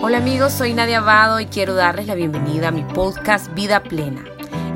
Hola 0.00 0.18
amigos, 0.18 0.52
soy 0.52 0.74
Nadia 0.74 0.98
Abado 0.98 1.40
y 1.40 1.46
quiero 1.46 1.74
darles 1.74 2.06
la 2.06 2.14
bienvenida 2.14 2.68
a 2.68 2.70
mi 2.70 2.84
podcast 2.84 3.52
Vida 3.54 3.82
Plena. 3.82 4.24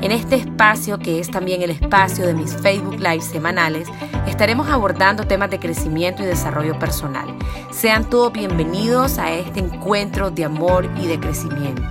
En 0.01 0.11
este 0.11 0.35
espacio, 0.35 0.99
que 0.99 1.21
es 1.21 1.31
también 1.31 1.61
el 1.61 1.69
espacio 1.69 2.27
de 2.27 2.33
mis 2.33 2.53
Facebook 2.57 2.99
Live 2.99 3.21
semanales, 3.21 3.87
estaremos 4.27 4.67
abordando 4.67 5.25
temas 5.25 5.49
de 5.49 5.59
crecimiento 5.59 6.23
y 6.23 6.25
desarrollo 6.25 6.77
personal. 6.77 7.27
Sean 7.71 8.09
todos 8.09 8.33
bienvenidos 8.33 9.17
a 9.17 9.31
este 9.31 9.61
encuentro 9.61 10.29
de 10.29 10.43
amor 10.43 10.89
y 11.01 11.07
de 11.07 11.17
crecimiento. 11.17 11.83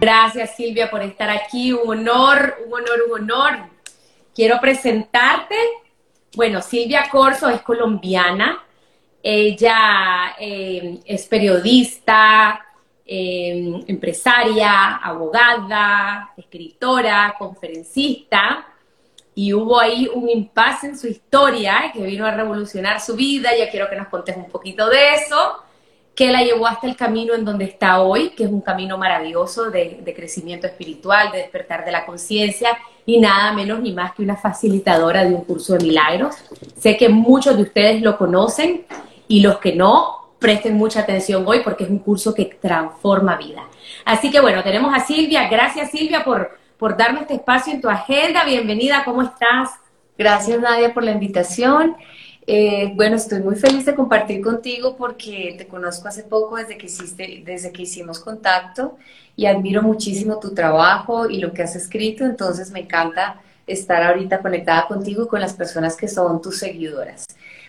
Gracias 0.00 0.56
Silvia 0.56 0.90
por 0.90 1.02
estar 1.02 1.28
aquí, 1.28 1.74
un 1.74 2.08
honor, 2.08 2.56
un 2.66 2.72
honor, 2.72 2.98
un 3.06 3.22
honor. 3.22 3.58
Quiero 4.34 4.58
presentarte. 4.62 5.56
Bueno, 6.34 6.62
Silvia 6.62 7.06
Corso 7.10 7.50
es 7.50 7.60
colombiana, 7.60 8.64
ella 9.22 10.34
eh, 10.38 11.00
es 11.04 11.26
periodista, 11.26 12.64
eh, 13.04 13.82
empresaria, 13.86 14.96
abogada, 14.96 16.32
escritora, 16.36 17.34
conferencista, 17.38 18.66
y 19.34 19.52
hubo 19.52 19.78
ahí 19.78 20.08
un 20.12 20.28
impasse 20.28 20.88
en 20.88 20.98
su 20.98 21.06
historia 21.06 21.90
que 21.92 22.02
vino 22.02 22.26
a 22.26 22.30
revolucionar 22.30 23.00
su 23.00 23.14
vida. 23.14 23.50
Ya 23.56 23.70
quiero 23.70 23.88
que 23.88 23.96
nos 23.96 24.08
contes 24.08 24.36
un 24.36 24.48
poquito 24.48 24.88
de 24.88 25.12
eso, 25.12 25.62
que 26.14 26.30
la 26.30 26.42
llevó 26.42 26.66
hasta 26.66 26.86
el 26.86 26.96
camino 26.96 27.34
en 27.34 27.44
donde 27.44 27.64
está 27.64 28.00
hoy, 28.00 28.30
que 28.30 28.44
es 28.44 28.50
un 28.50 28.60
camino 28.60 28.98
maravilloso 28.98 29.70
de 29.70 30.12
crecimiento 30.14 30.66
espiritual, 30.66 31.30
de 31.30 31.38
despertar 31.38 31.84
de 31.84 31.92
la 31.92 32.04
conciencia 32.04 32.76
y 33.06 33.20
nada 33.20 33.52
menos 33.52 33.80
ni 33.80 33.92
más 33.92 34.12
que 34.12 34.22
una 34.22 34.36
facilitadora 34.36 35.24
de 35.24 35.34
un 35.34 35.44
curso 35.44 35.74
de 35.74 35.84
milagros. 35.84 36.36
Sé 36.78 36.96
que 36.96 37.08
muchos 37.08 37.56
de 37.56 37.62
ustedes 37.62 38.02
lo 38.02 38.16
conocen 38.16 38.86
y 39.28 39.40
los 39.40 39.58
que 39.58 39.74
no, 39.74 40.20
presten 40.38 40.74
mucha 40.74 41.00
atención 41.00 41.44
hoy 41.46 41.60
porque 41.62 41.84
es 41.84 41.90
un 41.90 41.98
curso 41.98 42.34
que 42.34 42.46
transforma 42.46 43.36
vida. 43.36 43.62
Así 44.04 44.30
que 44.30 44.40
bueno, 44.40 44.62
tenemos 44.62 44.92
a 44.94 45.00
Silvia. 45.00 45.48
Gracias 45.48 45.90
Silvia 45.90 46.24
por, 46.24 46.58
por 46.78 46.96
darme 46.96 47.20
este 47.20 47.34
espacio 47.34 47.72
en 47.72 47.80
tu 47.80 47.88
agenda. 47.88 48.44
Bienvenida, 48.44 49.02
¿cómo 49.04 49.22
estás? 49.22 49.70
Gracias 50.16 50.60
Nadia 50.60 50.92
por 50.92 51.04
la 51.04 51.12
invitación. 51.12 51.96
Eh, 52.52 52.90
bueno, 52.96 53.14
estoy 53.14 53.38
muy 53.38 53.54
feliz 53.54 53.84
de 53.84 53.94
compartir 53.94 54.42
contigo 54.42 54.96
porque 54.96 55.54
te 55.56 55.68
conozco 55.68 56.08
hace 56.08 56.24
poco 56.24 56.56
desde 56.56 56.76
que, 56.76 56.86
hiciste, 56.86 57.44
desde 57.46 57.70
que 57.70 57.82
hicimos 57.82 58.18
contacto 58.18 58.98
y 59.36 59.46
admiro 59.46 59.82
muchísimo 59.82 60.40
tu 60.40 60.52
trabajo 60.52 61.30
y 61.30 61.38
lo 61.38 61.52
que 61.52 61.62
has 61.62 61.76
escrito, 61.76 62.24
entonces 62.24 62.72
me 62.72 62.80
encanta 62.80 63.40
estar 63.68 64.02
ahorita 64.02 64.40
conectada 64.40 64.88
contigo 64.88 65.22
y 65.22 65.28
con 65.28 65.40
las 65.40 65.54
personas 65.54 65.96
que 65.96 66.08
son 66.08 66.42
tus 66.42 66.58
seguidoras 66.58 67.24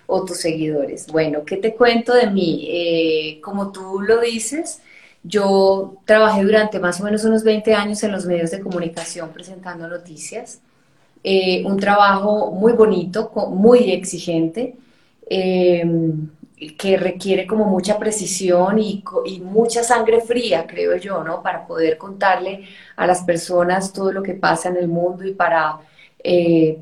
o 0.07 0.25
tus 0.25 0.37
seguidores. 0.37 1.05
Bueno, 1.05 1.45
¿qué 1.45 1.57
te 1.57 1.75
cuento 1.75 2.15
de 2.15 2.31
mí? 2.31 2.65
Eh, 2.67 3.39
como 3.41 3.71
tú 3.71 4.01
lo 4.01 4.19
dices, 4.19 4.81
yo 5.21 5.97
trabajé 6.05 6.41
durante 6.41 6.79
más 6.79 6.99
o 6.99 7.03
menos 7.03 7.23
unos 7.23 7.43
20 7.43 7.75
años 7.75 8.01
en 8.01 8.11
los 8.11 8.25
medios 8.25 8.49
de 8.49 8.61
comunicación 8.61 9.29
presentando 9.31 9.87
noticias. 9.87 10.59
Eh, 11.23 11.63
un 11.65 11.77
trabajo 11.79 12.51
muy 12.51 12.73
bonito, 12.73 13.31
muy 13.49 13.91
exigente, 13.91 14.75
eh, 15.29 15.85
que 16.77 16.97
requiere 16.97 17.47
como 17.47 17.65
mucha 17.65 17.97
precisión 17.97 18.79
y, 18.79 19.03
mucha 19.43 19.83
sangre 19.83 20.21
fría, 20.21 20.65
creo 20.67 20.95
yo, 20.97 21.23
¿no? 21.23 21.41
Para 21.41 21.65
poder 21.65 21.97
contarle 21.97 22.65
a 22.95 23.07
las 23.07 23.23
personas 23.23 23.93
todo 23.93 24.11
lo 24.11 24.21
que 24.23 24.33
pasa 24.33 24.69
en 24.69 24.77
el 24.77 24.87
mundo 24.87 25.25
y 25.25 25.33
para, 25.33 25.79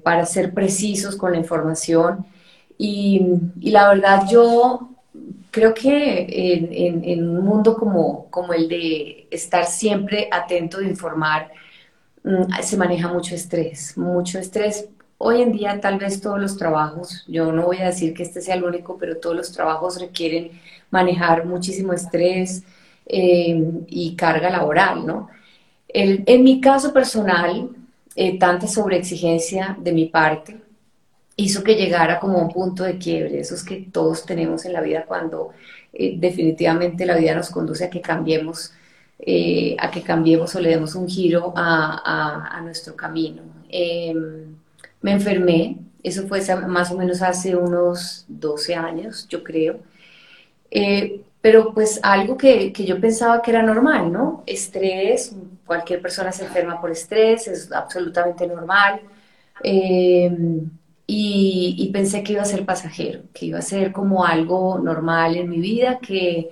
para 0.04 0.26
ser 0.26 0.54
precisos 0.54 1.16
con 1.16 1.32
la 1.32 1.38
información. 1.38 2.26
Y, 2.78 3.22
la 3.62 3.90
verdad 3.90 4.24
yo 4.30 4.90
creo 5.52 5.74
que 5.74 6.28
en, 6.80 7.30
un 7.30 7.46
mundo 7.46 7.76
como, 7.76 8.30
como, 8.30 8.54
el 8.54 8.68
de 8.70 9.28
estar 9.32 9.66
siempre 9.66 10.30
atento 10.32 10.80
de 10.80 10.88
informar, 10.88 11.52
se 12.62 12.78
maneja 12.78 13.08
mucho 13.08 13.36
estrés, 13.36 13.98
mucho 13.98 14.40
estrés. 14.40 14.88
Hoy 15.18 15.42
en 15.42 15.52
día 15.52 15.80
tal 15.82 15.98
vez 15.98 16.22
todos 16.22 16.40
los 16.40 16.58
trabajos, 16.58 17.26
yo 17.28 17.52
no 17.52 17.66
voy 17.66 17.78
a 17.78 17.88
decir 17.88 18.14
que 18.14 18.24
este 18.24 18.42
sea 18.42 18.56
el 18.56 18.64
único, 18.64 18.98
pero 18.98 19.18
todos 19.18 19.36
los 19.36 19.52
trabajos 19.52 20.00
requieren 20.00 20.52
manejar 20.92 21.46
muchísimo 21.46 21.94
estrés 21.94 22.64
eh, 23.06 23.62
y 23.88 24.16
carga 24.16 24.50
laboral, 24.50 25.06
¿no? 25.06 25.30
en 25.92 26.44
mi 26.44 26.62
caso 26.62 26.94
personal, 26.94 27.70
eh, 28.16 28.38
tanta 28.38 28.68
sobreexigencia 28.68 29.78
de 29.80 29.92
mi 29.92 30.06
parte, 30.06 30.58
hizo 31.36 31.64
que 31.64 31.76
llegara 31.76 32.20
como 32.20 32.38
un 32.38 32.50
punto 32.50 32.84
de 32.84 32.98
quiebre, 32.98 33.40
esos 33.40 33.64
que 33.64 33.88
todos 33.92 34.26
tenemos 34.26 34.66
en 34.66 34.74
la 34.74 34.82
vida 34.82 35.06
cuando 35.08 35.52
eh, 35.94 36.16
definitivamente 36.18 37.06
la 37.06 37.16
vida 37.16 37.34
nos 37.34 37.50
conduce 37.50 37.86
a 37.86 37.90
que 37.90 38.02
cambiemos, 38.02 38.74
eh, 39.20 39.76
a 39.80 39.92
que 39.92 40.02
cambiemos 40.02 40.56
o 40.56 40.60
le 40.60 40.70
demos 40.70 40.96
un 40.96 41.08
giro 41.08 41.54
a, 41.56 42.60
nuestro 42.64 42.96
camino. 42.96 43.44
Em, 43.70 44.56
me 45.02 45.12
enfermé, 45.12 45.78
eso 46.04 46.28
fue 46.28 46.42
más 46.68 46.92
o 46.92 46.98
menos 46.98 47.22
hace 47.22 47.56
unos 47.56 48.26
12 48.28 48.76
años, 48.76 49.28
yo 49.30 49.44
creo. 49.44 49.80
Eh, 50.72 51.22
pero 51.42 51.74
pues 51.74 52.00
algo 52.04 52.38
que, 52.38 52.74
que, 52.74 52.86
yo 52.86 53.00
pensaba 53.00 53.42
que 53.42 53.52
era 53.52 53.64
normal, 53.64 54.12
¿no? 54.12 54.44
Estrés, 54.46 55.36
cualquier 55.66 56.02
persona 56.02 56.32
se 56.32 56.46
enferma 56.46 56.82
por 56.82 56.92
estrés, 56.92 57.48
es 57.48 57.72
absolutamente 57.72 58.48
normal. 58.48 59.02
Eh, 59.64 60.32
y, 61.12 61.90
pensé 61.92 62.24
que 62.24 62.34
iba 62.34 62.44
a 62.44 62.46
ser 62.46 62.66
pasajero, 62.66 63.22
que 63.34 63.48
iba 63.48 63.60
a 63.60 63.64
ser 63.64 63.92
como 63.92 64.26
algo 64.26 64.80
normal 64.80 65.36
en 65.38 65.50
mi 65.50 65.60
vida, 65.60 66.00
que, 66.00 66.50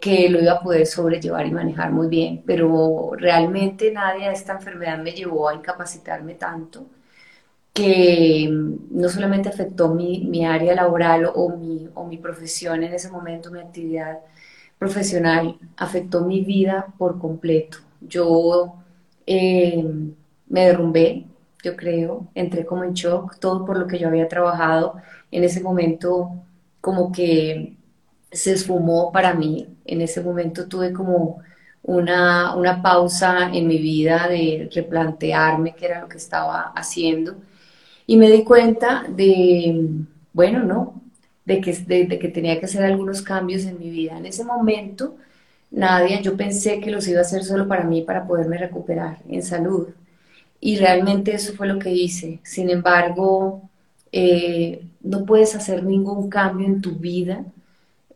que 0.00 0.28
lo 0.28 0.40
iba 0.40 0.52
a 0.52 0.62
poder 0.62 0.86
sobrellevar 0.86 1.46
y 1.46 1.50
manejar 1.52 1.92
muy 1.92 2.08
bien, 2.08 2.42
pero 2.46 3.12
realmente 3.16 3.92
nadie 3.92 4.26
de 4.28 4.34
esta 4.34 4.54
enfermedad 4.54 4.98
me 4.98 5.12
llevó 5.12 5.48
a 5.48 5.54
incapacitarme 5.54 6.34
tanto 6.34 6.86
que 7.72 8.48
no 8.50 9.08
solamente 9.08 9.48
afectó 9.50 9.94
mi, 9.94 10.20
mi 10.24 10.46
área 10.46 10.74
laboral 10.74 11.30
o 11.34 11.50
mi, 11.50 11.88
o 11.94 12.06
mi 12.06 12.16
profesión 12.18 12.82
en 12.82 12.94
ese 12.94 13.10
momento, 13.10 13.50
mi 13.50 13.60
actividad 13.60 14.20
profesional, 14.78 15.58
afectó 15.76 16.22
mi 16.24 16.42
vida 16.42 16.86
por 16.98 17.18
completo. 17.18 17.78
Yo 18.00 18.76
eh, 19.26 19.84
me 20.48 20.66
derrumbé, 20.66 21.26
yo 21.62 21.76
creo, 21.76 22.28
entré 22.34 22.64
como 22.66 22.84
en 22.84 22.94
shock, 22.94 23.38
todo 23.38 23.64
por 23.66 23.78
lo 23.78 23.86
que 23.86 23.98
yo 23.98 24.08
había 24.08 24.28
trabajado 24.28 24.96
en 25.30 25.44
ese 25.44 25.60
momento 25.60 26.30
como 26.80 27.12
que 27.12 27.76
se 28.32 28.52
esfumó 28.52 29.12
para 29.12 29.34
mí, 29.34 29.68
en 29.84 30.00
ese 30.02 30.20
momento 30.22 30.68
tuve 30.68 30.92
como 30.92 31.40
una, 31.82 32.54
una 32.56 32.82
pausa 32.82 33.50
en 33.52 33.66
mi 33.68 33.78
vida 33.78 34.28
de 34.28 34.68
replantearme 34.74 35.74
qué 35.74 35.86
era 35.86 36.00
lo 36.02 36.08
que 36.08 36.18
estaba 36.18 36.72
haciendo 36.74 37.36
y 38.06 38.16
me 38.16 38.30
di 38.30 38.44
cuenta 38.44 39.04
de, 39.08 39.88
bueno, 40.32 40.62
no, 40.62 41.02
de 41.44 41.60
que, 41.60 41.72
de, 41.72 42.18
que 42.18 42.28
tenía 42.28 42.58
que 42.58 42.66
hacer 42.66 42.84
algunos 42.84 43.22
cambios 43.22 43.64
en 43.64 43.78
mi 43.78 43.90
vida. 43.90 44.18
En 44.18 44.26
ese 44.26 44.44
momento, 44.44 45.16
nadie, 45.70 46.22
yo 46.22 46.36
pensé 46.36 46.80
que 46.80 46.90
los 46.90 47.06
iba 47.08 47.20
a 47.20 47.22
hacer 47.22 47.44
solo 47.44 47.68
para 47.68 47.84
mí, 47.84 48.02
para 48.02 48.26
poderme 48.26 48.58
recuperar 48.58 49.18
en 49.28 49.42
salud 49.42 49.88
y 50.60 50.76
realmente 50.78 51.34
eso 51.34 51.54
fue 51.54 51.66
lo 51.68 51.78
que 51.78 51.92
hice. 51.92 52.40
Sin 52.44 52.70
embargo, 52.70 53.68
eh, 54.12 54.84
no 55.02 55.24
puedes 55.26 55.54
hacer 55.54 55.84
ningún 55.84 56.28
cambio 56.30 56.66
en 56.66 56.80
tu 56.80 56.92
vida, 56.96 57.44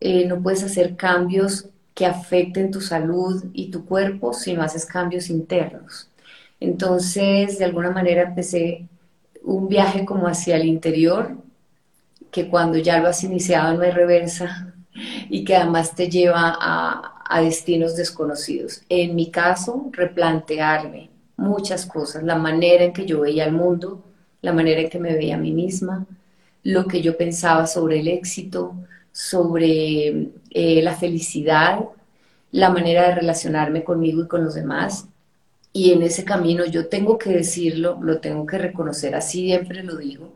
eh, 0.00 0.26
no 0.26 0.42
puedes 0.42 0.62
hacer 0.64 0.96
cambios 0.96 1.66
que 1.94 2.06
afecten 2.06 2.70
tu 2.70 2.80
salud 2.80 3.44
y 3.52 3.70
tu 3.70 3.84
cuerpo 3.84 4.32
si 4.32 4.54
no 4.54 4.62
haces 4.62 4.86
cambios 4.86 5.28
internos. 5.30 6.08
Entonces, 6.60 7.58
de 7.58 7.64
alguna 7.64 7.90
manera 7.90 8.22
empecé 8.22 8.86
un 9.42 9.68
viaje 9.68 10.04
como 10.04 10.26
hacia 10.26 10.56
el 10.56 10.66
interior, 10.66 11.36
que 12.30 12.48
cuando 12.48 12.78
ya 12.78 12.98
lo 13.00 13.08
has 13.08 13.24
iniciado 13.24 13.74
no 13.74 13.82
hay 13.82 13.90
reversa 13.90 14.72
y 15.28 15.44
que 15.44 15.56
además 15.56 15.94
te 15.94 16.08
lleva 16.08 16.56
a, 16.60 17.22
a 17.28 17.40
destinos 17.42 17.96
desconocidos. 17.96 18.82
En 18.88 19.14
mi 19.14 19.30
caso, 19.30 19.88
replantearme, 19.92 21.10
muchas 21.36 21.86
cosas, 21.86 22.22
la 22.22 22.36
manera 22.36 22.84
en 22.84 22.92
que 22.92 23.06
yo 23.06 23.20
veía 23.20 23.44
el 23.44 23.52
mundo, 23.52 24.02
la 24.42 24.52
manera 24.52 24.80
en 24.80 24.90
que 24.90 24.98
me 24.98 25.14
veía 25.14 25.36
a 25.36 25.38
mí 25.38 25.52
misma, 25.52 26.06
lo 26.62 26.86
que 26.86 27.02
yo 27.02 27.16
pensaba 27.16 27.66
sobre 27.66 28.00
el 28.00 28.08
éxito, 28.08 28.74
sobre 29.12 30.30
eh, 30.50 30.82
la 30.82 30.94
felicidad, 30.94 31.80
la 32.52 32.70
manera 32.70 33.08
de 33.08 33.14
relacionarme 33.16 33.84
conmigo 33.84 34.22
y 34.22 34.28
con 34.28 34.44
los 34.44 34.54
demás. 34.54 35.06
Y 35.72 35.92
en 35.92 36.02
ese 36.02 36.24
camino 36.24 36.64
yo 36.64 36.88
tengo 36.88 37.18
que 37.18 37.30
decirlo, 37.30 37.98
lo 38.02 38.20
tengo 38.20 38.46
que 38.46 38.58
reconocer, 38.58 39.14
así 39.14 39.46
siempre 39.46 39.82
lo 39.84 39.96
digo, 39.96 40.32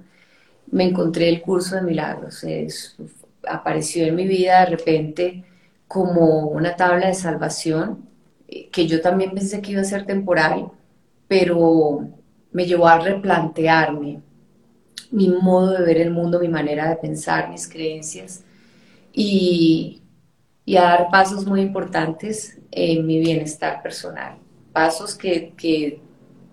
me 0.70 0.84
encontré 0.84 1.28
el 1.28 1.42
curso 1.42 1.76
de 1.76 1.82
milagros, 1.82 2.44
apareció 3.46 4.06
en 4.06 4.14
mi 4.14 4.26
vida 4.26 4.60
de 4.60 4.66
repente 4.66 5.44
como 5.88 6.48
una 6.48 6.76
tabla 6.76 7.08
de 7.08 7.14
salvación, 7.14 8.08
eh, 8.48 8.68
que 8.70 8.86
yo 8.86 9.00
también 9.00 9.32
pensé 9.32 9.60
que 9.60 9.72
iba 9.72 9.80
a 9.82 9.84
ser 9.84 10.06
temporal, 10.06 10.70
pero 11.28 12.08
me 12.52 12.66
llevó 12.66 12.88
a 12.88 13.00
replantearme 13.00 14.20
mi 15.10 15.28
modo 15.28 15.72
de 15.72 15.84
ver 15.84 15.98
el 15.98 16.10
mundo, 16.10 16.40
mi 16.40 16.48
manera 16.48 16.88
de 16.88 16.96
pensar, 16.96 17.50
mis 17.50 17.68
creencias. 17.68 18.42
Y, 19.14 20.00
a 20.76 20.82
dar 20.82 21.08
pasos 21.10 21.46
muy 21.46 21.60
importantes 21.60 22.58
en 22.70 23.06
mi 23.06 23.20
bienestar 23.20 23.82
personal. 23.82 24.36
Pasos 24.72 25.14
que, 25.14 25.52
que 25.56 26.00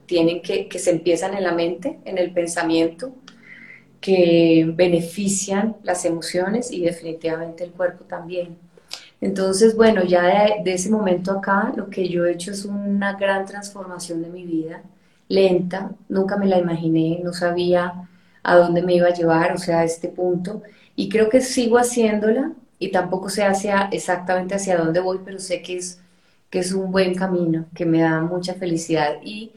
tienen 0.05 0.41
que, 0.41 0.67
que 0.67 0.79
se 0.79 0.91
empiezan 0.91 1.33
en 1.33 1.43
la 1.43 1.53
mente, 1.53 1.99
en 2.05 2.17
el 2.17 2.31
pensamiento, 2.31 3.13
que 4.01 4.69
benefician 4.75 5.77
las 5.83 6.05
emociones 6.05 6.71
y 6.71 6.81
definitivamente 6.81 7.63
el 7.63 7.71
cuerpo 7.71 8.03
también. 8.05 8.57
Entonces, 9.21 9.75
bueno, 9.75 10.03
ya 10.03 10.23
de, 10.63 10.73
ese 10.73 10.89
momento 10.89 11.31
acá, 11.31 11.71
lo 11.75 11.89
que 11.89 12.09
yo 12.09 12.25
he 12.25 12.33
hecho 12.33 12.51
es 12.51 12.65
una 12.65 13.13
gran 13.13 13.45
transformación 13.45 14.23
de 14.23 14.29
mi 14.29 14.43
vida, 14.43 14.81
lenta, 15.27 15.91
nunca 16.09 16.37
me 16.37 16.47
la 16.47 16.57
imaginé, 16.57 17.21
no 17.23 17.31
sabía 17.31 18.09
a 18.43 18.55
dónde 18.55 18.81
me 18.81 18.95
iba 18.95 19.07
a 19.07 19.13
llevar, 19.13 19.53
o 19.53 19.59
sea, 19.59 19.81
a 19.81 19.83
este 19.85 20.07
punto, 20.09 20.63
y 20.95 21.09
creo 21.09 21.29
que 21.29 21.41
sigo 21.41 21.77
haciéndola 21.77 22.53
y 22.79 22.91
tampoco 22.91 23.29
sé 23.29 23.43
hacia, 23.43 23.89
exactamente 23.91 24.55
hacia 24.55 24.77
dónde 24.77 24.99
voy, 24.99 25.19
pero 25.23 25.39
sé 25.39 25.61
que 25.61 25.77
es, 25.77 25.99
que 26.49 26.59
es 26.59 26.71
un 26.73 26.91
buen 26.91 27.15
camino, 27.15 27.65
que 27.75 27.85
me 27.85 28.01
da 28.01 28.21
mucha 28.21 28.55
felicidad 28.55 29.17
y, 29.23 29.51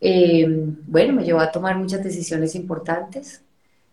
eh, 0.00 0.46
bueno, 0.86 1.14
me 1.14 1.24
llevó 1.24 1.40
a 1.40 1.52
tomar 1.52 1.76
muchas 1.76 2.02
decisiones 2.04 2.54
importantes, 2.54 3.42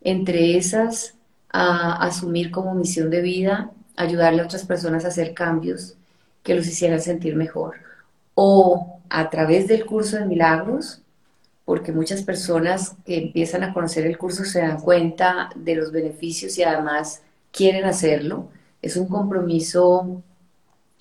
entre 0.02 0.58
esas, 0.58 1.16
a 1.50 2.04
asumir 2.06 2.52
como 2.52 2.76
misión 2.76 3.10
de 3.10 3.22
vida 3.22 3.72
ayudarle 3.98 4.42
a 4.42 4.46
otras 4.46 4.64
personas 4.66 5.04
a 5.04 5.10
hacer 5.10 5.34
cambios 5.34 5.96
que 6.44 6.56
los 6.56 6.68
hicieran 6.68 7.02
sentir 7.02 7.36
mejor. 7.36 7.76
O 8.36 9.02
a 9.10 9.30
través 9.30 9.68
del 9.68 9.86
curso 9.86 10.18
de 10.18 10.26
milagros, 10.26 11.02
porque 11.68 11.92
muchas 11.92 12.24
personas 12.24 12.96
que 13.06 13.18
empiezan 13.18 13.62
a 13.62 13.74
conocer 13.74 14.06
el 14.06 14.18
curso 14.18 14.46
se 14.46 14.62
dan 14.62 14.80
cuenta 14.80 15.50
de 15.54 15.76
los 15.76 15.92
beneficios 15.92 16.58
y 16.58 16.64
además 16.64 17.24
quieren 17.52 17.84
hacerlo. 17.84 18.48
Es 18.82 18.96
un 18.96 19.10
compromiso 19.10 20.24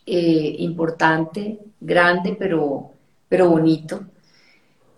eh, 0.07 0.57
importante, 0.59 1.61
grande, 1.81 2.35
pero, 2.37 2.91
pero 3.29 3.49
bonito. 3.49 4.07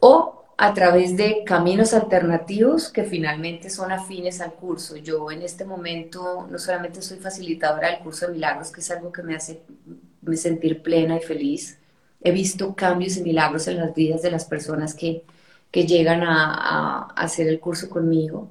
O 0.00 0.47
a 0.56 0.73
través 0.73 1.19
de 1.19 1.44
caminos 1.44 1.93
alternativos 1.93 2.88
que 2.88 3.05
finalmente 3.05 3.69
son 3.69 3.93
afines 3.93 4.41
al 4.41 4.55
curso. 4.55 4.97
Yo 4.97 5.31
en 5.31 5.43
este 5.43 5.67
momento 5.67 6.49
no 6.50 6.59
solamente 6.59 7.03
soy 7.03 7.19
facilitadora 7.19 7.91
del 7.91 7.99
curso 7.99 8.26
de 8.26 8.32
milagros, 8.32 8.71
que 8.71 8.81
es 8.81 8.91
algo 8.91 9.12
que 9.12 9.23
me 9.23 9.37
hace 9.37 9.61
me 10.23 10.38
sentir 10.38 10.81
plena 10.82 11.19
y 11.19 11.21
feliz, 11.21 11.79
he 12.23 12.31
visto 12.32 12.75
cambios 12.75 13.19
y 13.19 13.23
milagros 13.23 13.69
en 13.69 13.76
las 13.76 13.94
vidas 13.94 14.23
de 14.23 14.31
las 14.31 14.47
personas 14.47 14.94
que, 14.94 15.25
que 15.70 15.87
llegan 15.87 16.23
a, 16.23 16.55
a, 16.55 16.99
hacer 17.17 17.49
el 17.49 17.61
curso 17.61 17.88
conmigo, 17.91 18.49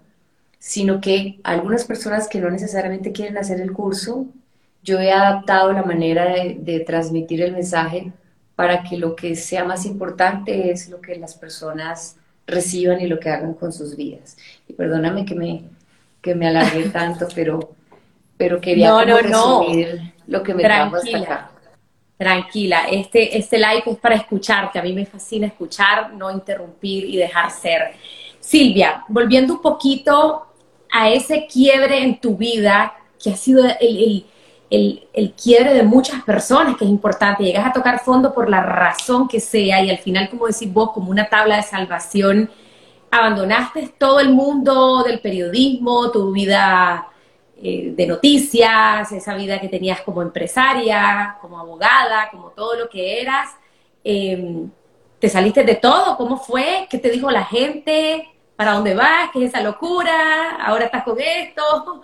sino 0.60 1.02
que 1.02 1.40
algunas 1.44 1.86
personas 1.86 2.28
que 2.28 2.40
no 2.40 2.50
necesariamente 2.50 3.12
quieren 3.12 3.38
hacer 3.38 3.62
el 3.62 3.74
curso, 3.74 4.26
yo 4.84 5.00
he 5.00 5.12
adaptado 5.12 5.74
la 5.74 5.84
manera 5.84 6.26
de, 6.26 6.58
de 6.60 6.80
transmitir 6.82 7.42
el 7.42 7.54
mensaje 7.54 8.12
para 8.56 8.84
que 8.84 8.98
lo 8.98 9.16
que 9.16 9.36
sea 9.36 9.64
más 9.64 9.86
importante 9.86 10.72
es 10.72 10.90
lo 10.90 11.00
que 11.00 11.16
las 11.16 11.36
personas 11.36 12.18
reciban 12.48 13.00
y 13.02 13.08
lo 13.08 13.20
que 13.20 13.30
hagan 13.30 13.54
con 13.54 13.72
sus 13.72 13.96
vidas. 13.96 14.38
Y 14.68 14.74
perdóname 14.74 15.26
que 15.26 15.36
me, 15.36 15.64
que 16.22 16.34
me 16.34 16.48
alargué 16.48 16.90
tanto, 16.94 17.28
pero, 17.36 17.76
pero 18.38 18.60
quería 18.60 18.90
no, 18.90 19.06
no, 19.06 19.18
resumir 19.20 20.02
no. 20.02 20.12
lo 20.28 20.44
que 20.44 20.54
me 20.54 20.64
trajo 20.64 20.96
hasta 20.96 21.18
acá. 21.18 21.52
Tranquila, 22.18 22.88
este, 22.90 23.38
este 23.38 23.58
live 23.58 23.84
es 23.86 23.98
para 23.98 24.16
escucharte. 24.16 24.80
A 24.80 24.84
mí 24.84 24.94
me 24.94 25.06
fascina 25.06 25.48
escuchar, 25.48 26.14
no 26.14 26.32
interrumpir 26.32 27.06
y 27.06 27.18
dejar 27.18 27.52
ser. 27.52 27.94
Silvia, 28.40 29.04
volviendo 29.08 29.54
un 29.54 29.62
poquito 29.62 30.48
a 30.92 31.10
ese 31.10 31.46
quiebre 31.46 32.02
en 32.02 32.20
tu 32.20 32.36
vida 32.38 32.96
que 33.22 33.32
ha 33.32 33.36
sido 33.36 33.64
el, 33.66 33.76
el 33.80 34.26
el, 34.70 35.08
el, 35.14 35.34
quiebre 35.34 35.74
de 35.74 35.84
muchas 35.84 36.24
personas, 36.24 36.76
que 36.78 36.86
es 36.86 36.90
importante. 36.90 37.44
Llegas 37.44 37.68
a 37.68 37.74
tocar 37.74 38.00
fondo 38.00 38.34
por 38.34 38.50
la 38.50 38.62
razón 38.62 39.28
que 39.28 39.40
sea 39.40 39.84
y 39.84 39.90
al 39.90 39.98
final, 39.98 40.30
como 40.30 40.48
decís 40.48 40.72
vos, 40.72 40.92
como 40.92 41.10
una 41.10 41.30
tabla 41.30 41.58
de 41.58 41.64
salvación, 41.64 42.50
abandonaste 43.10 43.94
todo 43.98 44.20
el 44.20 44.30
mundo 44.30 45.04
del 45.04 45.20
periodismo, 45.20 46.12
tu 46.12 46.32
vida 46.32 47.08
eh, 47.62 47.94
de 47.96 48.06
noticias, 48.06 49.12
esa 49.12 49.34
vida 49.34 49.60
que 49.60 49.68
tenías 49.68 50.02
como 50.02 50.22
empresaria, 50.22 51.38
como 51.42 51.60
abogada, 51.60 52.30
como 52.30 52.52
todo 52.52 52.76
lo 52.76 52.90
que 52.90 53.20
eras. 53.22 53.50
Em, 54.04 54.70
¿Te 55.20 55.28
saliste 55.28 55.64
de 55.64 55.76
todo? 55.76 56.16
¿Cómo 56.18 56.38
fue? 56.38 56.86
¿Qué 56.88 57.00
te 57.00 57.10
dijo 57.10 57.32
la 57.32 57.44
gente? 57.44 58.30
¿Para 58.56 58.74
dónde 58.74 58.94
vas? 58.94 59.32
¿Qué 59.34 59.44
es 59.44 59.50
esa 59.50 59.62
locura? 59.62 60.58
¿Ahora 60.64 60.86
estás 60.86 61.04
con 61.04 61.20
esto? 61.20 62.04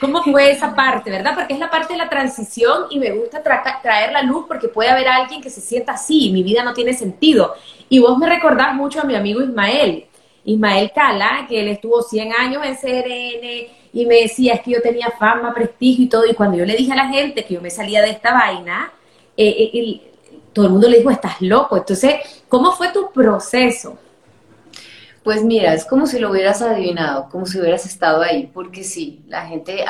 ¿Cómo 0.00 0.24
fue 0.24 0.50
esa 0.50 0.74
parte, 0.74 1.10
verdad? 1.10 1.34
Porque 1.36 1.54
es 1.54 1.60
la 1.60 1.70
parte 1.70 1.92
de 1.92 1.98
la 1.98 2.08
transición 2.08 2.86
y 2.90 2.98
me 2.98 3.12
gusta 3.12 3.40
traer 3.40 4.10
la 4.10 4.22
luz 4.22 4.46
porque 4.48 4.66
puede 4.66 4.90
haber 4.90 5.06
alguien 5.06 5.40
que 5.40 5.50
se 5.50 5.60
sienta 5.60 5.92
así, 5.92 6.30
mi 6.32 6.42
vida 6.42 6.64
no 6.64 6.74
tiene 6.74 6.92
sentido. 6.94 7.54
Y 7.88 8.00
vos 8.00 8.18
me 8.18 8.28
recordás 8.28 8.74
mucho 8.74 9.00
a 9.00 9.04
mi 9.04 9.14
amigo 9.14 9.40
Ismael, 9.40 10.06
Ismael 10.44 10.90
Cala, 10.92 11.46
que 11.48 11.60
él 11.60 11.68
estuvo 11.68 12.02
100 12.02 12.32
años 12.32 12.64
en 12.64 12.74
CRN 12.74 13.77
y 13.98 14.06
me 14.06 14.22
decía, 14.22 14.54
es 14.54 14.60
que 14.60 14.70
yo 14.70 14.80
tenía 14.80 15.10
fama, 15.18 15.52
prestigio 15.52 16.04
y 16.04 16.08
todo, 16.08 16.24
y 16.24 16.32
cuando 16.34 16.56
yo 16.56 16.64
le 16.64 16.76
dije 16.76 16.92
a 16.92 16.96
la 16.96 17.08
gente 17.08 17.44
que 17.44 17.54
yo 17.54 17.60
me 17.60 17.68
salía 17.68 18.00
de 18.00 18.10
esta 18.10 18.32
vaina, 18.32 18.92
eh, 19.36 19.70
eh, 19.74 20.12
todo 20.52 20.66
el 20.66 20.72
mundo 20.72 20.88
le 20.88 20.98
dijo, 20.98 21.10
estás 21.10 21.42
loco. 21.42 21.76
Entonces, 21.76 22.14
¿cómo 22.48 22.70
fue 22.70 22.92
tu 22.92 23.10
proceso? 23.10 23.98
Pues 25.24 25.42
mira, 25.42 25.74
es 25.74 25.84
como 25.84 26.06
si 26.06 26.20
lo 26.20 26.30
hubieras 26.30 26.62
adivinado, 26.62 27.28
como 27.28 27.44
si 27.44 27.58
hubieras 27.58 27.86
estado 27.86 28.22
ahí, 28.22 28.48
porque 28.54 28.84
sí, 28.84 29.24
la 29.26 29.46
gente 29.46 29.84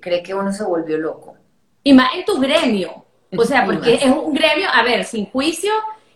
cree 0.00 0.22
que 0.22 0.34
uno 0.34 0.50
se 0.50 0.64
volvió 0.64 0.96
loco. 0.96 1.34
Y 1.84 1.92
más 1.92 2.14
en 2.14 2.24
tu 2.24 2.40
gremio, 2.40 3.04
o 3.36 3.44
sea, 3.44 3.66
porque 3.66 3.96
es 3.96 4.06
un 4.06 4.32
gremio, 4.32 4.68
a 4.72 4.82
ver, 4.82 5.04
sin 5.04 5.26
juicio, 5.26 5.72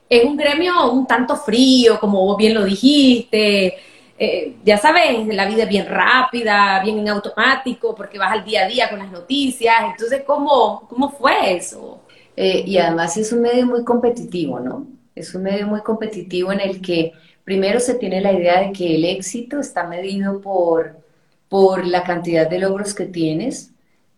es 0.08 0.24
un 0.24 0.38
gremio 0.38 0.90
un 0.90 1.06
tanto 1.06 1.36
frío, 1.36 2.00
como 2.00 2.24
vos 2.24 2.38
bien 2.38 2.54
lo 2.54 2.64
dijiste, 2.64 3.76
eh, 4.24 4.56
ya 4.64 4.78
sabes, 4.78 5.26
la 5.28 5.46
vida 5.46 5.64
es 5.64 5.68
bien 5.68 5.86
rápida, 5.86 6.82
bien 6.82 7.06
en 7.06 7.14
porque 7.96 8.18
vas 8.18 8.32
al 8.32 8.44
día 8.44 8.64
a 8.64 8.68
día 8.68 8.90
con 8.90 8.98
las 8.98 9.10
noticias, 9.10 9.74
entonces, 9.90 10.22
¿cómo, 10.26 10.86
cómo 10.88 11.10
fue 11.10 11.56
eso? 11.56 12.02
Eh, 12.36 12.64
y 12.66 12.78
además 12.78 13.16
es 13.16 13.32
un 13.32 13.42
medio 13.42 13.66
muy 13.66 13.84
competitivo, 13.84 14.60
¿no? 14.60 14.86
Es 15.14 15.34
un 15.34 15.42
medio 15.42 15.66
muy 15.66 15.82
competitivo 15.82 16.52
en 16.52 16.60
el 16.60 16.80
que 16.80 17.12
Primero 17.44 17.80
se 17.80 17.94
tiene 17.94 18.20
la 18.20 18.32
idea 18.32 18.60
de 18.60 18.72
que 18.72 18.94
el 18.94 19.04
éxito 19.04 19.58
está 19.58 19.84
medido 19.84 20.40
por, 20.40 20.96
por 21.48 21.86
la 21.86 22.04
cantidad 22.04 22.48
de 22.48 22.60
logros 22.60 22.94
que 22.94 23.06
tienes, 23.06 23.72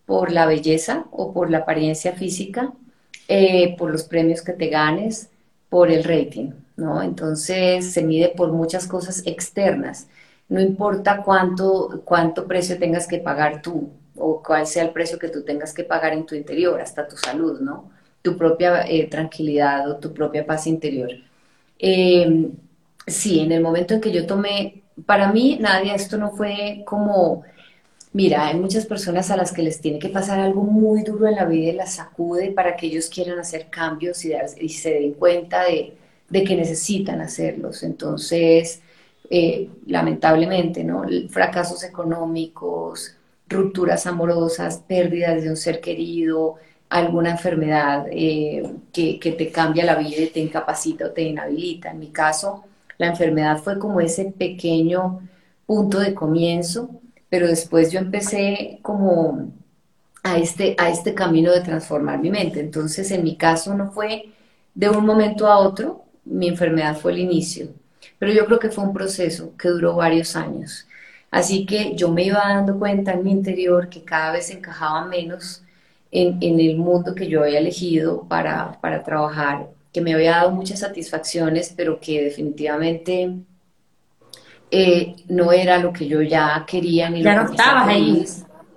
por 0.05 0.31
la 0.31 0.45
belleza 0.45 1.05
o 1.11 1.33
por 1.33 1.49
la 1.49 1.59
apariencia 1.59 2.13
física, 2.13 2.71
eh, 3.27 3.75
por 3.77 3.91
los 3.91 4.03
premios 4.03 4.43
que 4.43 4.53
te 4.53 4.67
ganes, 4.67 5.29
por 5.69 5.89
el 5.91 6.03
rating, 6.03 6.51
¿no? 6.77 7.01
Entonces 7.01 7.91
se 7.93 8.03
mide 8.03 8.29
por 8.35 8.51
muchas 8.51 8.87
cosas 8.87 9.23
externas. 9.25 10.07
No 10.49 10.61
importa 10.61 11.23
cuánto, 11.23 12.01
cuánto 12.05 12.47
precio 12.47 12.77
tengas 12.79 13.07
que 13.07 13.19
pagar 13.19 13.61
tú 13.61 13.89
o 14.15 14.41
cuál 14.43 14.67
sea 14.67 14.83
el 14.83 14.91
precio 14.91 15.19
que 15.19 15.29
tú 15.29 15.43
tengas 15.43 15.73
que 15.73 15.83
pagar 15.83 16.13
en 16.13 16.25
tu 16.25 16.35
interior, 16.35 16.79
hasta 16.81 17.07
tu 17.07 17.17
salud, 17.17 17.59
¿no? 17.61 17.91
Tu 18.21 18.37
propia 18.37 18.83
eh, 18.87 19.07
tranquilidad 19.07 19.89
o 19.89 19.97
tu 19.97 20.13
propia 20.13 20.45
paz 20.45 20.67
interior. 20.67 21.11
Eh, 21.79 22.51
Sí, 23.07 23.39
en 23.39 23.51
el 23.51 23.61
momento 23.61 23.93
en 23.93 24.01
que 24.01 24.11
yo 24.11 24.25
tomé, 24.25 24.83
para 25.05 25.31
mí, 25.31 25.57
Nadia, 25.61 25.93
esto 25.95 26.17
no 26.17 26.31
fue 26.31 26.81
como, 26.85 27.43
mira, 28.13 28.47
hay 28.47 28.59
muchas 28.59 28.85
personas 28.85 29.31
a 29.31 29.37
las 29.37 29.53
que 29.53 29.63
les 29.63 29.81
tiene 29.81 29.99
que 29.99 30.09
pasar 30.09 30.39
algo 30.39 30.63
muy 30.63 31.03
duro 31.03 31.27
en 31.27 31.35
la 31.35 31.45
vida 31.45 31.71
y 31.71 31.75
las 31.75 31.95
sacude 31.95 32.51
para 32.51 32.75
que 32.77 32.87
ellos 32.87 33.09
quieran 33.09 33.39
hacer 33.39 33.69
cambios 33.69 34.25
y, 34.25 34.33
y 34.59 34.69
se 34.69 34.91
den 34.95 35.13
cuenta 35.13 35.65
de, 35.65 35.97
que 36.31 36.55
necesitan 36.55 37.21
hacerlos. 37.21 37.83
Entonces, 37.83 38.81
eh, 39.29 39.69
lamentablemente, 39.87 40.83
¿no? 40.83 41.03
Fracasos 41.29 41.83
económicos, 41.83 43.15
rupturas 43.47 44.05
amorosas, 44.07 44.79
pérdidas 44.87 45.43
de 45.43 45.49
un 45.49 45.57
ser 45.57 45.81
querido, 45.81 46.55
alguna 46.89 47.31
enfermedad 47.31 48.07
eh, 48.11 48.63
que, 48.93 49.19
que 49.19 49.31
te 49.33 49.51
cambia 49.51 49.85
la 49.85 49.95
vida 49.95 50.21
y 50.21 50.27
te 50.27 50.39
incapacita 50.39 51.07
o 51.07 51.11
te 51.11 51.23
inhabilita. 51.23 51.91
En 51.91 51.99
mi 51.99 52.09
caso, 52.09 52.63
la 52.97 53.07
enfermedad 53.07 53.57
fue 53.57 53.79
como 53.79 53.99
ese 53.99 54.25
pequeño 54.25 55.21
punto 55.65 55.99
de 55.99 56.13
comienzo, 56.13 56.89
pero 57.29 57.47
después 57.47 57.91
yo 57.91 57.99
empecé 57.99 58.79
como 58.81 59.51
a 60.23 60.37
este, 60.37 60.75
a 60.79 60.89
este 60.89 61.13
camino 61.13 61.51
de 61.51 61.61
transformar 61.61 62.19
mi 62.19 62.29
mente. 62.31 62.59
Entonces, 62.59 63.11
en 63.11 63.23
mi 63.23 63.35
caso 63.35 63.75
no 63.75 63.91
fue 63.91 64.29
de 64.73 64.89
un 64.89 65.05
momento 65.05 65.47
a 65.47 65.57
otro, 65.59 66.04
mi 66.25 66.47
enfermedad 66.47 66.97
fue 66.97 67.13
el 67.13 67.19
inicio, 67.19 67.69
pero 68.19 68.33
yo 68.33 68.45
creo 68.45 68.59
que 68.59 68.69
fue 68.69 68.83
un 68.83 68.93
proceso 68.93 69.53
que 69.57 69.69
duró 69.69 69.95
varios 69.95 70.35
años. 70.35 70.87
Así 71.31 71.65
que 71.65 71.95
yo 71.95 72.11
me 72.11 72.23
iba 72.25 72.39
dando 72.39 72.77
cuenta 72.79 73.13
en 73.13 73.23
mi 73.23 73.31
interior 73.31 73.89
que 73.89 74.03
cada 74.03 74.31
vez 74.33 74.49
encajaba 74.51 75.05
menos 75.05 75.63
en, 76.11 76.37
en 76.41 76.59
el 76.59 76.77
mundo 76.77 77.13
que 77.15 77.27
yo 77.27 77.43
había 77.43 77.59
elegido 77.59 78.23
para, 78.27 78.79
para 78.81 79.03
trabajar 79.03 79.67
que 79.91 80.01
me 80.01 80.13
había 80.13 80.31
dado 80.31 80.51
muchas 80.51 80.79
satisfacciones, 80.79 81.73
pero 81.75 81.99
que 81.99 82.21
definitivamente 82.23 83.33
eh, 84.71 85.15
no 85.29 85.51
era 85.51 85.77
lo 85.79 85.93
que 85.93 86.07
yo 86.07 86.21
ya 86.21 86.65
quería 86.67 87.09
ni 87.09 87.23
ya 87.23 87.35
no 87.35 87.51
estabas 87.51 87.87
ahí. 87.87 88.25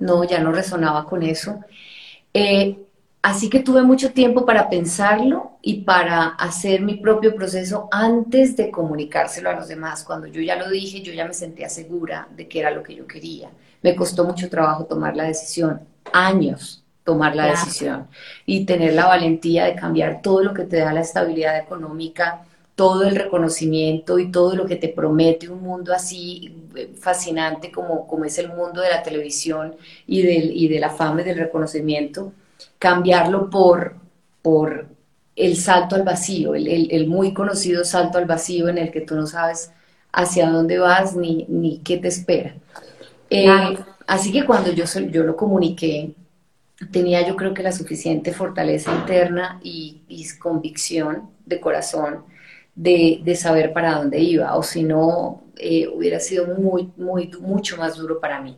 No, 0.01 0.23
ya 0.25 0.41
no 0.41 0.53
resonaba 0.53 1.05
con 1.05 1.23
eso. 1.23 1.61
Eh, 2.33 2.79
Así 3.23 3.51
que 3.51 3.61
tuve 3.61 3.83
mucho 3.83 4.13
tiempo 4.13 4.47
para 4.47 4.71
pensarlo 4.71 5.59
y 5.61 5.83
para 5.83 6.29
hacer 6.29 6.83
mi 6.83 6.95
propio 6.95 7.35
proceso 7.35 7.89
antes 7.91 8.57
de 8.57 8.71
comunicárselo 8.71 9.51
a 9.51 9.55
los 9.55 9.69
demás. 9.69 10.05
Cuando 10.05 10.27
yo 10.29 10.41
ya 10.41 10.57
lo 10.57 10.71
dije, 10.71 11.03
yo 11.03 11.13
ya 11.13 11.27
me 11.27 11.35
sentía 11.35 11.69
segura 11.69 12.29
de 12.37 12.49
que 12.49 12.61
era 12.61 12.71
lo 12.71 12.83
que 12.83 12.95
yo 12.95 13.07
quería. 13.07 13.51
Me 13.83 13.97
costó 13.97 14.25
mucho 14.25 14.49
trabajo 14.49 14.85
tomar 14.87 15.17
la 15.17 15.25
decisión, 15.25 15.81
años 16.13 16.85
tomar 17.09 17.35
la 17.35 17.47
decisión 17.47 18.07
y 18.45 18.67
tener 18.67 18.93
la 18.93 19.07
valentía 19.07 19.65
de 19.65 19.75
cambiar 19.75 20.21
todo 20.21 20.43
lo 20.43 20.53
que 20.53 20.65
te 20.65 20.77
da 20.77 20.93
la 20.93 21.01
estabilidad 21.01 21.59
económica, 21.59 22.45
todo 22.75 23.05
el 23.05 23.17
reconocimiento 23.17 24.19
y 24.19 24.31
todo 24.31 24.55
lo 24.55 24.67
que 24.67 24.77
te 24.77 24.91
promete 24.91 25.49
un 25.49 25.63
mundo 25.63 25.95
así 25.95 26.55
eh, 26.77 26.93
fascinante 27.01 27.73
como, 27.73 28.07
como 28.07 28.27
es 28.27 28.39
el 28.39 28.49
mundo 28.49 28.83
de 28.83 28.91
la 28.91 29.03
televisión 29.03 29.75
y, 30.07 30.21
del, 30.21 30.55
y 30.55 30.69
de 30.69 30.81
la 30.81 30.91
fama 30.91 31.23
y 31.23 31.25
del 31.25 31.39
reconocimiento 31.39 32.35
cambiarlo 32.79 33.51
por, 33.51 33.97
por 34.43 34.89
el 35.37 35.57
salto 35.57 35.95
al 35.95 36.03
vacío, 36.03 36.55
el, 36.55 37.07
muy 37.07 37.33
conocido 37.33 37.85
salto 37.85 38.19
al 38.19 38.27
vacío 38.27 38.69
en 38.69 38.79
el 38.79 38.91
que 38.91 39.01
tú 39.01 39.15
no 39.15 39.27
sabes 39.27 39.71
hacia 40.13 40.51
dónde 40.51 40.79
vas 40.79 41.15
ni, 41.15 41.47
ni 41.49 41.79
qué 41.79 41.99
te 41.99 42.09
espera. 42.09 42.55
Eh, 43.31 43.49
así 44.07 44.33
que 44.33 44.45
cuando 44.45 44.73
yo, 44.73 44.85
yo 45.11 45.23
lo 45.23 45.37
comuniqué, 45.37 46.15
tenía 46.91 47.27
yo 47.27 47.37
creo 47.37 47.55
que 47.55 47.63
la 47.63 47.73
suficiente 47.73 48.33
fortaleza 48.33 48.95
interna 48.95 49.61
y, 49.63 50.03
convicción 50.39 51.31
de 51.47 51.61
corazón 51.61 52.25
de, 52.75 53.21
de, 53.25 53.35
saber 53.35 53.73
para 53.73 53.97
dónde 53.97 54.19
iba, 54.21 54.57
o 54.57 54.63
si 54.63 54.83
no, 54.83 55.43
eh, 55.57 55.89
hubiera 55.89 56.21
sido 56.21 56.47
muy, 56.47 56.91
muy, 56.97 57.31
mucho 57.41 57.77
más 57.77 57.97
duro 57.97 58.21
para 58.21 58.41
mí 58.41 58.57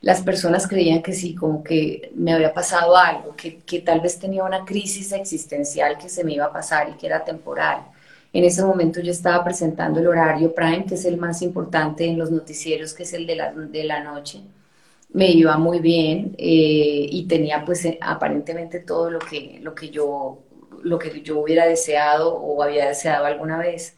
las 0.00 0.22
personas 0.22 0.66
creían 0.66 1.02
que 1.02 1.12
sí, 1.12 1.34
como 1.34 1.62
que 1.62 2.12
me 2.14 2.32
había 2.32 2.54
pasado 2.54 2.96
algo, 2.96 3.34
que, 3.36 3.58
que, 3.58 3.80
tal 3.80 4.00
vez 4.00 4.18
tenía 4.18 4.44
una 4.44 4.64
crisis 4.64 5.12
existencial 5.12 5.98
que 5.98 6.08
se 6.08 6.24
me 6.24 6.34
iba 6.34 6.46
a 6.46 6.52
pasar 6.52 6.88
y 6.90 6.92
que 6.98 7.06
era 7.06 7.24
temporal. 7.24 7.86
En 8.32 8.44
ese 8.44 8.62
momento 8.62 9.00
yo 9.00 9.10
estaba 9.10 9.42
presentando 9.42 10.00
el 10.00 10.06
horario 10.06 10.54
prime, 10.54 10.84
que 10.86 10.94
es 10.94 11.04
el 11.04 11.16
más 11.16 11.42
importante 11.42 12.04
en 12.04 12.18
los 12.18 12.30
noticieros, 12.30 12.92
que 12.94 13.04
es 13.04 13.12
el 13.14 13.26
de 13.26 13.36
la, 13.36 13.52
de 13.52 13.84
la 13.84 14.04
noche. 14.04 14.42
Me 15.12 15.30
iba 15.30 15.56
muy 15.56 15.80
bien 15.80 16.34
eh, 16.38 17.06
y 17.10 17.26
tenía 17.26 17.64
pues 17.64 17.84
eh, 17.86 17.98
aparentemente 18.00 18.80
todo 18.80 19.10
lo 19.10 19.18
que, 19.18 19.58
lo, 19.62 19.74
que 19.74 19.90
yo, 19.90 20.40
lo 20.82 20.98
que 20.98 21.22
yo 21.22 21.40
hubiera 21.40 21.66
deseado 21.66 22.34
o 22.34 22.62
había 22.62 22.88
deseado 22.88 23.24
alguna 23.24 23.58
vez. 23.58 23.96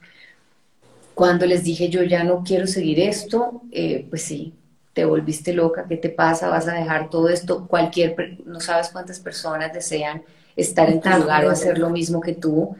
Cuando 1.14 1.46
les 1.46 1.64
dije 1.64 1.88
yo 1.88 2.02
ya 2.04 2.24
no 2.24 2.44
quiero 2.44 2.66
seguir 2.66 3.00
esto, 3.00 3.62
eh, 3.72 4.06
pues 4.08 4.22
sí, 4.22 4.54
te 5.00 5.06
volviste 5.06 5.54
loca, 5.54 5.86
¿qué 5.88 5.96
te 5.96 6.10
pasa? 6.10 6.50
¿Vas 6.50 6.68
a 6.68 6.74
dejar 6.74 7.08
todo 7.08 7.30
esto? 7.30 7.66
Cualquier, 7.66 8.36
no 8.44 8.60
sabes 8.60 8.90
cuántas 8.90 9.18
personas 9.18 9.72
desean 9.72 10.22
estar 10.54 10.90
en 10.90 11.00
tu 11.00 11.08
lugar 11.08 11.46
o 11.46 11.50
hacer 11.50 11.78
lo 11.78 11.88
mismo 11.88 12.20
que 12.20 12.34
tú. 12.34 12.76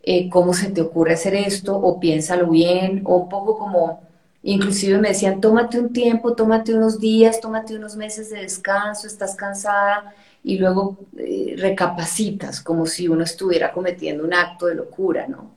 Eh, 0.00 0.30
¿Cómo 0.30 0.54
se 0.54 0.70
te 0.70 0.82
ocurre 0.82 1.14
hacer 1.14 1.34
esto? 1.34 1.76
O 1.76 1.98
piénsalo 1.98 2.48
bien, 2.48 3.02
o 3.04 3.16
un 3.16 3.28
poco 3.28 3.58
como, 3.58 4.02
inclusive 4.44 4.98
me 4.98 5.08
decían, 5.08 5.40
tómate 5.40 5.80
un 5.80 5.92
tiempo, 5.92 6.36
tómate 6.36 6.72
unos 6.72 7.00
días, 7.00 7.40
tómate 7.40 7.74
unos 7.74 7.96
meses 7.96 8.30
de 8.30 8.42
descanso, 8.42 9.08
estás 9.08 9.34
cansada, 9.34 10.14
y 10.44 10.58
luego 10.58 10.96
eh, 11.18 11.56
recapacitas, 11.58 12.60
como 12.60 12.86
si 12.86 13.08
uno 13.08 13.24
estuviera 13.24 13.72
cometiendo 13.72 14.22
un 14.22 14.32
acto 14.32 14.66
de 14.66 14.76
locura, 14.76 15.26
¿no? 15.26 15.50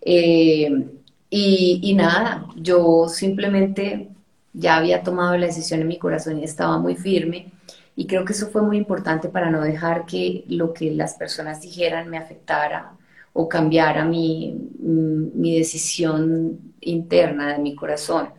Eh, 0.00 0.86
y, 1.28 1.80
y 1.82 1.94
nada, 1.94 2.46
yo 2.56 3.08
simplemente 3.10 4.08
ya 4.52 4.76
había 4.76 5.02
tomado 5.02 5.36
la 5.36 5.46
decisión 5.46 5.80
en 5.80 5.88
mi 5.88 5.98
corazón 5.98 6.38
y 6.38 6.44
estaba 6.44 6.78
muy 6.78 6.96
firme. 6.96 7.52
Y 7.96 8.06
creo 8.06 8.24
que 8.24 8.32
eso 8.32 8.48
fue 8.48 8.62
muy 8.62 8.76
importante 8.76 9.28
para 9.28 9.50
no 9.50 9.60
dejar 9.60 10.06
que 10.06 10.44
lo 10.48 10.72
que 10.72 10.90
las 10.90 11.14
personas 11.14 11.60
dijeran 11.60 12.08
me 12.08 12.18
afectara 12.18 12.92
o 13.32 13.48
cambiara 13.48 14.04
mi, 14.04 14.70
mi 14.80 15.58
decisión 15.58 16.74
interna 16.80 17.52
de 17.52 17.58
mi 17.58 17.74
corazón. 17.74 18.30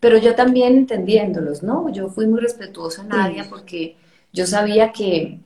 Pero 0.00 0.16
yo 0.18 0.34
también 0.34 0.76
entendiéndolos, 0.78 1.62
¿no? 1.62 1.92
Yo 1.92 2.08
fui 2.08 2.26
muy 2.26 2.40
respetuosa, 2.40 3.04
Nadia, 3.04 3.46
porque 3.50 3.96
yo 4.32 4.46
sabía 4.46 4.92
que, 4.92 5.40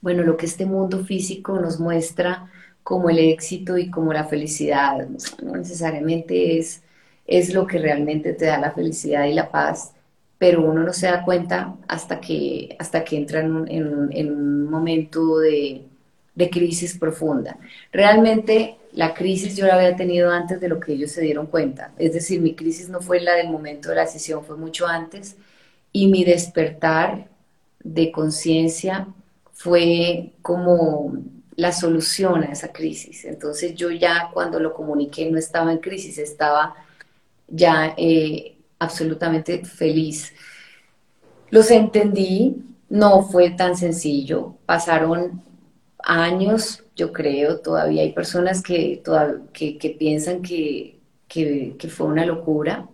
bueno, 0.00 0.22
lo 0.22 0.36
que 0.36 0.46
este 0.46 0.66
mundo 0.66 1.04
físico 1.04 1.58
nos 1.58 1.80
muestra 1.80 2.50
como 2.82 3.10
el 3.10 3.18
éxito 3.18 3.78
y 3.78 3.90
como 3.90 4.12
la 4.12 4.24
felicidad, 4.24 5.08
no 5.42 5.52
necesariamente 5.56 6.58
es 6.58 6.82
es 7.28 7.52
lo 7.52 7.66
que 7.66 7.78
realmente 7.78 8.32
te 8.32 8.46
da 8.46 8.58
la 8.58 8.72
felicidad 8.72 9.26
y 9.26 9.34
la 9.34 9.50
paz, 9.50 9.92
pero 10.38 10.62
uno 10.62 10.82
no 10.82 10.92
se 10.92 11.06
da 11.06 11.24
cuenta 11.24 11.76
hasta 11.86 12.20
que, 12.20 12.74
hasta 12.78 13.04
que 13.04 13.16
entra 13.16 13.40
en 13.40 13.52
un, 13.52 14.64
momento 14.64 15.38
de, 15.38 15.84
crisis 16.50 16.96
profunda. 16.96 17.58
Realmente 17.92 18.76
la 18.92 19.12
crisis 19.12 19.56
yo 19.56 19.66
la 19.66 19.74
había 19.74 19.96
tenido 19.96 20.30
antes 20.30 20.60
de 20.60 20.68
lo 20.68 20.80
que 20.80 20.92
ellos 20.92 21.10
se 21.10 21.20
dieron 21.20 21.46
cuenta, 21.46 21.92
es 21.98 22.14
decir, 22.14 22.40
mi 22.40 22.54
crisis 22.54 22.88
no 22.88 23.00
fue 23.00 23.20
la 23.20 23.34
del 23.34 23.50
momento 23.50 23.90
de 23.90 23.96
la 23.96 24.04
decisión, 24.04 24.44
fue 24.44 24.56
mucho 24.56 24.86
antes, 24.86 25.36
y 25.92 26.06
mi 26.06 26.24
despertar 26.24 27.28
de 27.82 28.10
conciencia 28.12 29.08
fue 29.52 30.30
como 30.42 31.12
la 31.56 31.72
solución 31.72 32.44
a 32.44 32.52
esa 32.52 32.72
crisis. 32.72 33.24
Entonces 33.24 33.74
yo 33.74 33.90
ya 33.90 34.30
cuando 34.32 34.60
lo 34.60 34.72
comuniqué 34.72 35.28
no 35.30 35.38
estaba 35.38 35.72
en 35.72 35.78
crisis, 35.78 36.18
estaba 36.18 36.76
ya 37.48 37.94
eh, 37.96 38.58
absolutamente 38.78 39.64
feliz. 39.64 40.34
Los 41.50 41.70
entendí, 41.70 42.62
no 42.88 43.22
fue 43.22 43.50
tan 43.50 43.76
sencillo, 43.76 44.54
pasaron 44.66 45.42
años, 45.98 46.84
yo 46.94 47.12
creo, 47.12 47.60
todavía 47.60 48.02
hay 48.02 48.12
personas 48.12 48.62
que, 48.62 49.02
que, 49.52 49.96
piensan 49.98 50.42
que, 50.42 50.98
que, 51.28 51.88
fue 51.88 52.06
una 52.06 52.26
locura, 52.26 52.88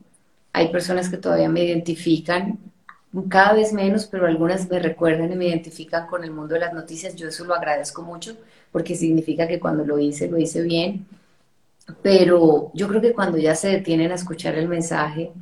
hay 0.53 0.69
personas 0.69 1.09
que 1.09 1.17
todavía 1.17 1.49
me 1.49 1.65
identifican, 1.65 2.59
cada 3.29 3.55
vez 3.55 3.73
menos, 3.73 4.07
pero 4.07 4.27
algunas 4.27 4.69
me 4.69 4.81
recuerdan 4.81 5.33
y 5.33 5.37
me 5.37 5.47
identifican 5.47 6.07
con 6.09 6.25
el 6.25 6.33
mundo 6.33 6.55
de 6.55 6.61
las 6.61 6.73
noticias, 6.73 7.15
yo 7.15 7.29
eso 7.29 7.45
lo 7.45 7.55
agradezco 7.55 8.03
mucho 8.03 8.37
porque 8.73 8.97
significa 8.97 9.47
que 9.47 9.61
cuando 9.61 9.85
lo 9.85 9.99
hice, 9.99 10.29
lo 10.29 10.39
hice 10.39 10.63
bien 10.63 11.07
pero 12.03 12.71
yo 12.75 12.89
creo 12.89 13.01
que 13.01 13.13
cuando 13.15 13.39
ya 13.39 13.55
se 13.55 13.69
detienen 13.69 14.13
a 14.13 14.15
escuchar 14.17 14.57
el 14.57 14.69
mensaje 14.69 15.33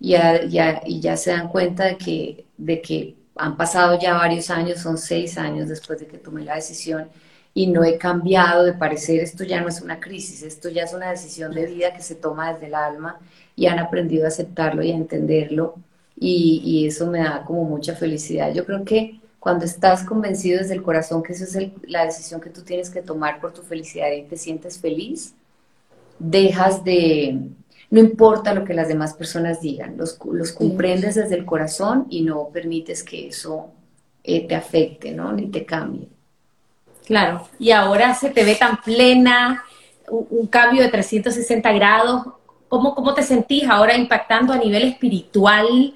ya, 0.00 0.44
ya, 0.46 0.82
y 0.86 1.00
ya 1.00 1.16
se 1.16 1.30
dan 1.30 1.48
cuenta 1.48 1.84
de 1.86 1.98
que, 1.98 2.44
de 2.56 2.80
que 2.82 3.16
han 3.36 3.56
pasado 3.56 3.98
ya 4.00 4.14
varios 4.14 4.50
años, 4.50 4.80
son 4.80 4.98
seis 4.98 5.38
años 5.38 5.68
después 5.68 6.00
de 6.00 6.06
que 6.06 6.18
tomé 6.18 6.44
la 6.44 6.56
decisión 6.56 7.08
y 7.54 7.66
no 7.68 7.82
he 7.84 7.98
cambiado 7.98 8.64
de 8.64 8.74
parecer, 8.74 9.20
esto 9.20 9.44
ya 9.44 9.60
no 9.60 9.68
es 9.68 9.80
una 9.80 9.98
crisis, 10.00 10.42
esto 10.42 10.68
ya 10.68 10.84
es 10.84 10.92
una 10.94 11.10
decisión 11.10 11.52
de 11.52 11.66
vida 11.66 11.92
que 11.94 12.02
se 12.02 12.14
toma 12.14 12.52
desde 12.52 12.66
el 12.66 12.74
alma 12.74 13.18
y 13.56 13.66
han 13.66 13.78
aprendido 13.78 14.24
a 14.24 14.28
aceptarlo 14.28 14.82
y 14.82 14.92
a 14.92 14.96
entenderlo 14.96 15.76
y, 16.16 16.62
y 16.64 16.86
eso 16.86 17.06
me 17.08 17.20
da 17.20 17.44
como 17.44 17.64
mucha 17.64 17.94
felicidad. 17.94 18.52
Yo 18.54 18.64
creo 18.64 18.84
que 18.84 19.20
cuando 19.40 19.64
estás 19.64 20.04
convencido 20.04 20.58
desde 20.60 20.74
el 20.74 20.82
corazón 20.82 21.22
que 21.22 21.32
esa 21.32 21.44
es 21.44 21.70
la 21.82 22.04
decisión 22.04 22.40
que 22.40 22.50
tú 22.50 22.62
tienes 22.62 22.90
que 22.90 23.02
tomar 23.02 23.40
por 23.40 23.52
tu 23.52 23.62
felicidad 23.62 24.10
y 24.12 24.22
te 24.24 24.36
sientes 24.36 24.78
feliz, 24.78 25.34
dejas 26.18 26.84
de, 26.84 27.38
no 27.90 28.00
importa 28.00 28.54
lo 28.54 28.64
que 28.64 28.74
las 28.74 28.88
demás 28.88 29.14
personas 29.14 29.60
digan, 29.60 29.96
los, 29.96 30.18
los 30.30 30.52
comprendes 30.52 31.14
desde 31.14 31.36
el 31.36 31.44
corazón 31.44 32.06
y 32.10 32.22
no 32.22 32.48
permites 32.52 33.02
que 33.02 33.28
eso 33.28 33.70
eh, 34.22 34.46
te 34.46 34.54
afecte, 34.54 35.12
¿no? 35.12 35.32
Ni 35.32 35.46
te 35.46 35.64
cambie. 35.64 36.08
Claro, 37.06 37.48
y 37.58 37.70
ahora 37.70 38.14
se 38.14 38.28
te 38.28 38.44
ve 38.44 38.54
tan 38.54 38.82
plena, 38.82 39.64
un, 40.10 40.46
cambio 40.46 40.82
de 40.82 40.88
360 40.88 41.72
grados. 41.72 42.26
¿Cómo, 42.68 42.94
¿Cómo 42.94 43.14
te 43.14 43.22
sentís 43.22 43.66
ahora 43.66 43.96
impactando 43.96 44.52
a 44.52 44.58
nivel 44.58 44.82
espiritual 44.82 45.94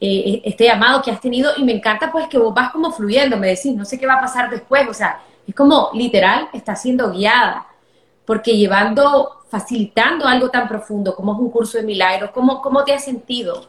eh, 0.00 0.40
este 0.44 0.64
llamado 0.64 1.02
que 1.02 1.10
has 1.10 1.20
tenido? 1.20 1.52
Y 1.58 1.64
me 1.64 1.72
encanta 1.72 2.10
pues 2.10 2.26
que 2.28 2.38
vos 2.38 2.54
vas 2.54 2.72
como 2.72 2.90
fluyendo, 2.92 3.36
me 3.36 3.48
decís, 3.48 3.74
no 3.74 3.84
sé 3.84 3.98
qué 3.98 4.06
va 4.06 4.14
a 4.14 4.20
pasar 4.22 4.48
después, 4.48 4.88
o 4.88 4.94
sea, 4.94 5.20
es 5.46 5.54
como 5.54 5.90
literal, 5.92 6.48
está 6.54 6.74
siendo 6.74 7.12
guiada, 7.12 7.66
porque 8.24 8.56
llevando 8.56 9.43
facilitando 9.54 10.26
algo 10.26 10.50
tan 10.50 10.66
profundo 10.66 11.14
como 11.14 11.32
es 11.32 11.38
un 11.38 11.48
curso 11.48 11.78
de 11.78 11.84
milagros? 11.84 12.32
¿Cómo, 12.32 12.60
cómo 12.60 12.82
te 12.82 12.92
has 12.92 13.04
sentido? 13.04 13.68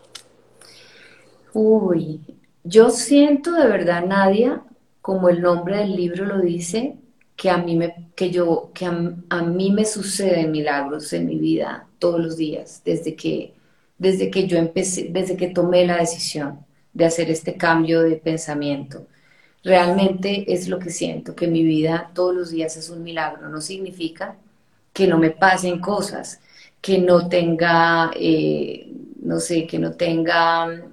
Uy, 1.53 2.21
yo 2.63 2.89
siento 2.89 3.51
de 3.51 3.67
verdad, 3.67 4.03
Nadia, 4.03 4.63
como 4.99 5.29
el 5.29 5.41
nombre 5.41 5.77
del 5.77 5.95
libro 5.95 6.25
lo 6.25 6.39
dice, 6.39 6.97
que 7.35 7.51
a 7.51 7.57
mí 7.57 7.75
me, 7.75 8.09
que 8.15 8.31
yo, 8.31 8.71
que 8.73 8.87
a, 8.87 9.43
mí 9.43 9.69
me 9.69 9.85
suceden 9.85 10.51
milagros 10.51 11.13
en 11.13 11.27
mi 11.27 11.37
vida 11.37 11.87
todos 11.99 12.19
los 12.19 12.35
días, 12.35 12.81
desde 12.83 13.15
que, 13.15 13.53
desde 13.99 14.31
que 14.31 14.47
yo 14.47 14.57
empecé, 14.57 15.09
desde 15.11 15.37
que 15.37 15.49
tomé 15.49 15.85
la 15.85 15.97
decisión 15.97 16.65
de 16.93 17.05
hacer 17.05 17.29
este 17.29 17.57
cambio 17.57 18.01
de 18.01 18.15
pensamiento. 18.15 19.05
Realmente 19.63 20.51
es 20.51 20.67
lo 20.67 20.79
que 20.79 20.89
siento, 20.89 21.35
que 21.35 21.45
mi 21.45 21.63
vida 21.63 22.09
todos 22.15 22.33
los 22.33 22.49
días 22.49 22.75
es 22.75 22.89
un 22.89 23.03
milagro. 23.03 23.49
No 23.49 23.61
significa 23.61 24.35
que 24.95 25.07
no 25.07 25.17
me 25.17 25.31
pasen 25.31 25.81
cosas, 25.81 26.39
que 26.81 26.99
no 26.99 27.27
tenga, 27.27 28.11
eh, 28.15 28.87
no 29.21 29.41
sé, 29.41 29.67
que 29.67 29.77
no 29.77 29.91
tenga 29.93 30.85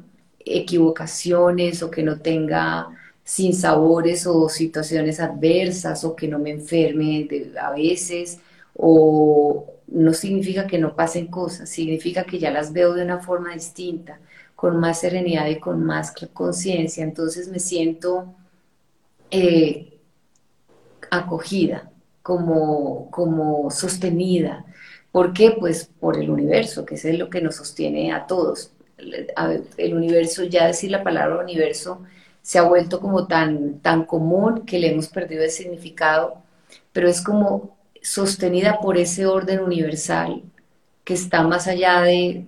equivocaciones 0.45 1.85
o 1.85 1.91
que 1.91 2.03
no 2.03 2.19
tenga 2.21 2.89
sin 3.23 3.55
sabores 3.55 4.27
o 4.27 4.49
situaciones 4.49 5.21
adversas 5.21 6.05
o 6.05 6.17
que 6.17 6.27
no 6.27 6.41
me 6.41 6.51
enferme 6.51 7.29
a 7.61 7.71
veces 7.71 8.41
o 8.75 9.67
no 9.87 10.13
significa 10.15 10.67
que 10.67 10.79
no 10.79 10.97
pasen 10.97 11.29
cosas, 11.29 11.69
significa 11.69 12.25
que 12.25 12.41
ya 12.41 12.51
las 12.51 12.73
veo 12.73 12.95
de 12.95 13.05
una 13.05 13.21
forma 13.21 13.55
distinta, 13.55 14.19
con 14.57 14.81
más 14.81 14.99
serenidad 15.01 15.47
y 15.47 15.61
con 15.61 15.85
más 15.85 16.13
conciencia. 16.33 17.05
Entonces 17.05 17.47
me 17.49 17.61
siento 17.61 18.35
eh, 19.31 20.01
acogida, 21.11 21.92
como, 22.23 23.11
como 23.11 23.71
sostenida. 23.71 24.65
¿Por 25.11 25.33
qué? 25.33 25.53
Pues 25.59 25.91
por 26.01 26.19
el 26.19 26.31
universo, 26.31 26.85
que 26.85 26.95
es 26.95 27.05
lo 27.19 27.29
que 27.31 27.41
nos 27.41 27.57
sostiene 27.57 28.13
a 28.13 28.27
todos. 28.27 28.73
El 29.77 29.95
universo, 29.95 30.45
ya 30.45 30.67
decir 30.67 30.91
la 30.91 31.03
palabra 31.03 31.43
universo, 31.43 32.03
se 32.43 32.59
ha 32.59 32.63
vuelto 32.63 33.01
como 33.01 33.27
tan, 33.27 33.81
tan 33.81 34.05
común 34.05 34.65
que 34.67 34.79
le 34.79 34.93
hemos 34.93 35.09
perdido 35.09 35.45
el 35.45 35.51
significado, 35.51 36.43
pero 36.93 37.09
es 37.09 37.21
como 37.21 37.77
sostenida 38.03 38.81
por 38.81 38.99
ese 38.99 39.27
orden 39.27 39.61
universal 39.61 40.43
que 41.05 41.15
está 41.15 41.43
más 41.43 41.67
allá 41.67 42.01
de, 42.03 42.45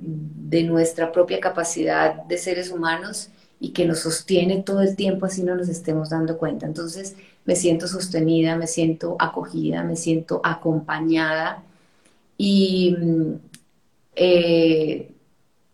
nuestra 0.65 1.11
propia 1.11 1.41
capacidad 1.41 2.15
de 2.15 2.39
seres 2.39 2.71
humanos 2.71 3.29
y 3.65 3.73
que 3.73 3.87
nos 3.87 4.01
sostiene 4.01 4.63
todo 4.63 4.81
el 4.83 4.97
tiempo 4.97 5.27
así 5.27 5.43
no 5.43 5.55
nos 5.55 5.69
estemos 5.69 6.11
dando 6.11 6.39
cuenta. 6.39 6.67
Entonces 6.67 7.17
me 7.45 7.57
siento 7.57 7.87
sostenida, 7.89 8.57
me 8.57 8.67
siento 8.67 9.17
acogida, 9.19 9.83
me 9.83 9.97
siento 9.97 10.41
acompañada 10.45 11.63
y 12.37 12.97
eh, 14.17 15.13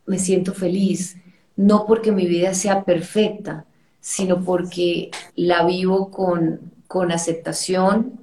me 0.06 0.18
siento 0.18 0.54
feliz, 0.54 1.16
no 1.56 1.87
porque 1.87 2.12
mi 2.12 2.26
vida 2.26 2.54
sea 2.54 2.85
perfecta, 2.85 3.64
sino 4.00 4.44
porque 4.44 5.11
la 5.37 5.64
vivo 5.64 6.11
con, 6.11 6.61
con 6.87 7.12
aceptación, 7.12 8.20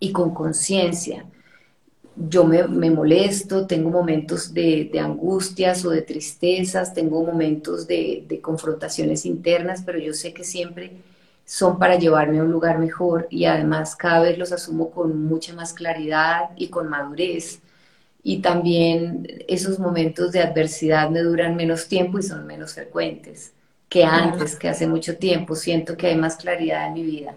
y 0.00 0.10
con 0.12 0.34
conciencia. 0.34 1.26
Yo 2.16 2.44
me, 2.44 2.90
molesto, 2.90 3.66
tengo 3.66 3.90
momentos 3.90 4.52
de, 4.52 4.90
angustias 5.00 5.84
o 5.84 5.90
de 5.90 6.02
tristezas, 6.02 6.92
tengo 6.92 7.24
momentos 7.24 7.86
de, 7.86 8.40
confrontaciones 8.42 9.24
internas, 9.24 9.82
pero 9.84 9.98
yo 9.98 10.12
sé 10.12 10.34
que 10.34 10.44
siempre 10.44 10.92
son 11.44 11.78
para 11.78 11.96
llevarme 11.96 12.38
a 12.38 12.42
un 12.42 12.52
lugar 12.52 12.78
mejor 12.78 13.26
y 13.30 13.44
además 13.46 13.96
cada 13.96 14.20
vez 14.20 14.38
los 14.38 14.52
asumo 14.52 14.90
con 14.90 15.24
mucha 15.24 15.54
más 15.54 15.72
claridad 15.72 16.50
y 16.56 16.68
con 16.68 16.88
madurez. 16.88 17.60
Y 18.22 18.40
también 18.40 19.26
esos 19.48 19.78
momentos 19.78 20.32
de 20.32 20.40
adversidad 20.40 21.10
me 21.10 21.20
duran 21.22 21.56
menos 21.56 21.88
tiempo 21.88 22.18
y 22.18 22.22
son 22.22 22.46
menos 22.46 22.74
frecuentes 22.74 23.52
que 23.90 24.04
antes, 24.04 24.56
que 24.56 24.68
hace 24.68 24.86
mucho 24.86 25.16
tiempo. 25.18 25.56
Siento 25.56 25.96
que 25.96 26.08
hay 26.08 26.16
más 26.16 26.36
claridad 26.36 26.86
en 26.86 26.94
mi 26.94 27.02
vida. 27.02 27.34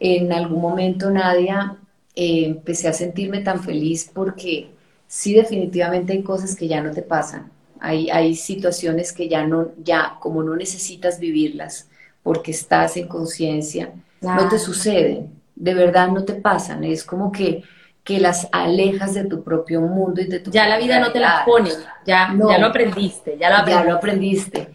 En 0.00 0.32
algún 0.32 0.60
momento, 0.60 1.10
Nadia, 1.10 1.78
eh, 2.14 2.44
empecé 2.46 2.88
a 2.88 2.92
sentirme 2.92 3.40
tan 3.40 3.62
feliz 3.62 4.10
porque 4.12 4.70
sí 5.06 5.34
definitivamente 5.34 6.12
hay 6.12 6.22
cosas 6.22 6.56
que 6.56 6.68
ya 6.68 6.82
no 6.82 6.90
te 6.90 7.02
pasan. 7.02 7.50
Hay, 7.80 8.10
hay 8.10 8.34
situaciones 8.34 9.12
que 9.12 9.28
ya 9.28 9.46
no, 9.46 9.70
ya 9.82 10.16
como 10.20 10.42
no 10.42 10.54
necesitas 10.54 11.18
vivirlas 11.18 11.88
porque 12.22 12.52
estás 12.52 12.96
en 12.96 13.08
conciencia, 13.08 13.92
no 14.20 14.48
te 14.48 14.58
suceden, 14.58 15.30
de 15.56 15.74
verdad 15.74 16.08
no 16.08 16.24
te 16.24 16.34
pasan. 16.34 16.84
Es 16.84 17.02
como 17.02 17.32
que, 17.32 17.64
que 18.04 18.20
las 18.20 18.48
alejas 18.52 19.14
de 19.14 19.24
tu 19.24 19.42
propio 19.42 19.80
mundo 19.80 20.20
y 20.20 20.26
de 20.26 20.38
tu 20.38 20.50
Ya 20.50 20.68
la 20.68 20.78
vida 20.78 21.00
no 21.00 21.10
te 21.10 21.18
las 21.18 21.44
pone, 21.44 21.70
ya, 22.06 22.32
ya 22.48 22.58
lo 22.58 22.66
aprendiste, 22.66 23.36
ya 23.38 23.50
lo 23.50 23.56
aprendiste. 23.56 23.72
Ya 23.72 23.84
lo 23.84 23.96
aprendiste. 23.96 24.68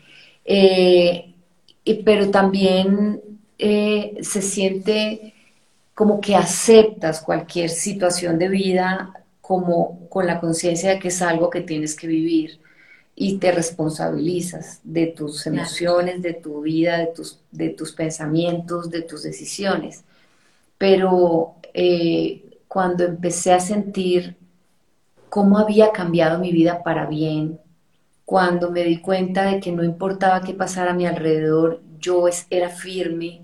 Eh, 0.43 1.33
pero 2.03 2.29
también 2.29 3.21
eh, 3.57 4.17
se 4.21 4.41
siente 4.41 5.33
como 5.97 6.21
que 6.21 6.35
aceptas 6.35 7.21
cualquier 7.21 7.71
situación 7.71 8.37
de 8.37 8.49
vida 8.49 9.13
como 9.41 10.07
con 10.09 10.27
la 10.27 10.39
conciencia 10.39 10.91
de 10.91 10.99
que 10.99 11.07
es 11.07 11.23
algo 11.23 11.49
que 11.49 11.61
tienes 11.61 11.95
que 11.95 12.05
vivir 12.05 12.59
y 13.15 13.39
te 13.39 13.51
responsabilizas 13.51 14.79
de 14.83 15.07
tus 15.07 15.47
emociones, 15.47 16.21
de 16.21 16.35
tu 16.35 16.61
vida, 16.61 16.99
de 16.99 17.07
tus, 17.07 17.39
de 17.51 17.69
tus 17.69 17.93
pensamientos, 17.93 18.91
de 18.91 19.01
tus 19.01 19.23
decisiones. 19.23 20.03
Pero 20.77 21.55
eh, 21.73 22.43
cuando 22.67 23.03
empecé 23.03 23.53
a 23.53 23.59
sentir 23.59 24.35
cómo 25.29 25.57
había 25.57 25.91
cambiado 25.91 26.37
mi 26.37 26.51
vida 26.51 26.83
para 26.83 27.07
bien, 27.07 27.59
cuando 28.23 28.69
me 28.69 28.83
di 28.83 29.01
cuenta 29.01 29.45
de 29.45 29.59
que 29.59 29.71
no 29.71 29.83
importaba 29.83 30.43
qué 30.43 30.53
pasara 30.53 30.91
a 30.91 30.95
mi 30.95 31.07
alrededor, 31.07 31.81
yo 31.99 32.25
era 32.51 32.69
firme, 32.69 33.41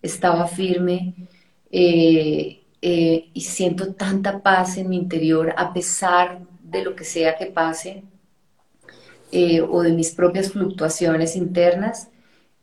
estaba 0.00 0.46
firme 0.46 1.28
eh, 1.70 2.62
eh, 2.82 3.30
y 3.32 3.40
siento 3.42 3.94
tanta 3.94 4.42
paz 4.42 4.76
en 4.78 4.88
mi 4.88 4.96
interior 4.96 5.54
a 5.56 5.72
pesar 5.72 6.40
de 6.62 6.82
lo 6.82 6.96
que 6.96 7.04
sea 7.04 7.36
que 7.36 7.46
pase 7.46 8.02
eh, 9.32 9.60
o 9.60 9.82
de 9.82 9.92
mis 9.92 10.12
propias 10.12 10.50
fluctuaciones 10.50 11.36
internas 11.36 12.08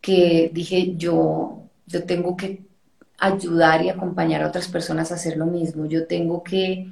que 0.01 0.51
dije 0.53 0.95
yo, 0.97 1.63
yo 1.85 2.03
tengo 2.05 2.35
que 2.35 2.63
ayudar 3.17 3.83
y 3.83 3.89
acompañar 3.89 4.43
a 4.43 4.47
otras 4.47 4.67
personas 4.67 5.11
a 5.11 5.15
hacer 5.15 5.37
lo 5.37 5.45
mismo, 5.45 5.85
yo 5.85 6.07
tengo 6.07 6.43
que 6.43 6.91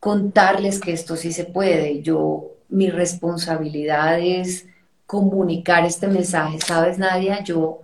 contarles 0.00 0.80
que 0.80 0.92
esto 0.92 1.16
sí 1.16 1.32
se 1.32 1.44
puede, 1.44 2.02
yo 2.02 2.56
mi 2.68 2.90
responsabilidad 2.90 4.20
es 4.20 4.66
comunicar 5.06 5.84
este 5.86 6.06
mensaje, 6.06 6.58
¿sabes 6.60 6.98
Nadia? 6.98 7.42
Yo 7.42 7.80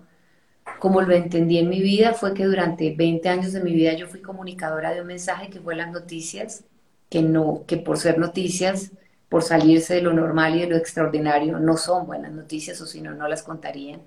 como 0.85 1.01
lo 1.01 1.15
entendí 1.15 1.57
en 1.57 1.71
mi 1.71 1.81
vida 1.81 2.13
fue 2.13 2.35
que 2.35 2.45
durante 2.45 2.95
20 2.95 3.27
años 3.31 3.55
de 3.55 3.63
mi 3.63 3.73
vida 3.73 3.95
yo 3.95 4.07
fui 4.07 4.21
comunicadora 4.21 4.93
de 4.93 5.01
un 5.01 5.07
mensaje 5.07 5.49
que 5.49 5.59
fue 5.59 5.75
las 5.75 5.91
noticias, 5.91 6.63
que 7.09 7.23
no, 7.23 7.65
que 7.67 7.79
por 7.79 7.97
ser 7.97 8.19
noticias, 8.19 8.93
por 9.31 9.43
salirse 9.43 9.95
de 9.95 10.03
lo 10.03 10.13
normal 10.13 10.57
y 10.57 10.61
de 10.61 10.67
lo 10.67 10.77
extraordinario, 10.77 11.59
no 11.59 11.79
son 11.79 12.07
buenas 12.07 12.33
noticias 12.33 12.79
o 12.83 12.87
si 12.87 13.01
no, 13.01 13.15
no 13.15 13.27
las 13.29 13.43
contarían. 13.43 14.03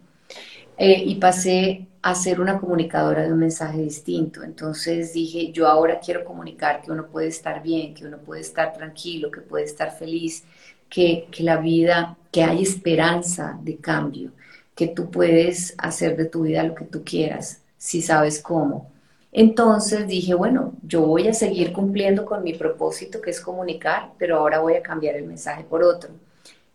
Eh, 0.77 1.01
y 1.03 1.15
pasé 1.15 1.87
a 2.03 2.13
ser 2.13 2.39
una 2.39 2.59
comunicadora 2.59 3.23
de 3.23 3.33
un 3.33 3.39
mensaje 3.39 3.79
distinto. 3.79 4.43
Entonces 4.43 5.13
dije, 5.13 5.51
yo 5.51 5.65
ahora 5.67 5.99
quiero 5.99 6.23
comunicar 6.23 6.83
que 6.83 6.91
uno 6.91 7.07
puede 7.07 7.29
estar 7.29 7.63
bien, 7.63 7.95
que 7.95 8.05
uno 8.05 8.19
puede 8.19 8.41
estar 8.41 8.73
tranquilo, 8.73 9.31
que 9.31 9.41
puede 9.41 9.65
estar 9.65 9.97
feliz, 9.97 10.43
que, 10.87 11.27
que 11.31 11.41
la 11.41 11.57
vida, 11.57 12.19
que 12.31 12.43
hay 12.43 12.61
esperanza 12.61 13.57
de 13.63 13.77
cambio 13.77 14.31
que 14.77 14.87
tú 14.87 15.09
puedes 15.09 15.73
hacer 15.79 16.15
de 16.15 16.25
tu 16.25 16.43
vida 16.43 16.63
lo 16.63 16.75
que 16.75 16.85
tú 16.85 17.03
quieras, 17.03 17.61
si 17.79 18.01
sabes 18.03 18.39
cómo. 18.39 18.91
Entonces 19.31 20.07
dije, 20.07 20.35
bueno, 20.35 20.73
yo 20.83 21.01
voy 21.01 21.27
a 21.27 21.33
seguir 21.33 21.73
cumpliendo 21.73 22.25
con 22.25 22.43
mi 22.43 22.53
propósito, 22.53 23.19
que 23.19 23.31
es 23.31 23.41
comunicar, 23.41 24.11
pero 24.19 24.37
ahora 24.37 24.59
voy 24.59 24.75
a 24.75 24.83
cambiar 24.83 25.15
el 25.15 25.25
mensaje 25.25 25.63
por 25.63 25.81
otro. 25.83 26.11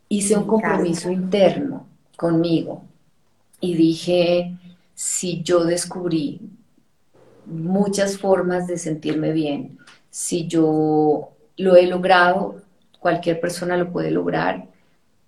Hice 0.09 0.37
un 0.37 0.49
compromiso 0.49 1.13
interno 1.13 1.87
conmigo 2.17 2.83
y 3.61 3.75
dije, 3.75 4.57
si 4.95 5.43
yo 5.45 5.65
descubrí 5.65 6.41
muchas 7.47 8.19
formas 8.19 8.67
de 8.67 8.79
sentirme 8.79 9.31
bien, 9.31 9.79
si 10.11 10.49
yo 10.49 11.31
lo 11.57 11.77
he 11.77 11.87
logrado, 11.87 12.63
cualquier 12.99 13.41
persona 13.41 13.77
lo 13.77 13.93
puede 13.93 14.11
lograr 14.11 14.67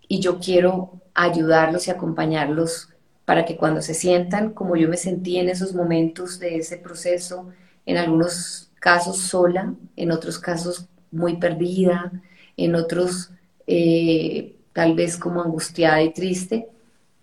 y 0.08 0.18
yo 0.18 0.38
quiero 0.40 1.03
ayudarlos 1.14 1.86
y 1.88 1.90
acompañarlos 1.90 2.90
para 3.24 3.44
que 3.44 3.56
cuando 3.56 3.80
se 3.82 3.94
sientan 3.94 4.52
como 4.52 4.76
yo 4.76 4.88
me 4.88 4.96
sentí 4.96 5.38
en 5.38 5.48
esos 5.48 5.74
momentos 5.74 6.38
de 6.38 6.56
ese 6.56 6.76
proceso, 6.76 7.48
en 7.86 7.96
algunos 7.96 8.70
casos 8.80 9.18
sola, 9.18 9.74
en 9.96 10.12
otros 10.12 10.38
casos 10.38 10.88
muy 11.10 11.36
perdida, 11.36 12.12
en 12.56 12.74
otros 12.74 13.30
eh, 13.66 14.56
tal 14.72 14.94
vez 14.94 15.16
como 15.16 15.42
angustiada 15.42 16.02
y 16.02 16.12
triste, 16.12 16.68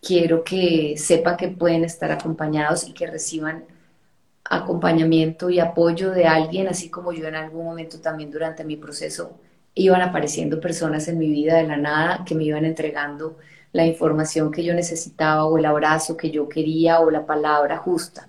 quiero 0.02 0.44
que 0.44 0.96
sepan 0.98 1.38
que 1.38 1.50
pueden 1.50 1.84
estar 1.84 2.12
acompañados 2.12 2.88
y 2.88 2.94
que 2.94 3.08
reciban 3.08 3.66
acompañamiento 4.44 5.50
y 5.50 5.60
apoyo 5.60 6.12
de 6.12 6.26
alguien, 6.26 6.68
así 6.68 6.90
como 6.90 7.14
yo 7.14 7.28
en 7.28 7.36
algún 7.36 7.66
momento 7.66 8.02
también 8.02 8.32
durante 8.32 8.64
mi 8.64 8.76
proceso 8.78 9.40
iban 9.76 10.02
apareciendo 10.02 10.60
personas 10.60 11.08
en 11.08 11.18
mi 11.18 11.30
vida 11.30 11.58
de 11.58 11.68
la 11.68 11.78
nada 11.78 12.24
que 12.26 12.36
me 12.36 12.44
iban 12.44 12.66
entregando 12.66 13.38
la 13.74 13.86
información 13.86 14.52
que 14.52 14.64
yo 14.64 14.74
necesitaba 14.74 15.46
o 15.46 15.58
el 15.58 15.66
abrazo 15.66 16.18
que 16.18 16.32
yo 16.32 16.50
quería 16.50 17.00
o 17.00 17.10
la 17.10 17.26
palabra 17.26 17.78
justa. 17.78 18.28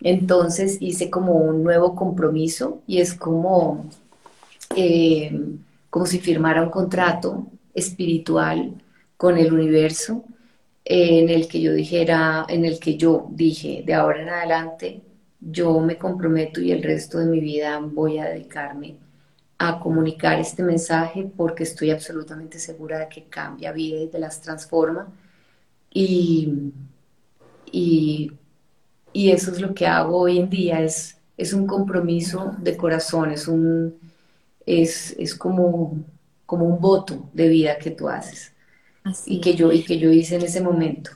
Entonces 0.00 0.78
hice 0.80 1.10
como 1.10 1.34
un 1.34 1.62
nuevo 1.62 1.94
compromiso 1.94 2.82
y 2.86 3.00
es 3.00 3.14
como, 3.14 3.86
eh, 4.76 5.32
como 5.90 6.06
si 6.06 6.18
firmara 6.18 6.62
un 6.62 6.70
contrato 6.70 7.46
espiritual 7.74 8.74
con 9.16 9.38
el 9.38 9.52
universo 9.52 10.24
eh, 10.84 11.20
en 11.20 11.28
el 11.30 11.48
que 11.48 11.60
yo 11.60 11.72
dijera, 11.72 12.44
en 12.48 12.64
el 12.64 12.80
que 12.80 12.96
yo 12.96 13.28
dije, 13.30 13.84
de 13.86 13.94
ahora 13.94 14.22
en 14.22 14.28
adelante 14.30 15.02
yo 15.40 15.80
me 15.80 15.96
comprometo 15.98 16.60
y 16.60 16.72
el 16.72 16.82
resto 16.82 17.18
de 17.18 17.26
mi 17.26 17.40
vida 17.40 17.80
voy 17.80 18.18
a 18.18 18.26
dedicarme 18.26 18.96
a 19.68 19.80
comunicar 19.80 20.38
este 20.40 20.62
mensaje 20.62 21.30
porque 21.36 21.62
estoy 21.64 21.90
absolutamente 21.90 22.58
segura 22.58 22.98
de 22.98 23.08
que 23.08 23.24
cambia 23.24 23.72
vidas 23.72 24.02
y 24.02 24.08
te 24.08 24.18
las 24.18 24.40
transforma. 24.40 25.08
Y, 25.90 26.72
y 27.70 28.32
y 29.12 29.30
eso 29.30 29.52
es 29.52 29.60
lo 29.60 29.74
que 29.74 29.86
hago 29.86 30.18
hoy 30.18 30.38
en 30.38 30.48
día, 30.48 30.80
es, 30.80 31.16
es 31.36 31.52
un 31.52 31.66
compromiso 31.66 32.54
de 32.58 32.76
corazón, 32.76 33.30
es, 33.30 33.46
un, 33.46 33.94
es, 34.64 35.14
es 35.18 35.34
como, 35.34 35.98
como 36.46 36.64
un 36.64 36.80
voto 36.80 37.28
de 37.32 37.48
vida 37.48 37.78
que 37.78 37.90
tú 37.90 38.08
haces 38.08 38.52
y, 39.26 39.40
que 39.40 39.54
yo, 39.54 39.70
y 39.72 39.84
que 39.84 39.98
yo 39.98 40.10
hice 40.10 40.36
en 40.36 40.42
ese 40.42 40.60
momento. 40.60 41.10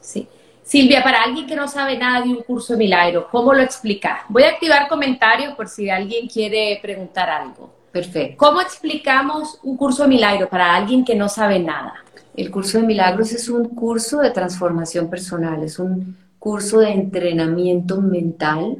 Sí. 0.00 0.26
Silvia, 0.62 1.02
para 1.02 1.24
alguien 1.24 1.46
que 1.46 1.56
no 1.56 1.66
sabe 1.66 1.98
nada 1.98 2.24
de 2.24 2.30
un 2.30 2.42
curso 2.42 2.74
de 2.74 2.78
milagro, 2.78 3.28
¿cómo 3.30 3.52
lo 3.52 3.62
explicas? 3.62 4.20
Voy 4.28 4.44
a 4.44 4.50
activar 4.50 4.88
comentarios 4.88 5.54
por 5.54 5.68
si 5.68 5.90
alguien 5.90 6.28
quiere 6.28 6.78
preguntar 6.80 7.28
algo. 7.28 7.74
Perfecto. 7.90 8.36
¿Cómo 8.38 8.60
explicamos 8.60 9.58
un 9.62 9.76
curso 9.76 10.04
de 10.04 10.08
milagro 10.08 10.48
para 10.48 10.74
alguien 10.74 11.04
que 11.04 11.14
no 11.14 11.28
sabe 11.28 11.58
nada? 11.58 11.94
El 12.34 12.50
curso 12.50 12.78
de 12.78 12.86
milagros 12.86 13.32
es 13.32 13.48
un 13.48 13.68
curso 13.68 14.20
de 14.20 14.30
transformación 14.30 15.10
personal, 15.10 15.62
es 15.62 15.78
un 15.78 16.16
curso 16.38 16.80
de 16.80 16.90
entrenamiento 16.90 18.00
mental 18.00 18.78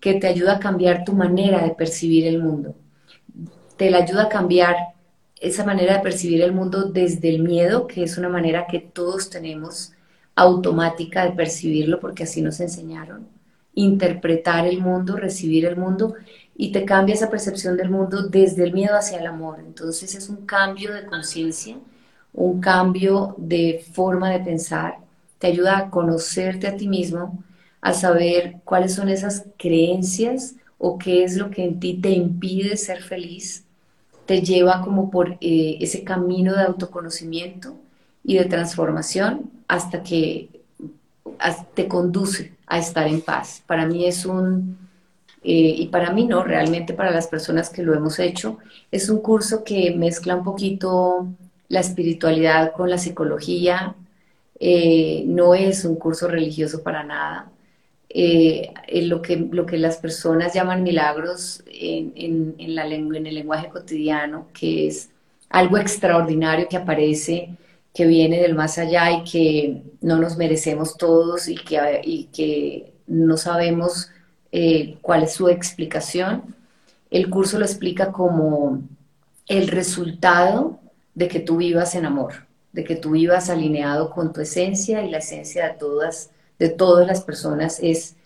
que 0.00 0.14
te 0.14 0.26
ayuda 0.26 0.56
a 0.56 0.58
cambiar 0.58 1.04
tu 1.04 1.12
manera 1.12 1.62
de 1.62 1.70
percibir 1.70 2.26
el 2.26 2.42
mundo. 2.42 2.74
Te 3.76 3.94
ayuda 3.94 4.24
a 4.24 4.28
cambiar 4.28 4.76
esa 5.40 5.64
manera 5.64 5.94
de 5.94 6.00
percibir 6.00 6.42
el 6.42 6.52
mundo 6.52 6.84
desde 6.84 7.28
el 7.28 7.42
miedo, 7.42 7.86
que 7.86 8.02
es 8.02 8.18
una 8.18 8.28
manera 8.28 8.66
que 8.66 8.80
todos 8.80 9.30
tenemos 9.30 9.92
automática 10.34 11.24
de 11.24 11.32
percibirlo, 11.32 12.00
porque 12.00 12.24
así 12.24 12.42
nos 12.42 12.60
enseñaron, 12.60 13.26
interpretar 13.74 14.66
el 14.66 14.80
mundo, 14.80 15.16
recibir 15.16 15.66
el 15.66 15.76
mundo, 15.76 16.14
y 16.56 16.72
te 16.72 16.84
cambia 16.84 17.14
esa 17.14 17.30
percepción 17.30 17.76
del 17.76 17.90
mundo 17.90 18.28
desde 18.28 18.64
el 18.64 18.72
miedo 18.72 18.96
hacia 18.96 19.18
el 19.18 19.26
amor. 19.26 19.60
Entonces 19.60 20.14
es 20.14 20.28
un 20.28 20.46
cambio 20.46 20.92
de 20.92 21.06
conciencia, 21.06 21.76
un 22.32 22.60
cambio 22.60 23.34
de 23.38 23.84
forma 23.92 24.30
de 24.30 24.40
pensar, 24.40 24.98
te 25.38 25.48
ayuda 25.48 25.78
a 25.78 25.90
conocerte 25.90 26.66
a 26.68 26.76
ti 26.76 26.88
mismo, 26.88 27.42
a 27.80 27.92
saber 27.92 28.56
cuáles 28.64 28.94
son 28.94 29.08
esas 29.08 29.44
creencias 29.58 30.54
o 30.78 30.98
qué 30.98 31.24
es 31.24 31.36
lo 31.36 31.50
que 31.50 31.64
en 31.64 31.80
ti 31.80 31.94
te 31.94 32.10
impide 32.10 32.76
ser 32.76 33.02
feliz, 33.02 33.64
te 34.26 34.40
lleva 34.40 34.82
como 34.82 35.10
por 35.10 35.36
eh, 35.40 35.78
ese 35.80 36.04
camino 36.04 36.54
de 36.54 36.62
autoconocimiento 36.62 37.76
y 38.24 38.36
de 38.36 38.44
transformación 38.44 39.50
hasta 39.72 40.02
que 40.02 40.50
te 41.72 41.88
conduce 41.88 42.52
a 42.66 42.78
estar 42.78 43.06
en 43.08 43.22
paz. 43.22 43.62
Para 43.66 43.86
mí 43.86 44.04
es 44.04 44.26
un, 44.26 44.76
eh, 45.42 45.74
y 45.78 45.86
para 45.86 46.12
mí 46.12 46.26
no, 46.26 46.44
realmente 46.44 46.92
para 46.92 47.10
las 47.10 47.26
personas 47.26 47.70
que 47.70 47.82
lo 47.82 47.94
hemos 47.94 48.18
hecho, 48.18 48.58
es 48.90 49.08
un 49.08 49.22
curso 49.22 49.64
que 49.64 49.94
mezcla 49.96 50.36
un 50.36 50.44
poquito 50.44 51.26
la 51.68 51.80
espiritualidad 51.80 52.72
con 52.72 52.90
la 52.90 52.98
psicología, 52.98 53.94
eh, 54.60 55.24
no 55.26 55.54
es 55.54 55.86
un 55.86 55.96
curso 55.96 56.28
religioso 56.28 56.82
para 56.82 57.02
nada. 57.02 57.50
Eh, 58.10 58.74
lo, 59.04 59.22
que, 59.22 59.38
lo 59.38 59.64
que 59.64 59.78
las 59.78 59.96
personas 59.96 60.52
llaman 60.52 60.82
milagros 60.82 61.64
en, 61.66 62.12
en, 62.58 62.74
la 62.74 62.86
lengua, 62.86 63.16
en 63.16 63.26
el 63.26 63.36
lenguaje 63.36 63.70
cotidiano, 63.70 64.48
que 64.52 64.88
es 64.88 65.08
algo 65.48 65.78
extraordinario 65.78 66.68
que 66.68 66.76
aparece 66.76 67.56
que 67.94 68.06
viene 68.06 68.40
del 68.40 68.54
más 68.54 68.78
allá 68.78 69.10
y 69.10 69.24
que 69.24 69.82
no 70.00 70.16
nos 70.18 70.36
merecemos 70.36 70.96
todos 70.96 71.48
y 71.48 71.56
que, 71.56 72.00
y 72.04 72.24
que 72.26 72.94
no 73.06 73.36
sabemos 73.36 74.10
eh, 74.50 74.98
cuál 75.02 75.24
es 75.24 75.32
su 75.32 75.48
explicación. 75.48 76.54
El 77.10 77.28
curso 77.28 77.58
lo 77.58 77.64
explica 77.64 78.10
como 78.10 78.82
el 79.46 79.68
resultado 79.68 80.80
de 81.14 81.28
que 81.28 81.40
tú 81.40 81.58
vivas 81.58 81.94
en 81.94 82.06
amor, 82.06 82.46
de 82.72 82.84
que 82.84 82.96
tú 82.96 83.10
vivas 83.10 83.50
alineado 83.50 84.10
con 84.10 84.32
tu 84.32 84.40
esencia 84.40 85.04
y 85.04 85.10
la 85.10 85.18
esencia 85.18 85.68
de 85.68 85.74
todas, 85.74 86.30
de 86.58 86.70
todas 86.70 87.06
las 87.06 87.20
personas 87.22 87.78
es 87.82 88.16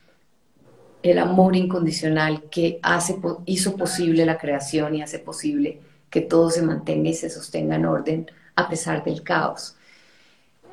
el 1.02 1.18
amor 1.18 1.57
incondicional 1.57 2.44
que 2.50 2.79
hace, 2.83 3.16
hizo 3.44 3.76
posible 3.76 4.24
la 4.24 4.38
creación 4.38 4.94
y 4.94 5.02
hace 5.02 5.18
posible 5.18 5.81
que 6.11 6.20
todo 6.20 6.50
se 6.50 6.62
mantenga 6.62 7.11
y 7.11 7.14
se 7.14 7.31
sostenga 7.31 7.76
en 7.76 7.87
orden 7.87 8.31
a 8.57 8.69
pesar 8.69 9.05
del 9.05 9.23
caos. 9.23 9.77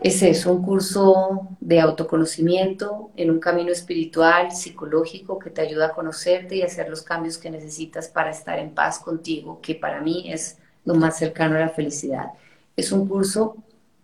Es 0.01 0.21
eso, 0.21 0.51
un 0.51 0.63
curso 0.63 1.47
de 1.61 1.79
autoconocimiento 1.79 3.11
en 3.15 3.31
un 3.31 3.39
camino 3.39 3.71
espiritual, 3.71 4.51
psicológico, 4.51 5.39
que 5.39 5.49
te 5.49 5.61
ayuda 5.61 5.87
a 5.87 5.93
conocerte 5.93 6.57
y 6.57 6.61
hacer 6.61 6.89
los 6.89 7.03
cambios 7.03 7.37
que 7.37 7.49
necesitas 7.49 8.09
para 8.09 8.31
estar 8.31 8.59
en 8.59 8.71
paz 8.71 8.99
contigo, 8.99 9.61
que 9.61 9.75
para 9.75 10.01
mí 10.01 10.25
es 10.29 10.57
lo 10.83 10.95
más 10.95 11.17
cercano 11.17 11.55
a 11.55 11.59
la 11.59 11.69
felicidad. 11.69 12.31
Es 12.75 12.91
un 12.91 13.07
curso 13.07 13.55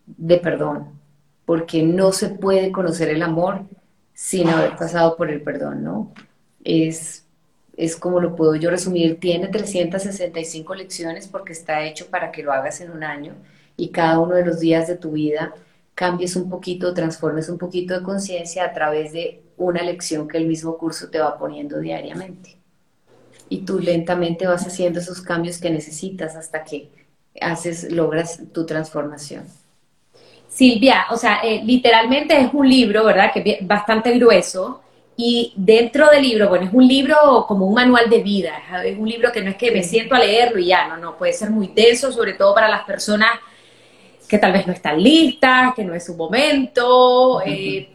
de 0.06 0.38
perdón, 0.38 1.00
porque 1.46 1.84
no 1.84 2.13
se 2.13 2.30
puede 2.30 2.72
conocer 2.72 3.10
el 3.10 3.22
amor 3.22 3.63
sin 4.13 4.48
haber 4.50 4.78
pasado 4.78 5.18
por 5.18 5.30
el 5.30 5.42
perdón, 5.42 5.84
¿no? 5.84 6.13
Es, 6.63 7.26
es 7.76 7.98
como 7.98 8.22
lo 8.22 8.36
puedo 8.38 8.56
yo 8.56 8.70
resumir, 8.70 9.20
tiene 9.20 9.48
365 9.50 10.76
lecciones 10.76 11.28
porque 11.28 11.52
está 11.54 11.84
hecho 11.84 12.08
para 12.08 12.32
que 12.32 12.44
lo 12.44 12.54
hagas 12.54 12.80
en 12.80 12.92
un 12.92 13.04
año 13.04 13.36
y 13.80 13.89
cada 13.89 14.20
uno 14.20 14.36
de 14.36 14.46
los 14.46 14.60
días 14.60 14.88
de 14.88 14.98
tu 14.98 15.12
vida 15.12 15.54
cambies 15.96 16.36
un 16.36 16.50
poquito, 16.50 16.94
transformes 16.94 17.50
un 17.50 17.58
poquito 17.58 17.94
de 17.94 18.04
conciencia 18.04 18.65
a 18.65 18.74
través 18.74 19.13
de 19.13 19.42
una 19.58 19.84
lección 19.84 20.28
que 20.28 20.38
el 20.38 20.46
mismo 20.46 20.78
curso 20.78 21.10
te 21.10 21.20
va 21.20 21.38
poniendo 21.38 21.80
diariamente. 21.80 22.58
Y 23.50 23.60
tú 23.60 23.80
lentamente 23.80 24.48
vas 24.48 24.65
haciendo 24.65 25.00
esos 25.00 25.22
cambios 25.22 25.58
que 25.58 25.70
necesitas 25.70 26.36
hasta 26.36 26.63
que 26.63 26.89
haces, 27.42 27.92
logras 27.92 28.42
tu 28.54 28.65
transformación. 28.65 29.46
Silvia, 30.48 31.06
o 31.12 31.18
sea, 31.18 31.39
eh, 31.44 31.62
literalmente 31.63 32.39
es 32.39 32.50
un 32.54 32.68
libro, 32.68 33.04
¿verdad? 33.06 33.32
Que 33.34 33.58
es 33.60 33.68
bastante 33.68 34.12
grueso. 34.18 34.82
Y 35.15 35.54
dentro 35.58 36.10
del 36.10 36.24
libro, 36.24 36.48
bueno, 36.48 36.65
es 36.65 36.74
un 36.74 36.88
libro 36.88 37.46
como 37.46 37.65
un 37.65 37.74
manual 37.74 38.10
de 38.10 38.24
vida, 38.24 38.54
es 38.86 38.98
un 38.98 39.10
libro 39.10 39.34
que 39.34 39.42
no 39.42 39.50
es 39.50 39.58
que 39.58 39.70
me 39.72 39.84
siento 39.84 40.15
a 40.15 40.20
leerlo 40.20 40.60
y 40.60 40.68
ya, 40.68 40.88
no, 40.88 40.96
no, 40.96 41.18
puede 41.18 41.34
ser 41.34 41.50
muy 41.50 41.68
denso, 41.68 42.10
sobre 42.13 42.34
todo 42.36 42.56
para 42.56 42.70
las 42.70 42.86
personas 42.86 43.32
que 44.30 44.38
tal 44.38 44.54
vez 44.54 44.68
no 44.68 44.74
están 44.74 45.02
listas, 45.02 45.74
que 45.76 45.84
no 45.84 45.96
es 45.96 46.06
su 46.06 46.15
momento. 46.15 47.42
Eh, 47.44 47.89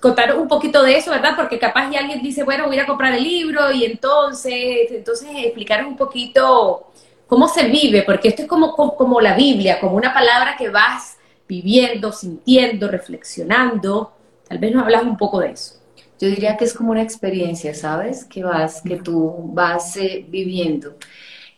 contar 0.00 0.38
un 0.38 0.46
poquito 0.46 0.82
de 0.84 0.96
eso, 0.96 1.10
¿verdad? 1.10 1.32
Porque 1.36 1.58
capaz 1.58 1.90
ya 1.90 1.98
alguien 1.98 2.22
dice, 2.22 2.44
bueno, 2.44 2.66
voy 2.66 2.78
a 2.78 2.86
comprar 2.86 3.12
el 3.12 3.24
libro 3.24 3.72
y 3.72 3.84
entonces, 3.84 4.90
entonces 4.90 5.28
explicar 5.34 5.84
un 5.84 5.96
poquito 5.96 6.92
cómo 7.26 7.48
se 7.48 7.66
vive, 7.66 8.04
porque 8.04 8.28
esto 8.28 8.42
es 8.42 8.48
como, 8.48 8.72
como, 8.74 9.20
la 9.20 9.34
Biblia, 9.34 9.80
como 9.80 9.96
una 9.96 10.14
palabra 10.14 10.54
que 10.56 10.68
vas 10.68 11.16
viviendo, 11.48 12.12
sintiendo, 12.12 12.86
reflexionando. 12.86 14.12
Tal 14.46 14.58
vez 14.58 14.72
nos 14.72 14.84
hablas 14.84 15.02
un 15.02 15.16
poco 15.16 15.40
de 15.40 15.50
eso. 15.50 15.80
Yo 16.20 16.28
diría 16.28 16.56
que 16.56 16.64
es 16.64 16.72
como 16.72 16.92
una 16.92 17.02
experiencia, 17.02 17.74
¿sabes? 17.74 18.24
Que 18.24 18.44
vas, 18.44 18.80
que 18.80 18.96
tú 18.98 19.50
vas 19.52 19.96
eh, 19.96 20.24
viviendo. 20.28 20.94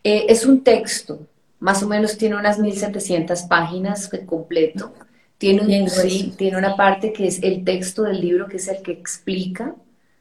Eh, 0.02 0.24
es 0.28 0.46
un 0.46 0.64
texto, 0.64 1.20
más 1.66 1.82
o 1.82 1.88
menos 1.88 2.16
tiene 2.16 2.36
unas 2.36 2.60
1700 2.60 3.42
páginas 3.42 4.08
completo. 4.24 4.92
Tiene, 5.36 5.90
sí, 5.90 6.32
tiene 6.38 6.58
una 6.58 6.76
parte 6.76 7.12
que 7.12 7.26
es 7.26 7.42
el 7.42 7.64
texto 7.64 8.04
del 8.04 8.20
libro, 8.20 8.46
que 8.46 8.58
es 8.58 8.68
el 8.68 8.82
que 8.82 8.92
explica 8.92 9.74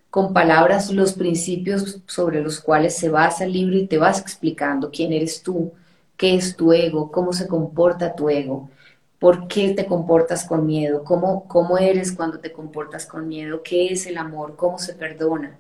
con 0.10 0.34
palabras 0.34 0.90
los 0.90 1.14
principios 1.14 2.02
sobre 2.08 2.42
los 2.42 2.60
cuales 2.60 2.98
se 2.98 3.10
basa 3.10 3.44
el 3.44 3.54
libro 3.54 3.78
y 3.78 3.86
te 3.86 4.00
vas 4.00 4.20
explicando 4.20 4.90
quién 4.90 5.14
eres 5.14 5.44
tú, 5.44 5.72
qué 6.18 6.34
es 6.34 6.56
tu 6.56 6.74
ego, 6.74 7.12
cómo 7.12 7.32
se 7.32 7.48
comporta 7.48 8.16
tu 8.16 8.28
ego, 8.28 8.72
por 9.20 9.48
qué 9.48 9.76
te 9.76 9.86
comportas 9.86 10.46
con 10.46 10.66
miedo, 10.66 11.04
cómo, 11.04 11.48
cómo 11.48 11.78
eres 11.78 12.12
cuando 12.12 12.40
te 12.40 12.52
comportas 12.52 13.06
con 13.06 13.28
miedo, 13.28 13.62
qué 13.62 13.90
es 13.94 14.08
el 14.08 14.18
amor, 14.18 14.56
cómo 14.56 14.80
se 14.80 14.96
perdona, 14.96 15.60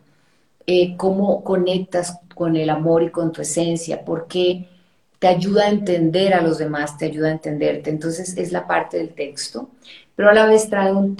eh, 0.65 0.97
cómo 0.97 1.43
conectas 1.43 2.17
con 2.33 2.55
el 2.55 2.71
amor 2.71 3.03
y 3.03 3.11
con 3.11 3.31
tu 3.31 3.43
esencia, 3.43 4.03
por 4.03 4.25
qué 4.25 4.67
te 5.25 5.29
ayuda 5.29 5.65
a 5.65 5.69
entender 5.71 6.35
a 6.35 6.41
los 6.43 6.59
demás, 6.59 6.99
te 6.99 7.05
ayuda 7.05 7.29
a 7.29 7.31
entenderte. 7.31 7.89
Entonces 7.89 8.37
es 8.37 8.51
la 8.51 8.67
parte 8.67 8.97
del 8.97 9.15
texto, 9.15 9.71
pero 10.15 10.29
a 10.29 10.35
la 10.35 10.45
vez 10.45 10.69
trae 10.69 10.93
un, 10.93 11.17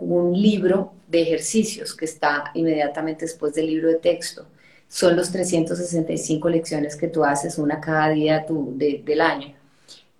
un, 0.00 0.32
libro 0.32 0.94
de 1.08 1.20
ejercicios 1.20 1.94
que 1.94 2.06
está 2.06 2.52
inmediatamente 2.54 3.26
después 3.26 3.52
del 3.52 3.66
libro 3.66 3.90
de 3.90 3.96
texto. 3.96 4.46
Son 4.88 5.14
los 5.14 5.30
365 5.30 6.48
lecciones 6.48 6.96
que 6.96 7.08
tú 7.08 7.22
haces, 7.22 7.58
una 7.58 7.82
cada 7.82 8.08
día 8.08 8.46
tu, 8.46 8.78
del 8.78 9.20
año. 9.20 9.54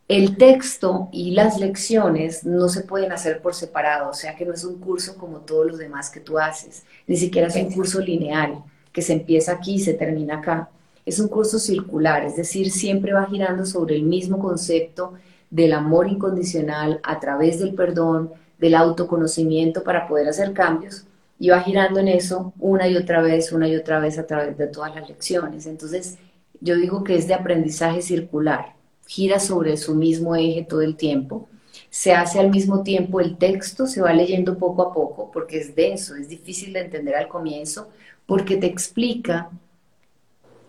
El 0.06 0.36
texto 0.36 1.08
y 1.10 1.30
las 1.30 1.58
lecciones 1.58 2.44
no 2.44 2.68
se 2.68 2.82
pueden 2.82 3.10
hacer 3.10 3.40
por 3.40 3.54
separado, 3.54 4.10
o 4.10 4.14
sea 4.14 4.36
que 4.36 4.44
no 4.44 4.52
es 4.52 4.64
un 4.64 4.78
curso 4.78 5.16
como 5.16 5.38
todos 5.38 5.64
los 5.64 5.78
demás 5.78 6.10
que 6.10 6.20
tú 6.20 6.38
haces, 6.38 6.82
ni 7.06 7.16
siquiera 7.16 7.48
es 7.48 7.56
un 7.56 7.72
curso 7.72 8.00
lineal 8.00 8.62
que 8.92 9.00
se 9.00 9.14
empieza 9.14 9.52
aquí 9.52 9.76
y 9.76 9.80
se 9.80 9.94
termina 9.94 10.40
acá 10.40 10.68
es 11.06 11.20
un 11.20 11.28
curso 11.28 11.58
circular, 11.58 12.24
es 12.24 12.36
decir, 12.36 12.70
siempre 12.70 13.12
va 13.12 13.26
girando 13.26 13.66
sobre 13.66 13.96
el 13.96 14.04
mismo 14.04 14.38
concepto 14.38 15.14
del 15.50 15.72
amor 15.72 16.08
incondicional 16.08 17.00
a 17.02 17.20
través 17.20 17.58
del 17.58 17.74
perdón, 17.74 18.32
del 18.58 18.74
autoconocimiento 18.74 19.84
para 19.84 20.08
poder 20.08 20.28
hacer 20.28 20.52
cambios 20.52 21.06
y 21.38 21.50
va 21.50 21.60
girando 21.60 22.00
en 22.00 22.08
eso 22.08 22.52
una 22.58 22.88
y 22.88 22.96
otra 22.96 23.20
vez, 23.20 23.52
una 23.52 23.68
y 23.68 23.76
otra 23.76 23.98
vez 23.98 24.18
a 24.18 24.26
través 24.26 24.56
de 24.56 24.66
todas 24.66 24.94
las 24.94 25.08
lecciones. 25.08 25.66
Entonces, 25.66 26.16
yo 26.60 26.76
digo 26.76 27.04
que 27.04 27.16
es 27.16 27.28
de 27.28 27.34
aprendizaje 27.34 28.00
circular, 28.00 28.74
gira 29.06 29.38
sobre 29.38 29.76
su 29.76 29.94
mismo 29.94 30.34
eje 30.36 30.64
todo 30.68 30.80
el 30.80 30.96
tiempo. 30.96 31.48
se 31.90 32.12
hace 32.12 32.40
al 32.40 32.50
mismo 32.50 32.82
tiempo 32.82 33.20
el 33.20 33.36
texto, 33.36 33.86
se 33.86 34.00
va 34.00 34.12
leyendo 34.12 34.58
poco 34.58 34.82
a 34.82 34.92
poco, 34.92 35.30
porque 35.32 35.58
es 35.58 35.74
denso, 35.74 36.14
es 36.16 36.28
difícil 36.28 36.72
de 36.72 36.80
entender 36.80 37.14
al 37.16 37.28
comienzo, 37.28 37.88
porque 38.26 38.56
te 38.56 38.66
explica 38.66 39.50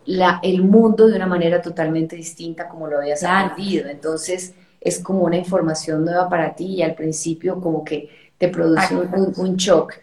la, 0.05 0.39
el 0.43 0.63
mundo 0.63 1.07
de 1.07 1.15
una 1.15 1.27
manera 1.27 1.61
totalmente 1.61 2.15
distinta 2.15 2.67
como 2.67 2.87
lo 2.87 2.97
habías 2.97 3.23
aprendido. 3.23 3.89
Entonces 3.89 4.53
es 4.79 4.99
como 4.99 5.23
una 5.23 5.37
información 5.37 6.05
nueva 6.05 6.29
para 6.29 6.55
ti 6.55 6.65
y 6.65 6.81
al 6.83 6.95
principio 6.95 7.59
como 7.59 7.83
que 7.83 8.09
te 8.37 8.49
produce 8.49 8.95
un, 8.95 9.55
shock. 9.55 9.93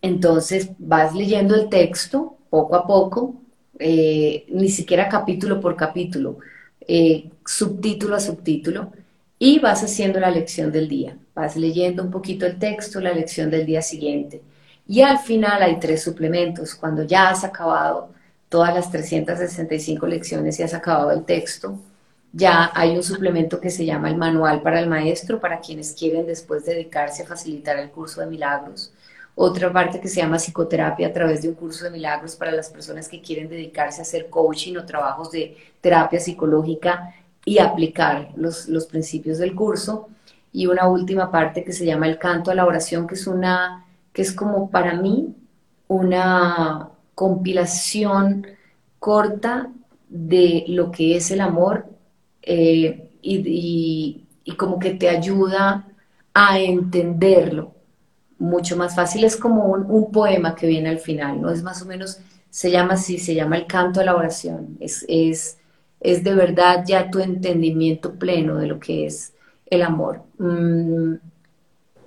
Entonces 0.00 0.70
vas 0.78 1.14
leyendo 1.14 1.54
el 1.54 1.68
texto 1.68 2.36
poco 2.48 2.76
a 2.76 2.86
poco, 2.86 3.34
eh, 3.78 4.46
ni 4.48 4.68
siquiera 4.68 5.08
capítulo 5.08 5.60
por 5.60 5.76
capítulo, 5.76 6.38
eh, 6.80 7.30
subtítulo 7.44 8.16
a 8.16 8.20
subtítulo, 8.20 8.92
y 9.38 9.58
vas 9.58 9.82
haciendo 9.82 10.20
la 10.20 10.30
lección 10.30 10.72
del 10.72 10.88
día. 10.88 11.16
Vas 11.34 11.56
leyendo 11.56 12.02
un 12.02 12.10
poquito 12.10 12.46
el 12.46 12.58
texto, 12.58 13.00
la 13.00 13.12
lección 13.12 13.50
del 13.50 13.66
día 13.66 13.82
siguiente. 13.82 14.42
Y 14.86 15.02
al 15.02 15.18
final 15.18 15.62
hay 15.62 15.78
tres 15.78 16.02
suplementos. 16.02 16.74
Cuando 16.74 17.04
ya 17.04 17.30
has 17.30 17.44
acabado 17.44 18.10
todas 18.50 18.74
las 18.74 18.90
365 18.90 20.06
lecciones 20.06 20.58
y 20.58 20.64
has 20.64 20.74
acabado 20.74 21.12
el 21.12 21.24
texto, 21.24 21.78
ya 22.32 22.70
hay 22.74 22.96
un 22.96 23.02
suplemento 23.02 23.60
que 23.60 23.70
se 23.70 23.86
llama 23.86 24.10
el 24.10 24.16
Manual 24.16 24.60
para 24.60 24.80
el 24.80 24.88
Maestro, 24.88 25.40
para 25.40 25.60
quienes 25.60 25.94
quieren 25.94 26.26
después 26.26 26.64
dedicarse 26.64 27.22
a 27.22 27.26
facilitar 27.26 27.78
el 27.78 27.90
curso 27.90 28.20
de 28.20 28.26
milagros. 28.26 28.92
Otra 29.36 29.72
parte 29.72 30.00
que 30.00 30.08
se 30.08 30.20
llama 30.20 30.38
psicoterapia 30.38 31.08
a 31.08 31.12
través 31.12 31.42
de 31.42 31.48
un 31.48 31.54
curso 31.54 31.84
de 31.84 31.90
milagros 31.90 32.36
para 32.36 32.52
las 32.52 32.68
personas 32.68 33.08
que 33.08 33.22
quieren 33.22 33.48
dedicarse 33.48 34.00
a 34.00 34.02
hacer 34.02 34.28
coaching 34.28 34.76
o 34.76 34.84
trabajos 34.84 35.30
de 35.30 35.56
terapia 35.80 36.20
psicológica 36.20 37.14
y 37.44 37.58
aplicar 37.58 38.30
los, 38.36 38.68
los 38.68 38.86
principios 38.86 39.38
del 39.38 39.54
curso. 39.54 40.08
Y 40.52 40.66
una 40.66 40.88
última 40.88 41.30
parte 41.30 41.64
que 41.64 41.72
se 41.72 41.86
llama 41.86 42.08
el 42.08 42.18
canto 42.18 42.50
a 42.50 42.54
la 42.54 42.66
oración, 42.66 43.06
que 43.06 43.14
es 43.14 43.26
una, 43.26 43.86
que 44.12 44.22
es 44.22 44.32
como 44.32 44.70
para 44.70 44.94
mí 44.94 45.34
una 45.88 46.90
compilación 47.14 48.46
corta 48.98 49.70
de 50.08 50.64
lo 50.68 50.90
que 50.90 51.16
es 51.16 51.30
el 51.30 51.40
amor 51.40 51.86
eh, 52.42 53.10
y, 53.22 54.24
como 54.56 54.78
que 54.80 54.90
te 54.90 55.08
ayuda 55.08 55.86
a 56.34 56.58
entenderlo 56.58 57.72
mucho 58.38 58.76
más 58.76 58.96
fácil. 58.96 59.24
Es 59.24 59.36
como 59.36 59.66
un, 59.66 59.86
un, 59.88 60.10
poema 60.10 60.54
que 60.54 60.66
viene 60.66 60.88
al 60.88 60.98
final, 60.98 61.40
¿no? 61.40 61.50
Es 61.50 61.62
más 61.62 61.82
o 61.82 61.86
menos, 61.86 62.18
se 62.50 62.70
llama 62.70 62.94
así, 62.94 63.18
se 63.18 63.34
llama 63.34 63.56
el 63.56 63.66
canto 63.66 64.00
a 64.00 64.04
la 64.04 64.16
oración. 64.16 64.76
Es, 64.80 65.04
es 65.08 65.58
es 66.00 66.24
de 66.24 66.34
verdad 66.34 66.84
ya 66.86 67.10
tu 67.10 67.20
entendimiento 67.20 68.14
pleno 68.14 68.56
de 68.56 68.66
lo 68.66 68.80
que 68.80 69.06
es 69.06 69.34
el 69.66 69.82
amor. 69.82 70.22
Mm, 70.38 71.14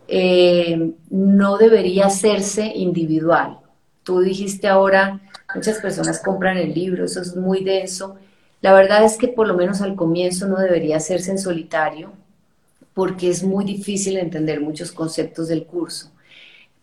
eh, 0.08 0.92
no 1.12 1.58
debería 1.58 2.08
hacerse 2.08 2.66
individual. 2.76 3.60
Tú 4.04 4.20
dijiste 4.20 4.68
ahora, 4.68 5.22
muchas 5.56 5.80
personas 5.80 6.20
compran 6.20 6.58
el 6.58 6.74
libro, 6.74 7.06
eso 7.06 7.22
es 7.22 7.36
muy 7.36 7.64
denso. 7.64 8.18
La 8.62 8.74
verdad 8.74 9.04
es 9.04 9.18
que 9.18 9.28
por 9.28 9.48
lo 9.48 9.56
menos 9.56 9.82
al 9.82 9.96
comienzo 9.96 10.48
no 10.48 10.58
debería 10.58 10.98
hacerse 10.98 11.32
en 11.32 11.40
solitario, 11.40 12.12
porque 12.94 13.30
es 13.30 13.44
muy 13.44 13.66
difícil 13.66 14.18
entender 14.18 14.62
muchos 14.62 14.92
conceptos 14.92 15.48
del 15.48 15.66
curso. 15.66 16.12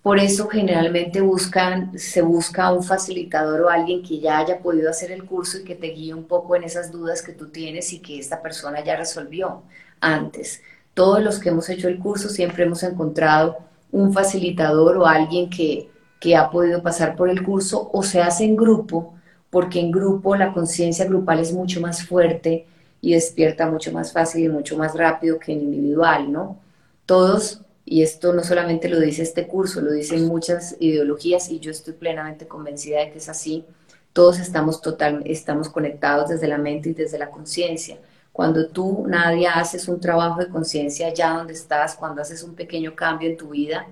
Por 0.02 0.18
eso 0.18 0.48
generalmente 0.48 1.20
buscan, 1.20 1.98
se 1.98 2.22
busca 2.22 2.72
un 2.72 2.82
facilitador 2.82 3.60
o 3.60 3.68
alguien 3.68 4.02
que 4.02 4.18
ya 4.18 4.38
haya 4.38 4.60
podido 4.60 4.88
hacer 4.88 5.12
el 5.12 5.24
curso 5.24 5.58
y 5.58 5.64
que 5.64 5.74
te 5.74 5.88
guíe 5.88 6.14
un 6.14 6.24
poco 6.24 6.56
en 6.56 6.64
esas 6.64 6.90
dudas 6.90 7.20
que 7.20 7.32
tú 7.32 7.48
tienes 7.48 7.92
y 7.92 7.98
que 7.98 8.18
esta 8.18 8.40
persona 8.40 8.82
ya 8.82 8.96
resolvió 8.96 9.62
antes. 10.00 10.62
Todos 10.94 11.22
los 11.22 11.38
que 11.38 11.50
hemos 11.50 11.68
hecho 11.68 11.86
el 11.88 11.98
curso 11.98 12.30
siempre 12.30 12.64
hemos 12.64 12.82
encontrado 12.82 13.58
un 13.92 14.14
facilitador 14.14 14.96
o 14.96 15.06
alguien 15.06 15.50
que, 15.50 15.89
que 16.20 16.36
ha 16.36 16.50
podido 16.50 16.82
pasar 16.82 17.16
por 17.16 17.28
el 17.28 17.42
curso 17.42 17.90
o 17.92 18.02
se 18.04 18.20
hace 18.22 18.44
en 18.44 18.54
grupo, 18.54 19.14
porque 19.50 19.80
en 19.80 19.90
grupo 19.90 20.36
la 20.36 20.52
conciencia 20.52 21.06
grupal 21.06 21.40
es 21.40 21.52
mucho 21.52 21.80
más 21.80 22.04
fuerte 22.04 22.66
y 23.00 23.14
despierta 23.14 23.68
mucho 23.70 23.90
más 23.90 24.12
fácil 24.12 24.44
y 24.44 24.48
mucho 24.48 24.76
más 24.76 24.94
rápido 24.94 25.38
que 25.38 25.52
en 25.52 25.62
individual, 25.62 26.30
¿no? 26.30 26.58
Todos 27.06 27.62
y 27.84 28.02
esto 28.02 28.32
no 28.32 28.44
solamente 28.44 28.88
lo 28.88 29.00
dice 29.00 29.22
este 29.22 29.48
curso, 29.48 29.80
lo 29.80 29.90
dicen 29.90 30.28
muchas 30.28 30.76
ideologías 30.78 31.50
y 31.50 31.58
yo 31.58 31.72
estoy 31.72 31.94
plenamente 31.94 32.46
convencida 32.46 33.00
de 33.00 33.10
que 33.10 33.18
es 33.18 33.28
así. 33.28 33.64
Todos 34.12 34.38
estamos, 34.38 34.80
total, 34.80 35.22
estamos 35.26 35.68
conectados 35.68 36.28
desde 36.28 36.46
la 36.46 36.58
mente 36.58 36.90
y 36.90 36.94
desde 36.94 37.18
la 37.18 37.30
conciencia. 37.30 37.98
Cuando 38.32 38.68
tú, 38.68 39.04
Nadia, 39.08 39.54
haces 39.54 39.88
un 39.88 39.98
trabajo 39.98 40.38
de 40.38 40.48
conciencia 40.48 41.08
allá 41.08 41.30
donde 41.30 41.54
estás, 41.54 41.96
cuando 41.96 42.22
haces 42.22 42.44
un 42.44 42.54
pequeño 42.54 42.94
cambio 42.94 43.28
en 43.28 43.36
tu 43.36 43.48
vida, 43.48 43.86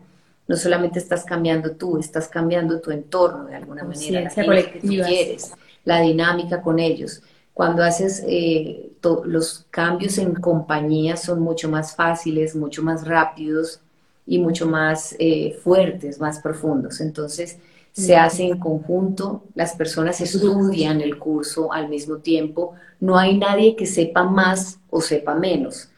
no 0.49 0.57
solamente 0.57 0.99
estás 0.99 1.25
cambiando 1.25 1.73
tú, 1.73 1.99
estás 1.99 2.27
cambiando 2.27 2.81
tu 2.81 2.91
entorno 2.91 3.45
de 3.45 3.55
alguna 3.55 3.85
manera, 3.85 4.23
la 4.23 4.63
que 4.63 4.81
tú 4.81 4.89
quieres, 4.89 5.53
la 5.85 6.01
dinámica 6.01 6.61
con 6.63 6.81
ellos. 6.81 7.23
Cuando 7.55 7.85
haces 7.85 8.25
eh, 8.27 8.91
los 9.25 9.67
cambios 9.71 10.19
en 10.19 10.35
compañía 10.35 11.17
son 11.17 11.41
mucho 11.41 11.69
más 11.69 11.95
fáciles, 11.95 12.57
mucho 12.57 12.83
más 12.83 13.07
rápidos, 13.07 13.81
y 14.29 14.39
mucho 14.39 14.67
más 14.67 15.17
eh, 15.19 15.59
fuertes, 15.65 16.21
más 16.21 16.39
profundos. 16.41 17.01
Entonces, 17.01 17.59
se 17.93 18.15
hace 18.15 18.45
en 18.45 18.59
conjunto, 18.59 19.43
las 19.55 19.75
personas 19.75 20.21
estudian 20.21 21.01
el 21.01 21.19
curso 21.19 21.73
al 21.73 21.89
mismo 21.89 22.19
tiempo, 22.19 22.75
no 23.01 23.19
hay 23.19 23.39
nadie 23.39 23.75
que 23.75 23.87
sepa 23.87 24.23
más 24.23 24.79
o 24.91 25.01
sepa 25.01 25.35
menos. 25.35 25.89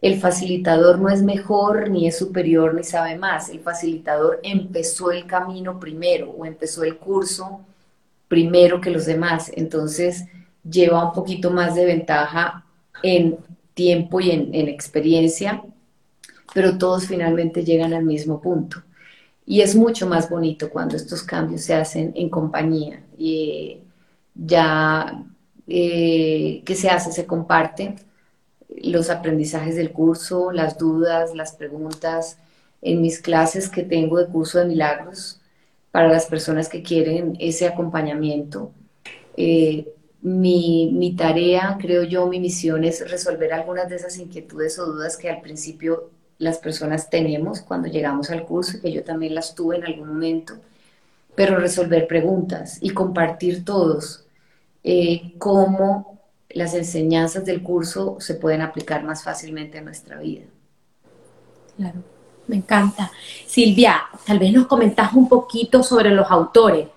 El 0.00 0.20
facilitador 0.20 0.98
no 1.00 1.08
es 1.08 1.22
mejor, 1.22 1.90
ni 1.90 2.06
es 2.06 2.18
superior, 2.18 2.74
ni 2.74 2.84
sabe 2.84 3.16
más. 3.16 3.48
El 3.48 3.60
facilitador 3.60 4.40
empezó 4.42 5.10
el 5.10 5.26
camino 5.26 5.80
primero 5.80 6.30
o 6.30 6.44
empezó 6.44 6.84
el 6.84 6.96
curso 6.98 7.60
primero 8.28 8.80
que 8.80 8.90
los 8.90 9.06
demás. 9.06 9.50
Entonces 9.54 10.24
lleva 10.68 11.04
un 11.04 11.12
poquito 11.12 11.50
más 11.50 11.74
de 11.74 11.84
ventaja 11.84 12.64
en 13.02 13.38
tiempo 13.74 14.20
y 14.20 14.30
en, 14.30 14.54
en 14.54 14.68
experiencia 14.68 15.62
pero 16.54 16.78
todos 16.78 17.06
finalmente 17.06 17.64
llegan 17.64 17.92
al 17.94 18.04
mismo 18.04 18.40
punto. 18.40 18.82
Y 19.46 19.60
es 19.60 19.74
mucho 19.74 20.06
más 20.06 20.28
bonito 20.28 20.70
cuando 20.70 20.96
estos 20.96 21.22
cambios 21.22 21.62
se 21.62 21.74
hacen 21.74 22.12
en 22.14 22.28
compañía. 22.28 23.02
Y 23.16 23.78
ya 24.34 25.24
eh, 25.66 26.62
¿qué 26.64 26.74
se 26.74 26.90
hace? 26.90 27.12
Se 27.12 27.26
comparte 27.26 27.96
los 28.68 29.10
aprendizajes 29.10 29.76
del 29.76 29.92
curso, 29.92 30.52
las 30.52 30.78
dudas, 30.78 31.34
las 31.34 31.52
preguntas. 31.52 32.38
En 32.80 33.00
mis 33.02 33.20
clases 33.20 33.68
que 33.68 33.82
tengo 33.82 34.18
de 34.18 34.26
curso 34.26 34.58
de 34.58 34.66
milagros, 34.66 35.40
para 35.90 36.08
las 36.08 36.26
personas 36.26 36.68
que 36.68 36.82
quieren 36.82 37.36
ese 37.40 37.66
acompañamiento. 37.66 38.72
Eh, 39.36 39.92
mi, 40.20 40.90
mi, 40.92 41.14
tarea, 41.16 41.76
creo 41.80 42.02
yo, 42.04 42.26
mi 42.26 42.40
misión 42.40 42.84
es 42.84 43.08
resolver 43.10 43.52
algunas 43.52 43.88
de 43.88 43.96
esas 43.96 44.18
inquietudes 44.18 44.78
o 44.78 44.86
dudas 44.86 45.16
que 45.16 45.30
al 45.30 45.40
principio 45.40 46.10
las 46.38 46.58
personas 46.58 47.10
tenemos 47.10 47.60
cuando 47.62 47.88
llegamos 47.88 48.30
al 48.30 48.44
curso, 48.44 48.80
que 48.80 48.92
yo 48.92 49.02
también 49.04 49.34
las 49.34 49.54
tuve 49.54 49.76
en 49.76 49.84
algún 49.84 50.08
momento, 50.08 50.54
pero 51.34 51.58
resolver 51.58 52.06
preguntas 52.06 52.78
y 52.80 52.90
compartir 52.90 53.64
todos 53.64 54.24
eh, 54.84 55.34
cómo 55.38 56.17
las 56.58 56.74
enseñanzas 56.74 57.44
del 57.44 57.62
curso 57.62 58.16
se 58.20 58.34
pueden 58.34 58.60
aplicar 58.60 59.04
más 59.04 59.24
fácilmente 59.24 59.78
en 59.78 59.86
nuestra 59.86 60.18
vida. 60.18 60.44
Claro, 61.76 62.02
me 62.46 62.56
encanta. 62.56 63.10
Silvia, 63.46 64.02
tal 64.26 64.38
vez 64.38 64.52
nos 64.52 64.66
comentás 64.66 65.12
un 65.14 65.28
poquito 65.28 65.82
sobre 65.82 66.10
los 66.10 66.30
autores 66.30 66.88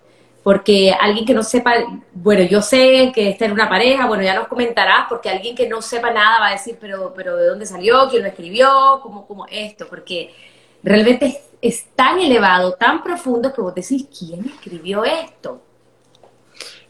porque 0.43 0.91
alguien 0.99 1.25
que 1.25 1.33
no 1.33 1.43
sepa, 1.43 1.73
bueno, 2.13 2.43
yo 2.43 2.61
sé 2.61 3.11
que 3.13 3.29
está 3.29 3.45
en 3.45 3.51
una 3.51 3.69
pareja, 3.69 4.07
bueno, 4.07 4.23
ya 4.23 4.33
nos 4.33 4.47
comentarás, 4.47 5.05
porque 5.07 5.29
alguien 5.29 5.55
que 5.55 5.69
no 5.69 5.81
sepa 5.81 6.11
nada 6.11 6.39
va 6.39 6.47
a 6.47 6.51
decir, 6.53 6.77
pero, 6.81 7.13
pero 7.15 7.37
¿de 7.37 7.47
dónde 7.47 7.65
salió? 7.65 8.09
¿Quién 8.09 8.23
lo 8.23 8.29
escribió? 8.29 8.99
¿Cómo, 9.03 9.27
cómo 9.27 9.45
esto? 9.49 9.87
Porque 9.87 10.33
realmente 10.81 11.41
es, 11.61 11.85
tan 11.95 12.19
elevado, 12.19 12.73
tan 12.73 13.03
profundo, 13.03 13.53
que 13.53 13.61
vos 13.61 13.75
decís, 13.75 14.07
¿quién 14.17 14.45
escribió 14.45 15.05
esto? 15.05 15.61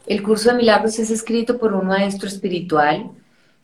El 0.06 0.22
curso 0.22 0.50
de 0.50 0.56
milagros 0.56 0.98
es 0.98 1.10
escrito 1.10 1.58
por 1.58 1.72
un 1.74 1.86
maestro 1.86 2.28
espiritual 2.28 3.10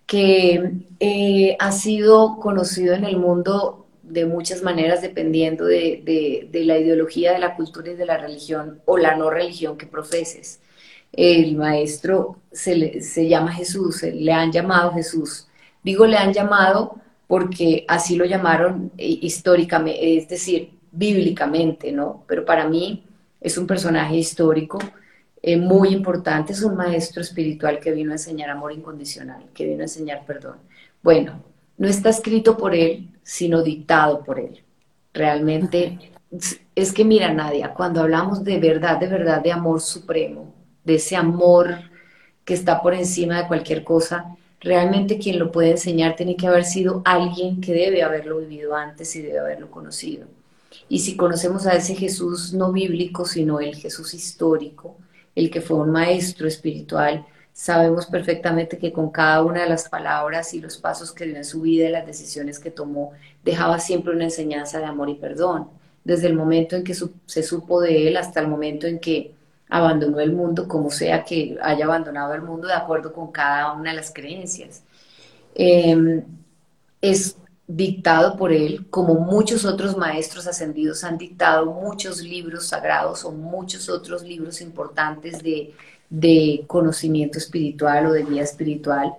que 0.07 0.73
eh, 1.01 1.57
ha 1.59 1.73
sido 1.73 2.39
conocido 2.41 2.95
en 2.95 3.05
el 3.05 3.19
mundo 3.19 3.87
de 4.03 4.25
muchas 4.25 4.63
maneras 4.63 5.03
dependiendo 5.03 5.65
de, 5.67 6.49
la 6.53 6.79
ideología, 6.79 7.33
de 7.33 7.39
la 7.41 7.55
cultura 7.57 7.93
y 7.93 7.97
de 7.97 8.07
la 8.07 8.17
religión 8.17 8.81
o 8.87 8.97
la 8.97 9.17
no 9.17 9.31
religión 9.31 9.77
que 9.77 9.87
profeses. 9.87 10.61
El 11.13 11.57
maestro 11.57 12.37
se, 12.53 13.01
se 13.03 13.29
llama 13.29 13.53
Jesús, 13.53 14.03
le 14.03 14.33
han 14.33 14.53
llamado 14.53 14.93
Jesús. 14.93 15.49
Digo 15.83 16.07
le 16.07 16.17
han 16.17 16.33
llamado 16.33 16.97
porque 17.27 17.85
así 17.89 18.17
lo 18.17 18.25
llamaron 18.25 18.91
eh, 18.97 19.19
históricamente, 19.23 20.17
es 20.17 20.29
decir, 20.29 20.71
bíblicamente, 20.91 21.93
¿no? 21.93 22.25
Pero 22.27 22.45
para 22.45 22.67
mí 22.67 23.05
es 23.41 23.59
un 23.59 23.67
personaje 23.67 24.17
histórico 24.17 24.79
eh, 25.43 25.57
muy 25.57 25.91
importante, 25.91 26.53
es 26.53 26.63
un 26.63 26.75
maestro 26.75 27.23
espiritual 27.23 27.79
que 27.79 27.93
vino 27.93 28.11
a 28.11 28.15
enseñar 28.15 28.51
amor 28.51 28.73
incondicional, 28.73 29.45
que 29.55 29.67
vino 29.67 29.81
a 29.81 29.85
enseñar 29.85 30.25
perdón. 30.27 30.57
Bueno, 31.03 31.43
no 31.77 31.89
está 31.89 32.11
escrito 32.11 32.57
por 32.57 32.75
él, 32.75 33.11
sino 33.23 33.63
dictado 33.63 34.25
por 34.25 34.41
él. 34.41 34.65
Realmente 35.15 35.99
es 36.75 36.93
que 36.93 37.05
mira, 37.05 37.33
Nadia, 37.33 37.73
cuando 37.73 38.01
hablamos 38.01 38.45
de 38.45 38.59
verdad, 38.59 38.99
de 38.99 39.07
verdad, 39.07 39.43
de 39.43 39.53
amor 39.53 39.81
supremo, 39.81 40.55
de 40.85 40.97
ese 40.97 41.17
amor 41.17 41.79
que 42.45 42.55
está 42.55 42.83
por 42.83 42.95
encima 42.95 43.43
de 43.43 43.49
cualquier 43.49 43.85
cosa, 43.85 44.37
realmente 44.61 45.19
quien 45.19 45.39
lo 45.39 45.53
puede 45.53 45.71
enseñar 45.71 46.17
tiene 46.17 46.37
que 46.37 46.47
haber 46.47 46.65
sido 46.65 47.03
alguien 47.05 47.61
que 47.61 47.73
debe 47.73 48.03
haberlo 48.03 48.39
vivido 48.39 48.75
antes 48.75 49.15
y 49.17 49.23
debe 49.23 49.39
haberlo 49.39 49.71
conocido. 49.71 50.27
Y 50.89 51.01
si 51.01 51.17
conocemos 51.17 51.67
a 51.67 51.75
ese 51.75 51.95
Jesús 51.95 52.53
no 52.53 52.73
bíblico, 52.73 53.25
sino 53.25 53.61
el 53.61 53.77
Jesús 53.77 54.15
histórico, 54.15 54.97
el 55.39 55.51
que 55.51 55.61
fue 55.61 55.79
un 55.79 55.91
maestro 55.91 56.49
espiritual, 56.49 57.25
sabemos 57.53 58.07
perfectamente 58.07 58.77
que 58.77 58.93
con 58.93 59.11
cada 59.11 59.45
una 59.45 59.63
de 59.63 59.69
las 59.69 59.89
palabras 59.89 60.53
y 60.53 60.61
los 60.61 60.77
pasos 60.79 61.13
que 61.13 61.27
dio 61.27 61.37
en 61.37 61.45
su 61.45 61.61
vida 61.61 61.89
y 61.89 61.93
las 61.93 62.07
decisiones 62.07 62.59
que 62.59 62.73
tomó, 62.73 63.13
dejaba 63.45 63.79
siempre 63.79 64.15
una 64.15 64.25
enseñanza 64.25 64.79
de 64.81 64.87
amor 64.87 65.09
y 65.09 65.15
perdón 65.15 65.69
desde 66.03 66.27
el 66.27 66.35
momento 66.35 66.75
en 66.75 66.83
que 66.85 66.95
se 66.95 67.43
supo 67.43 67.81
de 67.81 68.09
él 68.09 68.17
hasta 68.17 68.41
el 68.41 68.49
momento 68.49 68.87
en 68.87 68.99
que 68.99 69.35
abandonó 69.69 70.19
el 70.21 70.33
mundo, 70.33 70.67
como 70.67 70.91
sea 70.91 71.23
que 71.23 71.57
haya 71.63 71.85
abandonado 71.85 72.35
el 72.35 72.43
mundo 72.43 72.67
de 72.67 72.75
acuerdo 72.75 73.13
con 73.13 73.31
cada 73.31 73.73
una 73.75 73.91
de 73.91 73.97
las 73.97 74.13
creencias. 74.13 74.83
Em, 75.55 76.25
es 77.01 77.37
dictado 77.69 78.37
por 78.37 78.51
él, 78.51 78.87
como 78.89 79.15
muchos 79.15 79.67
otros 79.67 79.97
maestros 79.97 80.47
ascendidos 80.47 81.05
han 81.05 81.19
dictado 81.19 81.67
muchos 81.67 82.21
libros 82.23 82.67
sagrados 82.67 83.25
o 83.25 83.31
muchos 83.31 83.91
otros 83.91 84.23
libros 84.23 84.63
importantes 84.63 85.43
de, 85.43 85.75
de 86.09 86.65
conocimiento 86.67 87.37
espiritual 87.37 88.07
o 88.07 88.13
de 88.13 88.25
guía 88.25 88.43
espiritual. 88.43 89.13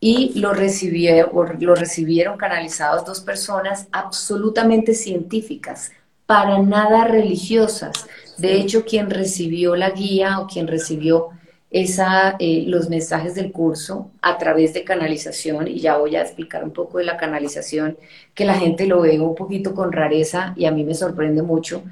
Y 0.00 0.38
lo, 0.40 0.52
recibieron, 0.52 1.30
lo 1.60 1.74
recibieron 1.76 2.36
canalizados 2.36 3.04
dos 3.06 3.20
personas 3.20 3.86
absolutamente 3.92 4.92
científicas, 4.92 5.92
para 6.26 6.60
nada 6.60 7.04
religiosas. 7.04 7.92
De 8.36 8.56
hecho, 8.56 8.84
quien 8.84 9.10
recibió 9.10 9.76
la 9.76 9.90
guía 9.90 10.40
o 10.40 10.48
quien 10.48 10.66
recibió 10.66 11.30
esa, 11.70 12.36
eh, 12.38 12.64
los 12.66 12.88
mensajes 12.88 13.34
del 13.34 13.52
curso 13.52 14.10
a 14.22 14.38
través 14.38 14.72
de 14.74 14.84
canalización, 14.84 15.68
y 15.68 15.80
ya 15.80 15.96
voy 15.98 16.16
a 16.16 16.22
explicar 16.22 16.64
un 16.64 16.70
poco 16.72 16.98
de 16.98 17.04
la 17.04 17.16
canalización, 17.16 17.98
que 18.34 18.44
la 18.44 18.54
gente 18.54 18.86
lo 18.86 19.00
ve 19.00 19.18
un 19.20 19.34
poquito 19.34 19.74
con 19.74 19.92
rareza 19.92 20.54
y 20.56 20.66
a 20.66 20.70
mí 20.70 20.84
me 20.84 20.94
sorprende 20.94 21.42
mucho, 21.42 21.82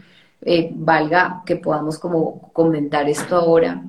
eh, 0.43 0.71
valga 0.73 1.43
que 1.47 1.57
podamos 1.57 1.99
como 1.99 2.51
comentar 2.53 3.09
esto 3.09 3.37
ahora. 3.37 3.83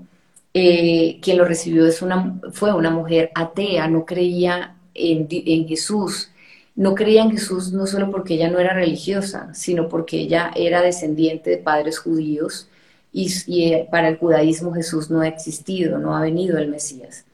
Eh, 0.54 1.20
quien 1.22 1.38
lo 1.38 1.46
recibió 1.46 1.86
es 1.86 2.02
una, 2.02 2.40
fue 2.54 2.74
una 2.74 2.90
mujer 2.90 3.32
atea, 3.36 3.88
no 3.88 4.06
creía 4.06 4.76
en, 4.94 5.28
en 5.30 5.68
Jesús, 5.68 6.32
no 6.76 6.96
creía 6.96 7.24
en 7.24 7.32
Jesús 7.32 7.74
no 7.74 7.88
solo 7.88 8.10
porque 8.12 8.36
ella 8.36 8.50
no 8.50 8.60
era 8.60 8.74
religiosa, 8.74 9.54
sino 9.54 9.90
porque 9.90 10.18
ella 10.18 10.52
era 10.56 10.82
descendiente 10.82 11.50
de 11.50 11.58
padres 11.58 12.00
judíos 12.00 12.70
y, 13.16 13.74
eh, 13.74 13.88
para 13.90 14.10
el 14.10 14.18
judaísmo 14.18 14.74
Jesús 14.74 15.10
no 15.10 15.22
ha 15.22 15.28
existido, 15.28 15.98
no 16.00 16.16
ha 16.16 16.22
venido 16.22 16.58
el 16.58 16.68
Mesías. 16.68 17.26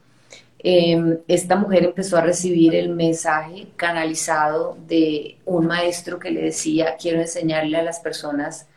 Em, 0.60 1.18
esta 1.26 1.56
mujer 1.56 1.84
empezó 1.84 2.16
a 2.16 2.20
recibir 2.20 2.74
el 2.76 2.90
mensaje 2.90 3.66
canalizado 3.76 4.78
de 4.86 5.38
un 5.44 5.66
maestro 5.66 6.20
que 6.20 6.30
le 6.30 6.42
decía, 6.42 6.96
quiero 7.00 7.20
enseñarle 7.20 7.78
a 7.78 7.82
las 7.82 7.98
personas 7.98 8.68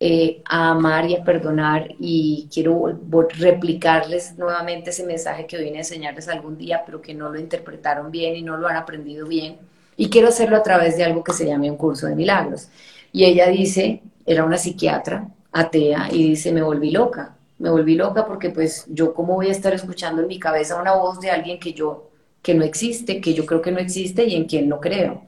eh, 0.00 0.42
a 0.46 0.70
amar 0.70 1.08
y 1.08 1.14
a 1.14 1.22
perdonar 1.24 1.94
y 2.00 2.48
quiero 2.52 2.98
replicarles 3.38 4.36
nuevamente 4.36 4.90
ese 4.90 5.04
mensaje 5.04 5.46
que 5.46 5.58
vine 5.58 5.76
a 5.76 5.80
enseñarles 5.82 6.28
algún 6.28 6.58
día, 6.58 6.82
pero 6.84 7.00
que 7.00 7.14
no 7.14 7.30
lo 7.30 7.38
interpretaron 7.38 8.10
bien 8.10 8.34
y 8.34 8.42
no 8.42 8.56
lo 8.56 8.66
han 8.66 8.76
aprendido 8.76 9.28
bien 9.28 9.58
y 9.96 10.10
quiero 10.10 10.28
hacerlo 10.28 10.56
a 10.56 10.62
través 10.64 10.96
de 10.96 11.04
algo 11.04 11.22
que 11.22 11.32
se 11.32 11.46
llame 11.46 11.70
un 11.70 11.76
curso 11.76 12.06
de 12.08 12.16
milagros. 12.16 12.68
Y 13.12 13.24
ella 13.24 13.48
dice, 13.48 14.02
era 14.26 14.44
una 14.44 14.58
psiquiatra 14.58 15.28
atea, 15.52 16.08
y 16.10 16.30
dice, 16.30 16.52
me 16.52 16.62
volví 16.62 16.90
loca, 16.90 17.36
me 17.58 17.70
volví 17.70 17.94
loca 17.94 18.26
porque 18.26 18.50
pues 18.50 18.86
yo 18.88 19.14
cómo 19.14 19.34
voy 19.34 19.48
a 19.48 19.52
estar 19.52 19.72
escuchando 19.74 20.22
en 20.22 20.28
mi 20.28 20.38
cabeza 20.38 20.80
una 20.80 20.94
voz 20.94 21.20
de 21.20 21.30
alguien 21.30 21.60
que 21.60 21.74
yo, 21.74 22.10
que 22.42 22.54
no 22.54 22.64
existe, 22.64 23.20
que 23.20 23.34
yo 23.34 23.46
creo 23.46 23.62
que 23.62 23.72
no 23.72 23.78
existe 23.78 24.24
y 24.24 24.34
en 24.34 24.46
quien 24.46 24.68
no 24.68 24.80
creo. 24.80 25.22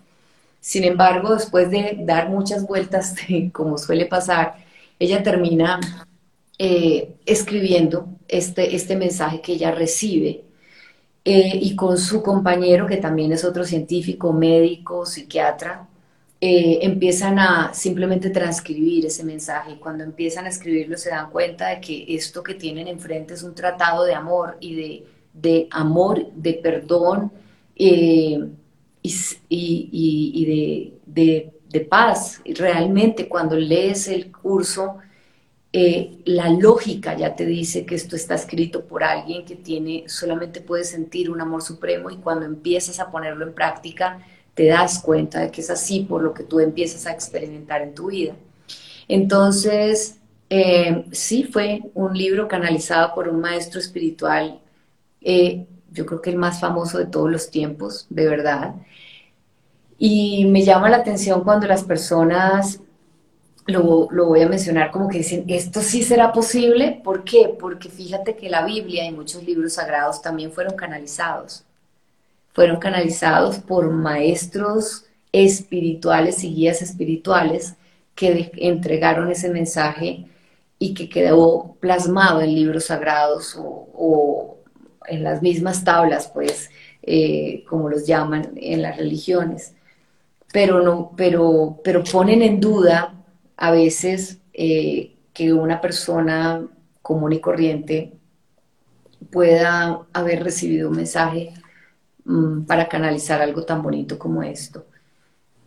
Sin 0.60 0.84
embargo, 0.84 1.34
después 1.34 1.70
de 1.70 1.98
dar 2.00 2.30
muchas 2.30 2.66
vueltas, 2.66 3.14
como 3.52 3.78
suele 3.78 4.06
pasar, 4.06 4.56
ella 4.98 5.22
termina 5.22 5.80
eh, 6.58 7.14
escribiendo 7.26 8.08
este, 8.28 8.74
este 8.74 8.96
mensaje 8.96 9.40
que 9.40 9.52
ella 9.52 9.72
recibe 9.72 10.44
eh, 11.24 11.58
y 11.60 11.76
con 11.76 11.98
su 11.98 12.22
compañero, 12.22 12.86
que 12.86 12.96
también 12.98 13.32
es 13.32 13.44
otro 13.44 13.64
científico, 13.64 14.32
médico, 14.32 15.06
psiquiatra, 15.06 15.88
eh, 16.46 16.80
empiezan 16.82 17.38
a 17.38 17.72
simplemente 17.72 18.28
transcribir 18.28 19.06
ese 19.06 19.24
mensaje 19.24 19.72
y 19.72 19.76
cuando 19.76 20.04
empiezan 20.04 20.44
a 20.44 20.50
escribirlo 20.50 20.98
se 20.98 21.08
dan 21.08 21.30
cuenta 21.30 21.70
de 21.70 21.80
que 21.80 22.04
esto 22.14 22.42
que 22.42 22.52
tienen 22.52 22.86
enfrente 22.86 23.32
es 23.32 23.42
un 23.42 23.54
tratado 23.54 24.04
de 24.04 24.12
amor 24.14 24.58
y 24.60 24.74
de, 24.74 25.06
de 25.32 25.68
amor, 25.70 26.30
de 26.34 26.52
perdón 26.52 27.32
eh, 27.76 28.46
y, 29.00 29.14
y, 29.48 30.32
y 30.34 30.92
de, 31.06 31.50
de, 31.72 31.80
paz. 31.80 32.42
Realmente 32.44 33.26
cuando 33.26 33.56
lees 33.56 34.06
el 34.08 34.30
curso 34.30 34.98
eh, 35.72 36.18
la 36.26 36.50
lógica 36.50 37.16
ya 37.16 37.34
te 37.34 37.46
dice 37.46 37.86
que 37.86 37.94
esto 37.94 38.16
está 38.16 38.34
escrito 38.34 38.84
por 38.84 39.02
alguien 39.02 39.46
que 39.46 39.56
tiene, 39.56 40.04
solamente 40.08 40.60
puede 40.60 40.84
sentir 40.84 41.30
un 41.30 41.40
amor 41.40 41.62
supremo 41.62 42.10
y 42.10 42.18
cuando 42.18 42.44
empiezas 42.44 43.00
a 43.00 43.10
ponerlo 43.10 43.46
en 43.46 43.54
práctica 43.54 44.20
te 44.54 44.66
das 44.66 45.00
cuenta 45.00 45.40
de 45.40 45.50
que 45.50 45.60
es 45.60 45.70
así 45.70 46.00
por 46.00 46.22
lo 46.22 46.32
que 46.32 46.44
tú 46.44 46.60
empiezas 46.60 47.06
a 47.06 47.12
experimentar 47.12 47.82
en 47.82 47.94
tu 47.94 48.06
vida. 48.06 48.34
Entonces, 49.08 50.18
eh, 50.50 51.04
sí 51.12 51.44
fue 51.44 51.82
un 51.94 52.16
libro 52.16 52.48
canalizado 52.48 53.14
por 53.14 53.28
un 53.28 53.40
maestro 53.40 53.80
espiritual, 53.80 54.60
eh, 55.20 55.66
yo 55.90 56.06
creo 56.06 56.20
que 56.20 56.30
el 56.30 56.36
más 56.36 56.60
famoso 56.60 56.98
de 56.98 57.06
todos 57.06 57.30
los 57.30 57.50
tiempos, 57.50 58.06
de 58.10 58.28
verdad. 58.28 58.74
Y 59.96 60.44
me 60.46 60.64
llama 60.64 60.90
la 60.90 60.98
atención 60.98 61.44
cuando 61.44 61.66
las 61.66 61.84
personas 61.84 62.80
lo, 63.66 64.08
voy 64.08 64.42
a 64.42 64.48
mencionar 64.48 64.90
como 64.90 65.08
que 65.08 65.18
dicen, 65.18 65.44
esto 65.48 65.80
sí 65.80 66.02
será 66.02 66.32
posible. 66.32 67.00
¿Por 67.02 67.24
qué? 67.24 67.54
Porque 67.58 67.88
fíjate 67.88 68.36
que 68.36 68.50
la 68.50 68.64
Biblia 68.64 69.06
y 69.06 69.12
muchos 69.12 69.44
libros 69.44 69.74
sagrados 69.74 70.20
también 70.20 70.52
fueron 70.52 70.76
canalizados. 70.76 71.64
Fueron 72.54 72.78
canalizados 72.78 73.58
por 73.58 73.90
maestros 73.90 75.04
espirituales 75.32 76.44
y 76.44 76.54
guías 76.54 76.80
espirituales 76.80 77.74
que 78.14 78.52
entregaron 78.56 79.30
ese 79.30 79.50
mensaje 79.50 80.26
y 80.78 80.94
que 80.94 81.08
quedó 81.08 81.76
plasmado 81.80 82.40
en 82.40 82.54
libros 82.54 82.86
sagrados 82.86 83.56
o, 83.58 84.58
en 85.06 85.24
las 85.24 85.42
mismas 85.42 85.84
tablas, 85.84 86.30
pues, 86.32 86.70
eh, 87.02 87.64
como 87.68 87.90
los 87.90 88.06
llaman 88.06 88.52
en 88.56 88.82
las 88.82 88.96
religiones. 88.96 89.74
Pero, 90.52 90.80
no, 90.82 91.12
pero, 91.16 91.80
pero 91.82 92.04
ponen 92.04 92.40
en 92.42 92.60
duda 92.60 93.14
a 93.56 93.70
veces 93.72 94.38
eh, 94.52 95.16
que 95.32 95.52
una 95.52 95.80
persona 95.80 96.64
común 97.02 97.32
y 97.32 97.40
corriente 97.40 98.12
pueda 99.30 100.06
haber 100.12 100.44
recibido 100.44 100.88
un 100.90 100.96
mensaje 100.96 101.52
mm, 102.24 102.64
para 102.64 102.88
canalizar 102.88 103.40
algo 103.42 103.64
tan 103.64 103.82
bonito 103.82 104.18
como 104.18 104.42
esto. 104.42 104.86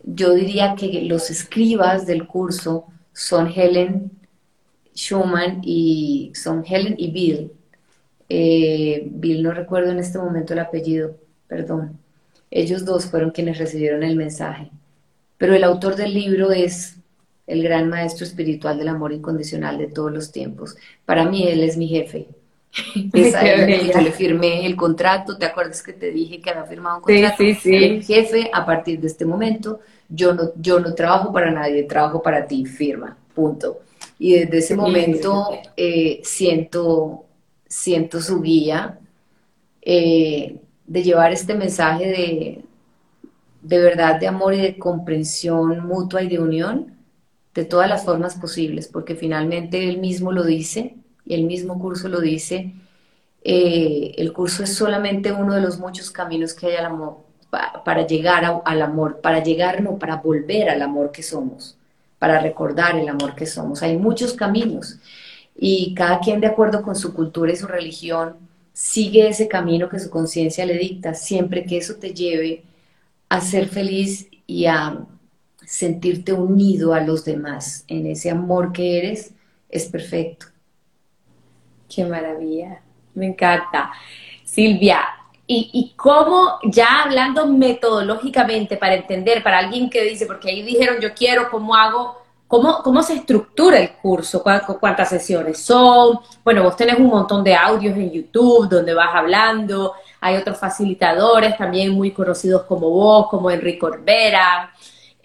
Yo 0.03 0.33
diría 0.33 0.75
que 0.75 1.01
los 1.03 1.29
escribas 1.29 2.05
del 2.05 2.27
curso 2.27 2.85
son 3.13 3.51
Helen 3.53 4.11
Schumann 4.95 5.61
y 5.63 6.31
son 6.35 6.63
Helen 6.65 6.95
y 6.97 7.11
Bill. 7.11 7.51
Eh, 8.29 9.07
Bill 9.11 9.43
no 9.43 9.51
recuerdo 9.51 9.91
en 9.91 9.99
este 9.99 10.17
momento 10.17 10.53
el 10.53 10.59
apellido, 10.59 11.15
perdón. 11.47 11.99
Ellos 12.49 12.85
dos 12.85 13.05
fueron 13.05 13.31
quienes 13.31 13.57
recibieron 13.57 14.03
el 14.03 14.15
mensaje. 14.15 14.71
Pero 15.37 15.53
el 15.53 15.63
autor 15.63 15.95
del 15.95 16.13
libro 16.13 16.51
es 16.51 16.97
el 17.45 17.63
gran 17.63 17.89
maestro 17.89 18.25
espiritual 18.25 18.77
del 18.77 18.89
amor 18.89 19.13
incondicional 19.13 19.77
de 19.77 19.87
todos 19.87 20.11
los 20.11 20.31
tiempos. 20.31 20.75
Para 21.05 21.25
mí 21.29 21.47
él 21.47 21.63
es 21.63 21.77
mi 21.77 21.87
jefe. 21.87 22.27
yo 23.13 24.01
le 24.01 24.11
firmé 24.11 24.65
el 24.65 24.75
contrato, 24.75 25.37
¿te 25.37 25.45
acuerdas 25.45 25.81
que 25.81 25.93
te 25.93 26.11
dije 26.11 26.39
que 26.39 26.49
había 26.49 26.65
firmado 26.65 26.97
un 26.97 27.01
contrato? 27.03 27.35
Sí, 27.37 27.53
sí, 27.53 27.59
sí. 27.61 27.75
El 27.75 28.03
jefe, 28.03 28.49
a 28.53 28.65
partir 28.65 28.99
de 28.99 29.07
este 29.07 29.25
momento, 29.25 29.79
yo 30.09 30.33
no, 30.33 30.51
yo 30.55 30.79
no 30.79 30.93
trabajo 30.93 31.31
para 31.31 31.51
nadie, 31.51 31.83
trabajo 31.83 32.21
para 32.21 32.45
ti, 32.45 32.65
firma, 32.65 33.17
punto. 33.33 33.79
Y 34.19 34.33
desde 34.33 34.57
ese 34.57 34.75
momento 34.75 35.49
eh, 35.75 36.21
siento, 36.23 37.25
siento 37.67 38.21
su 38.21 38.41
guía 38.41 38.99
eh, 39.81 40.57
de 40.85 41.03
llevar 41.03 41.31
este 41.31 41.53
mensaje 41.53 42.07
de, 42.07 42.63
de 43.61 43.79
verdad, 43.79 44.19
de 44.19 44.27
amor 44.27 44.53
y 44.53 44.61
de 44.61 44.77
comprensión 44.77 45.85
mutua 45.85 46.23
y 46.23 46.29
de 46.29 46.39
unión 46.39 46.93
de 47.53 47.65
todas 47.65 47.89
las 47.89 48.05
formas 48.05 48.35
posibles, 48.35 48.87
porque 48.87 49.15
finalmente 49.15 49.89
él 49.89 49.97
mismo 49.97 50.31
lo 50.31 50.43
dice, 50.43 50.95
y 51.27 51.33
el 51.33 51.43
mismo 51.43 51.77
curso 51.77 52.07
lo 52.07 52.21
dice, 52.21 52.73
eh, 53.43 54.13
el 54.17 54.33
curso 54.33 54.63
es 54.63 54.73
solamente 54.73 55.31
uno 55.31 55.55
de 55.55 55.61
los 55.61 55.77
muchos 55.79 56.09
caminos 56.09 56.53
que 56.53 56.67
hay 56.67 56.75
al 56.75 56.85
amor, 56.85 57.17
para 57.83 58.07
llegar 58.07 58.61
al 58.63 58.81
amor, 58.81 59.19
para 59.21 59.43
llegar, 59.43 59.81
no, 59.81 59.97
para 59.97 60.17
volver 60.17 60.69
al 60.69 60.81
amor 60.81 61.11
que 61.11 61.23
somos, 61.23 61.77
para 62.19 62.39
recordar 62.39 62.97
el 62.97 63.09
amor 63.09 63.35
que 63.35 63.45
somos. 63.45 63.83
Hay 63.83 63.97
muchos 63.97 64.33
caminos 64.33 64.99
y 65.55 65.93
cada 65.95 66.19
quien 66.19 66.39
de 66.39 66.47
acuerdo 66.47 66.81
con 66.81 66.95
su 66.95 67.13
cultura 67.13 67.51
y 67.51 67.55
su 67.55 67.67
religión 67.67 68.35
sigue 68.73 69.27
ese 69.27 69.47
camino 69.47 69.89
que 69.89 69.99
su 69.99 70.09
conciencia 70.09 70.65
le 70.65 70.77
dicta, 70.77 71.13
siempre 71.13 71.65
que 71.65 71.77
eso 71.77 71.95
te 71.95 72.13
lleve 72.13 72.63
a 73.29 73.41
ser 73.41 73.67
feliz 73.67 74.27
y 74.45 74.65
a 74.67 75.05
sentirte 75.65 76.31
unido 76.31 76.93
a 76.93 77.01
los 77.01 77.25
demás 77.25 77.83
en 77.87 78.05
ese 78.07 78.29
amor 78.29 78.71
que 78.71 78.99
eres, 78.99 79.33
es 79.69 79.85
perfecto. 79.87 80.47
Qué 81.87 82.03
maravilla, 82.03 82.81
me 83.13 83.27
encanta. 83.27 83.91
Silvia, 84.43 85.05
y, 85.49 85.93
cómo, 85.95 86.59
ya 86.63 87.03
hablando 87.03 87.47
metodológicamente 87.47 88.75
para 88.75 88.95
entender, 88.95 89.41
para 89.41 89.59
alguien 89.59 89.89
que 89.89 90.03
dice, 90.03 90.25
porque 90.25 90.49
ahí 90.49 90.61
dijeron 90.61 90.97
yo 90.99 91.13
quiero, 91.13 91.49
¿cómo 91.49 91.73
hago? 91.73 92.17
¿Cómo, 92.47 92.81
cómo 92.83 93.01
se 93.01 93.13
estructura 93.13 93.79
el 93.79 93.91
curso? 93.93 94.43
¿Cuántas 94.43 95.09
sesiones 95.09 95.59
son? 95.59 96.19
Bueno, 96.43 96.63
vos 96.63 96.75
tenés 96.75 96.99
un 96.99 97.07
montón 97.07 97.43
de 97.45 97.55
audios 97.55 97.95
en 97.95 98.11
YouTube 98.11 98.67
donde 98.67 98.93
vas 98.93 99.13
hablando, 99.13 99.93
hay 100.19 100.35
otros 100.35 100.57
facilitadores 100.57 101.57
también 101.57 101.91
muy 101.91 102.11
conocidos 102.11 102.63
como 102.63 102.89
vos, 102.89 103.27
como 103.29 103.49
Enrique 103.49 103.85
Orbera. 103.85 104.73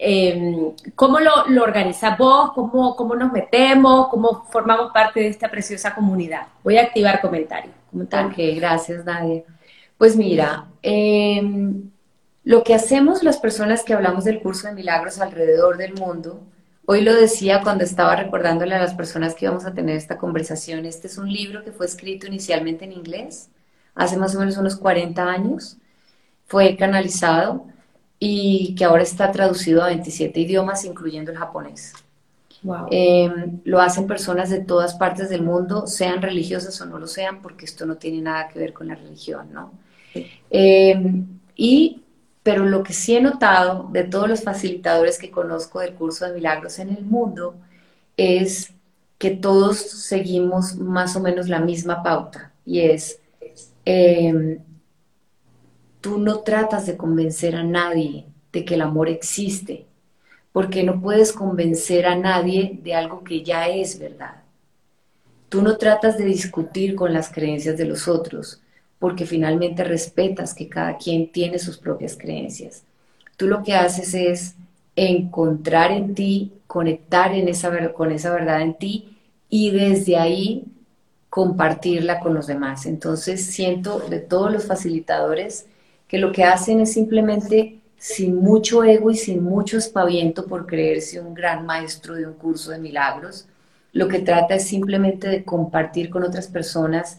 Em, 0.05 0.73
¿Cómo 0.95 1.21
lo, 1.21 1.47
lo 1.47 1.63
organizas 1.63 2.17
vos? 2.17 2.51
¿Cómo, 2.53 2.93
¿Cómo 2.97 3.15
nos 3.15 3.31
metemos? 3.31 4.09
¿Cómo 4.09 4.45
formamos 4.51 4.91
parte 4.91 5.21
de 5.21 5.29
esta 5.29 5.49
preciosa 5.49 5.95
comunidad? 5.95 6.47
Voy 6.61 6.77
a 6.77 6.81
activar 6.81 7.21
comentarios. 7.21 7.73
Ok, 7.93 8.35
gracias 8.57 9.05
Nadia. 9.05 9.43
Pues 9.97 10.17
mira, 10.17 10.65
em, 10.81 11.89
lo 12.43 12.65
que 12.65 12.73
hacemos 12.73 13.23
las 13.23 13.37
personas 13.37 13.83
que 13.83 13.93
hablamos 13.93 14.25
del 14.25 14.41
curso 14.41 14.67
de 14.67 14.73
milagros 14.73 15.21
alrededor 15.21 15.77
del 15.77 15.93
mundo, 15.93 16.41
hoy 16.85 16.99
lo 16.99 17.13
decía 17.13 17.61
cuando 17.63 17.85
estaba 17.85 18.17
recordándole 18.17 18.75
a 18.75 18.81
las 18.81 18.95
personas 18.95 19.35
que 19.35 19.45
íbamos 19.45 19.65
a 19.65 19.73
tener 19.73 19.95
esta 19.95 20.17
conversación, 20.17 20.85
este 20.85 21.07
es 21.07 21.17
un 21.17 21.31
libro 21.31 21.63
que 21.63 21.71
fue 21.71 21.85
escrito 21.85 22.27
inicialmente 22.27 22.83
en 22.83 22.91
inglés, 22.91 23.51
hace 23.95 24.17
más 24.17 24.35
o 24.35 24.39
menos 24.39 24.57
unos 24.57 24.75
40 24.75 25.23
años, 25.23 25.77
fue 26.45 26.75
canalizado 26.75 27.67
y 28.25 28.73
que 28.75 28.85
ahora 28.85 29.03
está 29.03 29.33
traducido 29.33 29.83
a 29.83 29.87
27 29.87 30.39
idiomas, 30.39 30.85
incluyendo 30.85 31.33
el 31.33 31.37
japonés. 31.37 31.91
Em, 32.89 33.59
lo 33.65 33.81
hacen 33.81 34.07
personas 34.07 34.49
de 34.49 34.61
todas 34.61 34.93
partes 34.93 35.29
del 35.29 35.41
mundo, 35.41 35.87
sean 35.87 36.21
religiosas 36.21 36.79
o 36.79 36.85
no 36.85 36.99
lo 36.99 37.07
sean, 37.07 37.41
porque 37.41 37.65
esto 37.65 37.85
no 37.85 37.97
tiene 37.97 38.21
nada 38.21 38.47
que 38.47 38.59
ver 38.59 38.71
con 38.71 38.87
la 38.87 38.95
religión, 38.95 39.51
¿no? 39.51 39.73
Em, 40.49 41.27
y, 41.57 42.01
pero 42.43 42.63
lo 42.63 42.81
que 42.81 42.93
sí 42.93 43.17
he 43.17 43.21
notado 43.21 43.89
de 43.91 44.05
todos 44.05 44.29
los 44.29 44.41
facilitadores 44.41 45.17
que 45.17 45.29
conozco 45.29 45.81
del 45.81 45.93
curso 45.93 46.25
de 46.25 46.33
milagros 46.33 46.79
en 46.79 46.91
el 46.95 47.03
mundo 47.03 47.55
es 48.15 48.71
que 49.17 49.31
todos 49.31 49.79
seguimos 49.79 50.77
más 50.77 51.17
o 51.17 51.19
menos 51.19 51.49
la 51.49 51.59
misma 51.59 52.01
pauta, 52.03 52.53
y 52.65 52.79
es, 52.79 53.19
em, 53.83 54.59
tú 56.03 56.17
no 56.17 56.39
tratas 56.39 56.85
de 56.85 56.97
convencer 56.97 57.55
a 57.55 57.63
nadie 57.63 58.25
de 58.51 58.65
que 58.65 58.73
el 58.73 58.81
amor 58.81 59.07
existe, 59.07 59.85
porque 60.51 60.83
no 60.83 60.99
puedes 60.99 61.31
convencer 61.31 62.05
a 62.05 62.17
nadie 62.17 62.77
de 62.83 62.93
algo 62.93 63.23
que 63.23 63.41
ya 63.41 63.69
es 63.69 63.97
verdad. 63.97 64.43
Tú 65.47 65.61
no 65.61 65.77
tratas 65.77 66.17
de 66.17 66.25
discutir 66.25 66.95
con 66.95 67.13
las 67.13 67.31
creencias 67.31 67.77
de 67.77 67.85
los 67.85 68.09
otros, 68.09 68.59
porque 68.99 69.25
finalmente 69.25 69.85
respetas 69.85 70.53
que 70.53 70.67
cada 70.67 70.97
quien 70.97 71.31
tiene 71.31 71.57
sus 71.57 71.77
propias 71.77 72.17
creencias. 72.17 72.83
Tú 73.37 73.47
lo 73.47 73.63
que 73.63 73.73
haces 73.73 74.13
es 74.13 74.55
encontrar 74.97 75.93
en 75.93 76.15
ti, 76.15 76.51
conectar 76.67 77.33
en 77.33 77.47
esa, 77.47 77.93
con 77.93 78.11
esa 78.11 78.33
verdad 78.33 78.61
en 78.61 78.73
ti 78.73 79.17
y 79.49 79.71
desde 79.71 80.17
ahí 80.17 80.65
compartirla 81.29 82.19
con 82.19 82.33
los 82.33 82.45
demás. 82.45 82.85
Entonces 82.87 83.45
siento 83.45 83.99
de 83.99 84.19
todos 84.19 84.51
los 84.51 84.65
facilitadores 84.65 85.67
que 86.13 86.19
lo 86.19 86.31
que 86.31 86.43
hacen 86.43 86.79
es 86.79 86.93
simplemente 86.93 87.79
sin 87.97 88.35
mucho 88.35 88.83
ego 88.83 89.09
y 89.09 89.17
sin 89.17 89.43
mucho 89.43 89.79
espaviento 89.79 90.45
por 90.45 90.67
creerse 90.67 91.19
un 91.19 91.33
gran 91.33 91.65
maestro 91.65 92.13
de 92.13 92.27
un 92.27 92.33
curso 92.33 92.69
de 92.69 92.77
milagros. 92.77 93.47
Lo 93.93 94.07
que 94.07 94.19
trata 94.19 94.53
es 94.53 94.67
simplemente 94.67 95.27
de 95.27 95.43
compartir 95.43 96.11
con 96.11 96.21
otras 96.21 96.45
personas 96.45 97.17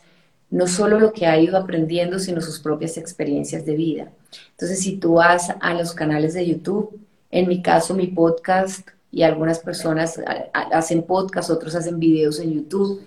no 0.49 0.69
solo 0.69 1.01
lo 1.01 1.13
que 1.13 1.27
ha 1.27 1.37
ido 1.37 1.57
aprendiendo, 1.59 2.21
sino 2.21 2.41
sus 2.41 2.61
propias 2.61 2.97
experiencias 2.97 3.67
de 3.67 3.75
vida. 3.75 4.13
Entonces, 4.53 4.79
si 4.79 4.97
tú 4.99 5.15
vas 5.15 5.53
a 5.61 5.75
los 5.75 5.93
canales 5.93 6.35
de 6.35 6.47
YouTube, 6.47 6.97
en 7.33 7.49
mi 7.49 7.63
caso 7.63 7.95
mi 7.95 8.07
podcast, 8.07 8.89
y 9.11 9.25
algunas 9.25 9.59
personas 9.59 10.21
hacen 10.53 11.03
podcast, 11.03 11.51
otros 11.51 11.75
hacen 11.75 11.99
videos 11.99 12.39
en 12.39 12.53
YouTube, 12.53 13.03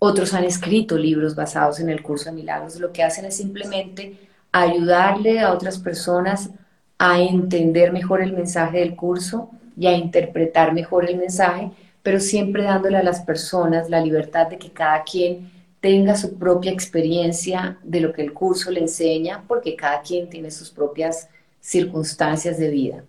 otros 0.00 0.34
han 0.34 0.44
escrito 0.44 0.98
libros 0.98 1.34
basados 1.34 1.80
en 1.80 1.88
el 1.88 2.02
curso 2.02 2.26
de 2.26 2.32
milagros, 2.32 2.78
lo 2.78 2.92
que 2.92 3.02
hacen 3.02 3.24
es 3.24 3.38
simplemente 3.38 4.28
ayudarle 4.52 5.40
a 5.40 5.52
otras 5.52 5.78
personas 5.78 6.50
a 6.98 7.20
entender 7.20 7.92
mejor 7.92 8.20
el 8.20 8.32
mensaje 8.32 8.78
del 8.78 8.96
curso 8.96 9.50
y 9.76 9.86
a 9.86 9.96
interpretar 9.96 10.74
mejor 10.74 11.08
el 11.08 11.16
mensaje, 11.16 11.70
pero 12.02 12.20
siempre 12.20 12.64
dándole 12.64 12.98
a 12.98 13.02
las 13.02 13.20
personas 13.20 13.88
la 13.88 14.00
libertad 14.00 14.48
de 14.48 14.58
que 14.58 14.70
cada 14.70 15.02
quien 15.04 15.50
tenga 15.80 16.14
su 16.14 16.38
propia 16.38 16.70
experiencia 16.70 17.78
de 17.82 18.00
lo 18.00 18.12
que 18.12 18.22
el 18.22 18.32
curso 18.34 18.70
le 18.70 18.80
enseña, 18.80 19.44
porque 19.48 19.76
cada 19.76 20.02
quien 20.02 20.28
tiene 20.28 20.50
sus 20.50 20.70
propias 20.70 21.28
circunstancias 21.60 22.58
de 22.58 22.68
vida. 22.68 23.04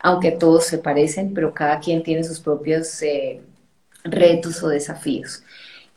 Aunque 0.00 0.32
todos 0.32 0.66
se 0.66 0.78
parecen, 0.78 1.34
pero 1.34 1.54
cada 1.54 1.78
quien 1.80 2.02
tiene 2.02 2.24
sus 2.24 2.40
propios 2.40 3.02
eh, 3.02 3.40
retos 4.04 4.62
o 4.62 4.68
desafíos. 4.68 5.42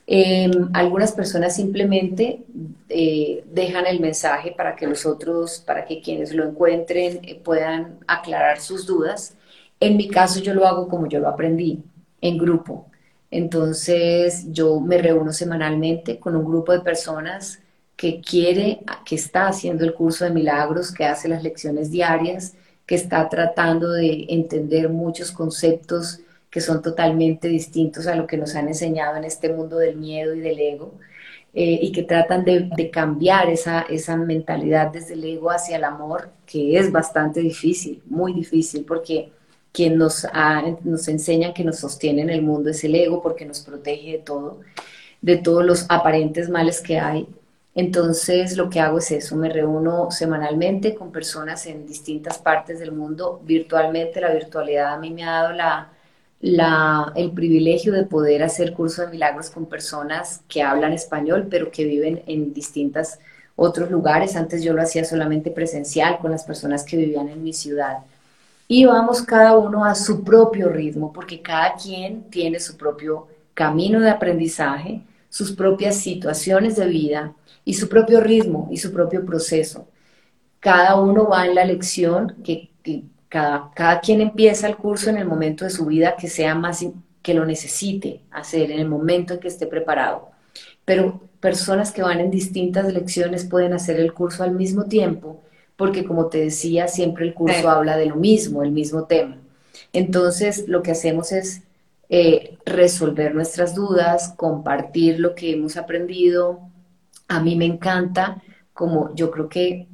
Em, 0.08 0.70
algunas 0.74 1.12
personas 1.14 1.56
simplemente 1.56 2.43
eh, 2.89 3.43
dejan 3.52 3.88
el 3.88 3.99
mensaje 3.99 4.52
para 4.52 4.76
que 4.76 4.88
los 4.88 5.06
otros, 5.06 5.60
para 5.66 5.86
que 5.86 6.02
quienes 6.02 6.34
lo 6.34 6.43
encuentren 6.43 7.20
eh, 7.24 7.39
puedan 7.41 7.99
aclarar 8.08 8.60
sus 8.60 8.86
dudas. 8.86 9.36
En 9.80 9.97
mi 9.97 10.10
caso 10.10 10.41
yo 10.41 10.54
lo 10.54 10.68
hago 10.68 10.88
como 10.88 11.08
yo 11.08 11.20
lo 11.20 11.30
aprendí, 11.30 11.84
en 12.22 12.38
grupo. 12.38 12.88
Entonces 13.30 14.52
yo 14.52 14.80
me 14.82 14.97
reúno 14.97 15.32
semanalmente 15.32 16.20
con 16.20 16.36
un 16.36 16.45
grupo 16.45 16.74
de 16.74 16.82
personas 16.82 17.60
que 17.95 18.20
quiere, 18.20 18.80
que 19.06 19.16
está 19.16 19.47
haciendo 19.47 19.86
el 19.86 19.93
curso 19.93 20.26
de 20.26 20.32
milagros, 20.32 20.91
que 20.91 21.06
hace 21.06 21.30
las 21.30 21.43
lecciones 21.43 21.91
diarias, 21.91 22.56
que 22.86 22.95
está 22.95 23.30
tratando 23.30 23.91
de 23.91 24.26
entender 24.30 24.89
muchos 24.89 25.32
conceptos 25.32 26.20
que 26.52 26.62
son 26.62 26.82
totalmente 26.82 27.47
distintos 27.47 28.08
a 28.08 28.16
lo 28.16 28.28
que 28.28 28.38
nos 28.38 28.56
han 28.56 28.68
enseñado 28.68 29.16
en 29.16 29.24
este 29.24 29.52
mundo 29.54 29.78
del 29.78 29.95
miedo 29.95 30.36
y 30.36 30.41
del 30.41 30.60
ego, 30.60 30.93
eh, 31.54 31.80
y 31.82 31.91
que 31.91 32.04
tratan 32.04 32.45
de, 32.45 32.91
cambiar 32.91 33.49
esa, 33.49 33.82
esa 33.84 34.18
mentalidad 34.18 34.91
desde 34.91 35.14
el 35.16 35.24
ego 35.24 35.49
hacia 35.52 35.78
el 35.78 35.86
amor, 35.86 36.30
que 36.45 36.78
es 36.78 36.91
bastante 36.91 37.39
difícil, 37.39 38.04
muy 38.06 38.34
difícil, 38.34 38.86
porque 38.86 39.32
quien 39.72 39.97
nos, 39.97 40.28
nos 40.84 41.08
enseña 41.08 41.54
que 41.54 41.64
nos 41.64 41.80
sostiene 41.80 42.22
en 42.22 42.30
el 42.30 42.41
mundo 42.41 42.70
es 42.70 42.84
el 42.84 42.95
ego, 42.95 43.22
porque 43.22 43.45
nos 43.45 43.62
protege 43.62 44.14
de 44.14 44.20
todo, 44.20 44.60
de 45.22 45.38
todos 45.38 45.66
los 45.66 45.86
aparentes 45.89 46.49
males 46.49 46.82
que 46.82 46.99
hay. 46.99 47.28
Entonces 47.76 48.58
lo 48.58 48.70
que 48.70 48.82
hago 48.82 48.97
es 48.97 49.12
eso, 49.12 49.36
me 49.38 49.49
reúno 49.49 50.12
semanalmente 50.12 50.93
con 50.93 51.12
personas 51.12 51.66
en 51.68 51.86
distintas 51.88 52.38
partes 52.38 52.80
del 52.80 52.91
mundo 52.91 53.41
virtualmente. 53.45 54.20
La 54.20 54.34
virtualidad 54.34 54.93
a 54.93 54.97
mí 54.99 55.12
me 55.12 55.24
ha 55.24 55.32
dado 55.32 55.54
la, 55.54 55.91
el 56.42 57.32
privilegio 57.32 57.94
de 57.94 58.04
poder 58.04 58.44
hacer 58.44 58.74
curso 58.74 59.04
de 59.04 59.10
milagros 59.10 59.50
con 59.50 59.68
personas 59.68 60.42
que 60.48 60.64
hablan 60.64 60.94
español, 60.94 61.48
pero 61.50 61.72
que 61.72 61.86
viven 61.86 62.24
en 62.26 62.54
distintos 62.54 63.20
otros 63.56 63.92
lugares. 63.92 64.36
Antes 64.36 64.64
yo 64.64 64.74
lo 64.74 64.82
hacía 64.82 65.06
solamente 65.06 65.52
presencial 65.52 66.18
con 66.20 66.32
las 66.32 66.44
personas 66.44 66.84
que 66.84 66.98
vivían 66.98 67.30
en 67.30 67.44
mi 67.44 67.54
ciudad. 67.54 68.00
Y 68.68 68.86
vamos 68.86 69.22
cada 69.22 69.58
uno 69.58 69.86
a 69.86 69.94
su 69.96 70.24
propio 70.24 70.70
ritmo, 70.70 71.12
porque 71.14 71.42
cada 71.42 71.76
quien 71.76 72.24
tiene 72.30 72.60
su 72.60 72.78
propio 72.78 73.28
camino 73.54 74.00
de 74.00 74.10
aprendizaje, 74.10 75.02
sus 75.30 75.52
propias 75.52 75.98
situaciones 75.98 76.78
de 76.78 76.88
vida 76.88 77.34
y 77.66 77.74
su 77.76 77.88
propio 77.88 78.22
ritmo 78.22 78.68
y 78.72 78.78
su 78.78 78.92
propio 78.92 79.26
proceso. 79.26 79.88
Cada 80.60 80.96
uno 80.96 81.28
va 81.28 81.46
en 81.46 81.56
la 81.56 81.66
lección 81.66 82.36
que 82.44 82.70
cada, 83.32 84.02
quien 84.02 84.20
empieza 84.20 84.68
el 84.68 84.76
curso 84.76 85.10
en 85.10 85.16
el 85.16 85.26
momento 85.26 85.64
de 85.64 85.72
su 85.72 85.86
vida 85.86 86.18
que 86.18 86.28
sea 86.28 86.54
más, 86.54 86.86
que 87.22 87.34
lo 87.34 87.46
necesite 87.46 88.24
hacer, 88.30 88.72
en 88.72 88.80
el 88.80 88.90
momento 88.90 89.34
en 89.34 89.40
que 89.40 89.48
esté 89.48 89.68
preparado. 89.68 90.32
Pero 90.84 91.22
personas 91.40 91.94
que 91.94 92.04
van 92.04 92.20
en 92.20 92.30
distintas 92.30 92.92
lecciones 92.94 93.46
pueden 93.46 93.72
hacer 93.72 94.02
el 94.02 94.14
curso 94.14 94.44
al 94.44 94.52
mismo 94.52 94.86
tiempo, 94.86 95.42
porque 95.78 96.04
como 96.04 96.28
te 96.28 96.40
decía, 96.40 96.90
siempre 96.90 97.26
el 97.26 97.34
curso 97.34 97.70
habla 97.70 97.96
de 97.96 98.08
lo 98.08 98.18
mismo, 98.18 98.64
el 98.64 98.72
mismo 98.72 99.06
tema. 99.06 99.38
Entonces, 99.94 100.68
lo 100.68 100.84
que 100.84 100.92
hacemos 100.92 101.32
es 101.32 101.62
eh, 102.10 102.58
resolver 102.66 103.34
nuestras 103.34 103.76
dudas, 103.76 104.34
compartir 104.36 105.22
lo 105.22 105.36
que 105.36 105.54
hemos 105.54 105.78
aprendido. 105.78 106.60
A 107.30 107.40
mí 107.40 107.56
me 107.56 107.66
encanta, 107.66 108.44
como 108.74 109.16
yo 109.16 109.32
creo 109.32 109.48
que 109.48 109.88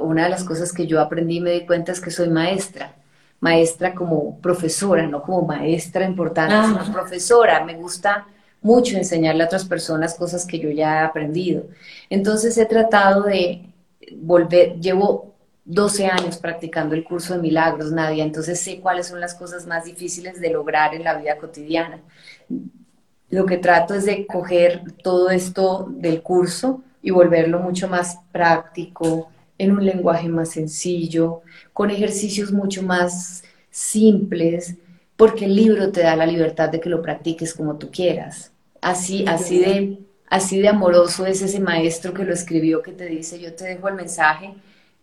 una 0.00 0.24
de 0.24 0.30
las 0.30 0.44
cosas 0.44 0.72
que 0.72 0.86
yo 0.86 1.00
aprendí 1.00 1.36
y 1.36 1.40
me 1.40 1.50
di 1.50 1.66
cuenta 1.66 1.92
es 1.92 2.00
que 2.00 2.10
soy 2.10 2.28
maestra. 2.28 2.94
Maestra 3.40 3.94
como 3.94 4.38
profesora, 4.40 5.06
no 5.06 5.22
como 5.22 5.42
maestra 5.42 6.04
importante, 6.04 6.54
sino 6.66 6.80
ah. 6.80 6.92
profesora. 6.92 7.64
Me 7.64 7.74
gusta 7.74 8.26
mucho 8.62 8.96
enseñarle 8.96 9.42
a 9.42 9.46
otras 9.46 9.66
personas 9.66 10.14
cosas 10.14 10.46
que 10.46 10.58
yo 10.58 10.70
ya 10.70 11.00
he 11.00 11.04
aprendido. 11.04 11.66
Entonces 12.08 12.56
he 12.56 12.64
tratado 12.64 13.24
de 13.24 13.66
volver, 14.16 14.80
llevo 14.80 15.34
12 15.66 16.06
años 16.06 16.38
practicando 16.38 16.94
el 16.94 17.04
curso 17.04 17.34
de 17.34 17.40
milagros, 17.40 17.92
Nadia, 17.92 18.24
entonces 18.24 18.60
sé 18.60 18.80
cuáles 18.80 19.06
son 19.06 19.20
las 19.20 19.34
cosas 19.34 19.66
más 19.66 19.84
difíciles 19.84 20.40
de 20.40 20.50
lograr 20.50 20.94
en 20.94 21.04
la 21.04 21.14
vida 21.14 21.36
cotidiana. 21.36 22.00
Lo 23.30 23.46
que 23.46 23.56
trato 23.58 23.94
es 23.94 24.04
de 24.06 24.26
coger 24.26 24.82
todo 25.02 25.30
esto 25.30 25.86
del 25.90 26.22
curso 26.22 26.82
y 27.02 27.10
volverlo 27.10 27.58
mucho 27.58 27.88
más 27.88 28.18
práctico, 28.32 29.30
en 29.58 29.72
un 29.72 29.84
lenguaje 29.84 30.28
más 30.28 30.50
sencillo, 30.52 31.42
con 31.72 31.90
ejercicios 31.90 32.52
mucho 32.52 32.82
más 32.82 33.44
simples, 33.70 34.76
porque 35.16 35.44
el 35.44 35.54
libro 35.54 35.92
te 35.92 36.02
da 36.02 36.16
la 36.16 36.26
libertad 36.26 36.70
de 36.70 36.80
que 36.80 36.88
lo 36.88 37.02
practiques 37.02 37.54
como 37.54 37.76
tú 37.76 37.90
quieras. 37.90 38.52
Así, 38.80 39.24
así 39.26 39.60
de, 39.60 39.98
así 40.28 40.60
de 40.60 40.68
amoroso 40.68 41.26
es 41.26 41.40
ese 41.42 41.60
maestro 41.60 42.12
que 42.12 42.24
lo 42.24 42.34
escribió 42.34 42.82
que 42.82 42.92
te 42.92 43.06
dice, 43.06 43.40
yo 43.40 43.54
te 43.54 43.64
dejo 43.64 43.88
el 43.88 43.94
mensaje, 43.94 44.54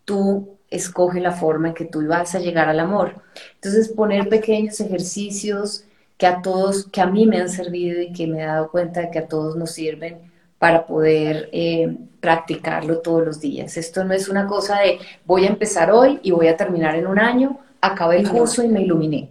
tú 0.06 0.58
escoge 0.70 1.20
la 1.20 1.32
forma 1.32 1.70
en 1.70 1.74
que 1.74 1.86
tú 1.86 2.06
vas 2.08 2.36
a 2.36 2.40
llegar 2.40 2.70
al 2.70 2.80
amor. 2.80 3.22
Entonces 3.56 3.90
poner 3.90 4.30
pequeños 4.30 4.80
ejercicios 4.80 5.86
que 6.18 6.28
a 6.28 6.42
todos, 6.42 6.86
que 6.86 7.02
a 7.02 7.08
mí 7.08 7.26
me 7.26 7.40
han 7.40 7.50
servido 7.50 8.02
y 8.02 8.14
que 8.14 8.28
me 8.28 8.42
he 8.42 8.46
dado 8.46 8.70
cuenta 8.70 9.02
de 9.02 9.12
que 9.12 9.20
a 9.20 9.28
todos 9.28 9.56
nos 9.56 9.72
sirven 9.72 10.31
para 10.62 10.86
poder 10.86 11.50
eh, 11.54 11.98
practicarlo 12.20 13.00
todos 13.00 13.26
los 13.26 13.42
días. 13.42 13.78
Esto 13.78 14.04
no 14.04 14.14
es 14.14 14.30
una 14.30 14.46
cosa 14.46 14.80
de 14.82 15.00
voy 15.26 15.46
a 15.46 15.50
empezar 15.50 15.90
hoy 15.90 16.20
y 16.22 16.30
voy 16.30 16.50
a 16.50 16.56
terminar 16.56 16.94
en 16.96 17.08
un 17.08 17.18
año, 17.18 17.58
acabé 17.82 18.20
el 18.20 18.30
curso 18.30 18.64
y 18.64 18.68
me 18.68 18.84
iluminé. 18.84 19.30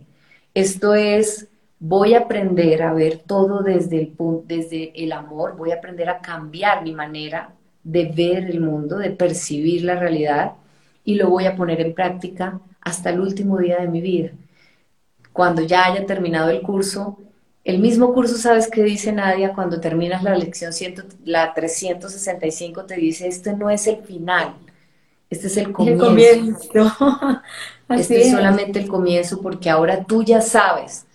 Esto 0.55 0.93
es 0.93 1.47
voy 1.79 2.15
a 2.15 2.23
aprender 2.23 2.83
a 2.83 2.93
ver 2.93 3.19
todo 3.19 3.63
desde 3.63 4.01
el, 4.01 4.17
desde 4.45 4.93
el 5.05 5.13
amor, 5.13 5.57
voy 5.57 5.71
a 5.71 5.77
aprender 5.77 6.09
a 6.09 6.19
cambiar 6.19 6.83
mi 6.83 6.95
manera 6.95 7.51
de 7.85 8.07
ver 8.07 8.51
el 8.51 8.61
mundo, 8.61 8.99
de 8.99 9.11
percibir 9.11 9.85
la 9.85 9.95
realidad 9.95 10.55
y 11.05 11.15
lo 11.15 11.31
voy 11.31 11.47
a 11.47 11.55
poner 11.55 11.81
en 11.81 11.95
práctica 11.95 12.59
hasta 12.81 13.11
el 13.11 13.21
último 13.21 13.57
día 13.59 13.79
de 13.79 13.87
mi 13.87 14.01
vida. 14.01 14.31
Cuando 15.33 15.63
ya 15.63 15.85
haya 15.85 16.05
terminado 16.07 16.51
el 16.51 16.61
curso, 16.61 17.19
el 17.71 17.79
mismo 17.79 18.13
curso, 18.13 18.37
¿sabes 18.37 18.69
qué 18.69 18.83
dice 18.83 19.13
Nadia? 19.13 19.53
Cuando 19.55 19.81
terminas 19.81 20.23
la 20.23 20.37
lección 20.37 20.73
la 21.25 21.55
365 21.55 22.85
te 22.85 22.97
dice, 22.97 23.29
este 23.29 23.55
no 23.55 23.71
es 23.71 23.87
el 23.87 24.03
final, 24.03 24.55
este 25.31 25.47
es 25.47 25.57
el 25.57 25.73
comienzo. 25.73 26.05
El 26.05 26.09
comienzo. 26.09 26.97
este 27.89 28.23
es 28.23 28.31
solamente 28.31 28.79
el 28.79 28.89
comienzo 28.89 29.41
porque 29.41 29.71
ahora 29.71 30.05
tú 30.05 30.23
ya 30.23 30.41
sabes 30.41 31.07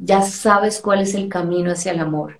ya 0.00 0.22
sabes 0.22 0.80
cuál 0.80 1.02
es 1.02 1.14
el 1.14 1.28
camino 1.28 1.70
hacia 1.70 1.92
el 1.92 2.00
amor. 2.00 2.38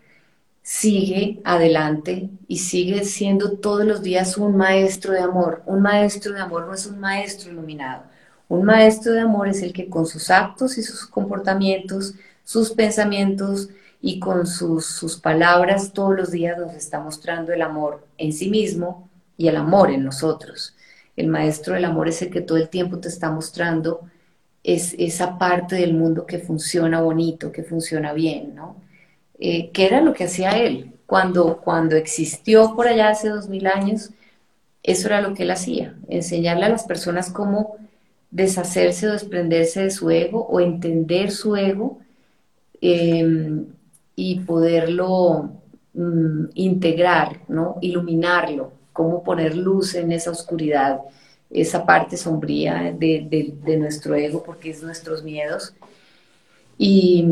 Sigue 0.63 1.41
adelante 1.45 2.31
y 2.49 2.59
sigue 2.59 3.05
siendo 3.05 3.59
todos 3.59 3.85
los 3.85 4.03
días 4.03 4.39
un 4.39 4.57
maestro 4.57 5.13
de 5.13 5.21
amor. 5.21 5.63
Un 5.67 5.83
maestro 5.83 6.33
de 6.33 6.41
amor 6.41 6.67
no 6.67 6.75
es 6.75 6.87
un 6.87 6.99
maestro 6.99 7.53
iluminado. 7.53 8.05
Un 8.49 8.65
maestro 8.65 9.13
de 9.13 9.21
amor 9.21 9.49
es 9.49 9.63
el 9.63 9.73
que 9.73 9.89
con 9.89 10.07
sus 10.07 10.31
actos 10.31 10.79
y 10.79 10.83
sus 10.83 11.07
comportamientos, 11.07 12.15
sus 12.51 12.73
pensamientos 12.73 13.69
y 14.03 14.19
con 14.19 14.45
sus, 14.45 14.85
sus 14.85 15.21
palabras 15.21 15.93
todos 15.93 16.17
los 16.17 16.33
días 16.33 16.59
nos 16.59 16.75
está 16.75 16.99
mostrando 16.99 17.53
el 17.53 17.63
amor 17.63 18.05
en 18.19 18.33
sí 18.33 18.51
mismo 18.51 19.09
y 19.37 19.47
el 19.47 19.55
amor 19.55 19.93
en 19.93 20.03
nosotros. 20.03 20.75
El 21.15 21.29
maestro 21.29 21.75
del 21.75 21.85
amor 21.85 22.09
es 22.09 22.23
el 22.23 22.31
que 22.31 22.41
todo 22.41 22.59
el 22.59 22.69
tiempo 22.69 22.99
te 22.99 23.07
está 23.07 23.31
mostrando 23.31 24.01
es 24.65 24.97
esa 24.99 25.39
parte 25.39 25.77
del 25.77 25.95
mundo 25.95 26.27
que 26.27 26.41
funciona 26.41 27.01
bonito, 27.01 27.53
que 27.53 27.63
funciona 27.63 28.13
bien, 28.13 28.57
¿no? 28.57 28.75
Eh, 29.39 29.71
¿Qué 29.71 29.87
era 29.87 30.01
lo 30.01 30.13
que 30.13 30.25
hacía 30.25 30.51
él? 30.51 30.95
Cuando, 31.07 31.61
cuando 31.61 31.95
existió 31.95 32.75
por 32.75 32.89
allá 32.89 33.11
hace 33.11 33.29
dos 33.29 33.49
mil 33.49 33.69
años, 33.69 34.11
eso 34.83 35.07
era 35.07 35.21
lo 35.21 35.35
que 35.35 35.45
él 35.45 35.53
hacía, 35.53 35.95
enseñarle 36.09 36.65
a 36.65 36.71
las 36.71 36.83
personas 36.83 37.31
cómo 37.31 37.77
deshacerse 38.33 39.07
o 39.07 39.13
desprenderse 39.13 39.85
de 39.85 39.93
su 39.93 40.11
ego 40.11 40.45
o 40.49 40.59
entender 40.59 41.31
su 41.31 41.55
ego 41.55 42.01
em, 42.81 43.67
y 44.17 44.41
poderlo 44.41 45.51
mm, 45.95 46.45
integrar, 46.55 47.41
¿no? 47.49 47.79
iluminarlo, 47.81 48.73
cómo 48.93 49.23
poner 49.23 49.57
luz 49.57 49.95
en 49.95 50.13
esa 50.13 50.31
oscuridad 50.31 51.01
esa 51.51 51.85
parte 51.85 52.17
sombría 52.17 52.95
de, 52.97 53.77
nuestro 53.79 54.15
ego, 54.15 54.43
porque 54.43 54.71
es 54.71 54.83
nuestros 54.83 55.23
miedos, 55.25 55.75
y, 56.79 57.27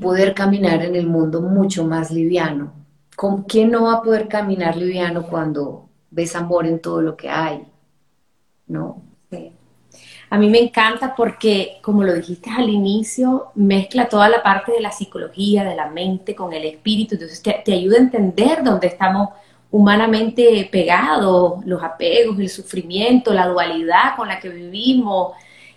poder 0.00 0.34
caminar 0.34 0.82
en 0.84 0.94
el 0.94 1.06
mundo 1.06 1.40
mucho 1.40 1.84
más 1.84 2.10
liviano. 2.10 2.72
¿Con 3.16 3.44
quién 3.44 3.70
no 3.70 3.84
va 3.84 3.94
a 3.94 4.02
poder 4.02 4.28
caminar 4.28 4.76
liviano 4.76 5.26
cuando 5.26 5.88
ves 6.10 6.36
amor 6.36 6.66
en 6.66 6.80
todo 6.80 7.00
lo 7.00 7.16
que 7.16 7.28
hay? 7.30 7.64
¿No? 8.66 9.02
A 10.36 10.38
mí 10.38 10.50
me 10.50 10.58
encanta 10.58 11.14
porque, 11.16 11.78
como 11.80 12.04
lo 12.04 12.12
dijiste 12.12 12.50
al 12.50 12.68
inicio, 12.68 13.52
mezcla 13.54 14.06
toda 14.06 14.28
la 14.28 14.42
parte 14.42 14.70
de 14.70 14.82
la 14.82 14.92
psicología, 14.92 15.64
de 15.64 15.74
la 15.74 15.88
mente 15.88 16.34
con 16.34 16.52
el 16.52 16.62
espíritu, 16.66 17.14
entonces 17.14 17.40
te, 17.40 17.62
te 17.64 17.72
ayuda 17.72 17.96
a 17.96 18.00
entender 18.00 18.62
dónde 18.62 18.88
estamos 18.88 19.30
humanamente 19.70 20.68
pegados, 20.70 21.64
los 21.64 21.82
apegos, 21.82 22.38
el 22.38 22.50
sufrimiento, 22.50 23.32
la 23.32 23.46
dualidad 23.46 24.14
con 24.14 24.28
la 24.28 24.38
que 24.38 24.50
vivimos, 24.50 25.32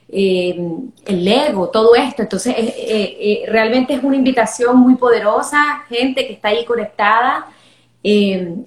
eh, 0.10 0.60
el 1.05 1.26
ego, 1.26 1.70
todo 1.70 1.95
esto. 1.95 2.22
Entonces, 2.24 2.53
eh, 2.57 2.76
eh, 2.78 3.43
realmente 3.47 3.93
es 3.93 4.03
una 4.03 4.18
invitación 4.18 4.76
muy 4.76 4.95
poderosa, 4.95 5.86
gente 5.88 6.28
que 6.28 6.34
está 6.34 6.49
ahí 6.49 6.66
conectada, 6.66 7.47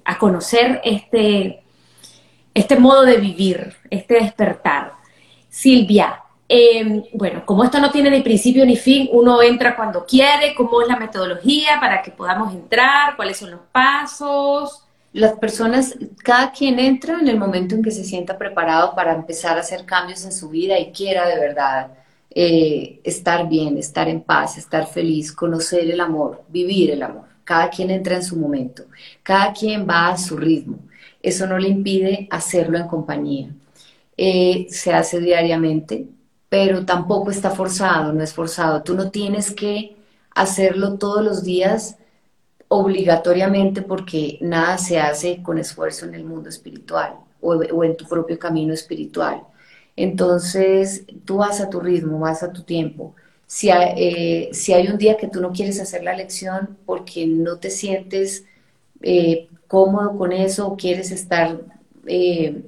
a 0.05 0.17
conocer 0.17 0.81
este, 0.83 1.61
este 2.55 2.79
modo 2.79 3.03
de 3.03 3.17
vivir, 3.17 3.75
este 3.91 4.15
despertar. 4.15 5.02
Silvia, 5.53 6.19
bueno, 7.13 7.45
como 7.45 7.63
esto 7.63 7.79
no 7.79 7.91
tiene 7.91 8.09
ni 8.09 8.21
principio 8.21 8.65
ni 8.65 8.75
fin, 8.75 9.09
uno 9.11 9.41
entra 9.41 9.75
cuando 9.75 10.05
quiere, 10.05 10.53
cómo 10.55 10.81
es 10.81 10.87
la 10.87 10.97
metodología 10.97 11.79
para 11.79 12.01
que 12.01 12.11
podamos 12.11 12.53
entrar, 12.53 13.15
cuáles 13.15 13.37
son 13.37 13.51
los 13.51 13.61
pasos 13.71 14.83
las 15.13 15.33
personas, 15.33 15.95
cada 16.23 16.51
quien 16.51 16.79
entra 16.79 17.19
en 17.19 17.27
el 17.27 17.37
momento 17.37 17.75
en 17.75 17.83
que 17.83 17.91
se 17.91 18.03
sienta 18.03 18.37
preparado 18.37 18.95
para 18.95 19.13
empezar 19.13 19.57
a 19.57 19.61
hacer 19.61 19.85
cambios 19.85 20.25
en 20.25 20.31
su 20.31 20.49
vida 20.49 20.79
y 20.79 20.91
quiera 20.91 21.27
de 21.27 21.39
verdad 21.39 21.91
eh, 22.31 22.99
estar 23.03 23.47
bien, 23.47 23.77
estar 23.77 24.09
en 24.09 24.21
paz, 24.21 24.57
estar 24.57 24.87
feliz, 24.87 25.31
conocer 25.31 25.89
el 25.89 26.01
amor, 26.01 26.43
vivir 26.49 26.89
el 26.89 27.03
amor. 27.03 27.25
Cada 27.43 27.69
quien 27.69 27.91
entra 27.91 28.15
en 28.15 28.23
su 28.23 28.37
momento, 28.37 28.85
cada 29.21 29.53
quien 29.53 29.87
va 29.87 30.09
a 30.09 30.17
su 30.17 30.35
ritmo. 30.35 30.79
Eso 31.21 31.45
no 31.45 31.59
le 31.59 31.69
impide 31.69 32.27
hacerlo 32.31 32.79
en 32.79 32.87
compañía. 32.87 33.49
Eh, 34.17 34.67
se 34.69 34.93
hace 34.93 35.19
diariamente, 35.19 36.07
pero 36.49 36.85
tampoco 36.85 37.31
está 37.31 37.49
forzado, 37.51 38.13
no 38.13 38.23
es 38.23 38.33
forzado. 38.33 38.83
Tú 38.83 38.95
no 38.95 39.11
tienes 39.11 39.51
que 39.51 39.95
hacerlo 40.35 40.97
todos 40.97 41.23
los 41.23 41.43
días 41.43 41.97
obligatoriamente 42.67 43.81
porque 43.81 44.37
nada 44.41 44.77
se 44.77 44.99
hace 44.99 45.41
con 45.43 45.57
esfuerzo 45.57 46.05
en 46.05 46.15
el 46.15 46.25
mundo 46.25 46.49
espiritual 46.49 47.15
o, 47.41 47.83
en 47.83 47.97
tu 47.97 48.07
propio 48.07 48.39
camino 48.39 48.73
espiritual. 48.73 49.43
Entonces, 49.95 51.05
tú 51.25 51.37
vas 51.37 51.61
a 51.61 51.69
tu 51.69 51.79
ritmo, 51.79 52.19
vas 52.19 52.41
a 52.43 52.51
tu 52.51 52.63
tiempo. 52.63 53.15
Si 53.45 53.69
hay, 53.69 53.93
eh, 53.97 54.49
si 54.53 54.73
hay 54.73 54.87
un 54.87 54.97
día 54.97 55.17
que 55.17 55.27
tú 55.27 55.41
no 55.41 55.51
quieres 55.51 55.79
hacer 55.79 56.03
la 56.03 56.15
lección 56.15 56.77
porque 56.85 57.27
no 57.27 57.57
te 57.59 57.69
sientes 57.69 58.45
eh, 59.01 59.49
cómodo 59.67 60.17
con 60.17 60.31
eso 60.31 60.67
o 60.67 60.77
quieres 60.77 61.11
estar, 61.11 61.59
eh, 62.07 62.63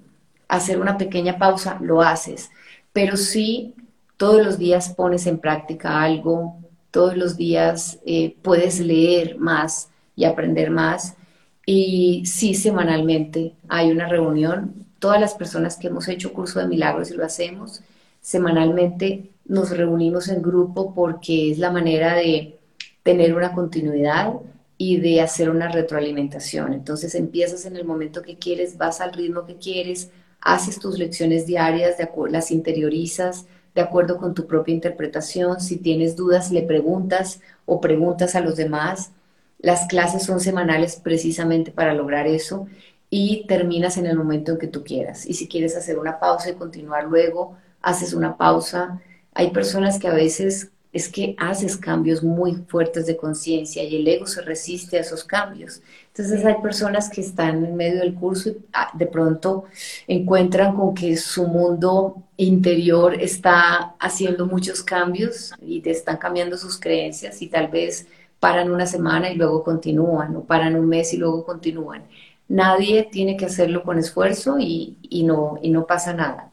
hacer 0.56 0.80
una 0.80 0.98
pequeña 0.98 1.38
pausa, 1.38 1.78
lo 1.82 2.02
haces. 2.02 2.52
Pero 2.94 3.18
sí, 3.18 3.74
todos 4.18 4.44
los 4.44 4.58
días 4.58 4.90
pones 4.90 5.28
en 5.28 5.40
práctica 5.40 6.02
algo, 6.02 6.58
todos 6.92 7.18
los 7.18 7.38
días 7.38 8.00
puedes 8.42 8.80
leer 8.80 9.38
más, 9.38 9.90
y 10.16 10.24
aprender 10.24 10.72
más. 10.72 11.16
Y 11.66 12.24
sí, 12.26 12.54
semanalmente 12.54 13.54
hay 13.68 13.92
una 13.92 14.08
reunión. 14.08 14.86
Todas 15.00 15.20
las 15.20 15.34
personas 15.34 15.78
que 15.78 15.88
hemos 15.88 16.08
hecho 16.08 16.32
curso 16.32 16.60
de 16.60 16.68
milagros 16.68 17.12
y 17.12 17.16
lo 17.16 17.26
hacemos, 17.26 17.82
semanalmente 18.22 19.32
nos 19.46 19.76
reunimos 19.76 20.30
en 20.30 20.42
grupo 20.42 20.94
porque 20.94 21.52
es 21.52 21.60
la 21.60 21.72
manera 21.72 22.16
de 22.16 22.58
tener 23.04 23.36
una 23.36 23.52
continuidad 23.54 24.34
y 24.78 24.98
de 24.98 25.22
hacer 25.22 25.50
una 25.50 25.70
retroalimentación. 25.70 26.74
Entonces 26.74 27.14
empiezas 27.14 27.66
en 27.66 27.76
el 27.76 27.86
momento 27.86 28.22
que 28.22 28.38
quieres, 28.38 28.78
vas 28.78 29.02
al 29.02 29.14
ritmo 29.14 29.46
que 29.46 29.58
quieres, 29.58 30.12
haces 30.42 30.80
tus 30.80 30.98
lecciones 30.98 31.46
diarias, 31.46 31.98
de 31.98 32.10
las 32.30 32.52
interiorizas 32.52 33.46
de 33.74 33.82
acuerdo 33.82 34.18
con 34.18 34.34
tu 34.34 34.48
propia 34.48 34.74
interpretación. 34.74 35.60
Si 35.60 35.78
tienes 35.78 36.16
dudas, 36.16 36.52
le 36.52 36.62
preguntas 36.62 37.42
o 37.66 37.82
preguntas 37.82 38.36
a 38.36 38.42
los 38.42 38.56
demás 38.56 39.12
las 39.66 39.88
clases 39.88 40.24
son 40.24 40.40
semanales 40.40 40.98
precisamente 40.98 41.72
para 41.72 41.96
lograr 41.96 42.28
eso 42.28 42.68
y 43.10 43.46
terminas 43.48 43.98
en 43.98 44.06
el 44.06 44.16
momento 44.16 44.52
en 44.52 44.58
que 44.60 44.68
tú 44.68 44.84
quieras. 44.84 45.26
Y 45.26 45.34
si 45.34 45.48
quieres 45.48 45.76
hacer 45.76 45.98
una 45.98 46.20
pausa 46.20 46.50
y 46.50 46.54
continuar 46.54 47.06
luego, 47.06 47.58
haces 47.82 48.14
una 48.14 48.38
pausa. 48.38 49.02
Hay 49.34 49.50
personas 49.50 49.98
que 49.98 50.08
a 50.08 50.14
veces 50.14 50.72
es 50.92 51.10
que 51.10 51.36
haces 51.40 51.78
cambios 51.78 52.24
muy 52.24 52.54
fuertes 52.68 53.06
de 53.06 53.18
conciencia 53.18 53.84
y 53.84 53.96
el 53.96 54.08
ego 54.08 54.28
se 54.28 54.42
resiste 54.42 54.98
a 54.98 55.02
esos 55.02 55.24
cambios. 55.24 55.82
Entonces 56.18 56.46
hay 56.46 56.62
personas 56.62 57.10
que 57.10 57.20
están 57.20 57.66
en 57.66 57.76
medio 57.76 58.00
del 58.00 58.14
curso 58.14 58.48
y 58.48 58.58
ah, 58.72 58.90
de 58.94 59.06
pronto 59.06 59.66
encuentran 60.08 60.74
con 60.74 60.96
que 60.96 61.18
su 61.18 61.46
mundo 61.46 62.24
interior 62.38 63.16
está 63.16 63.96
haciendo 64.00 64.46
muchos 64.46 64.82
cambios 64.82 65.52
y 65.62 65.82
te 65.82 65.92
están 65.92 66.16
cambiando 66.16 66.58
sus 66.58 66.80
creencias 66.80 67.42
y 67.42 67.48
tal 67.48 67.68
vez 67.68 68.08
paran 68.40 68.72
una 68.72 68.86
semana 68.86 69.30
y 69.30 69.36
luego 69.36 69.62
continúan 69.62 70.34
o 70.38 70.46
paran 70.46 70.78
un 70.78 70.88
mes 70.88 71.14
y 71.14 71.18
luego 71.18 71.46
continúan. 71.46 72.04
Nadie 72.48 73.10
tiene 73.12 73.36
que 73.36 73.48
hacerlo 73.48 73.84
con 73.84 74.00
esfuerzo 74.00 74.56
y, 74.58 74.96
no, 75.26 75.86
pasa 75.86 76.14
nada. 76.14 76.50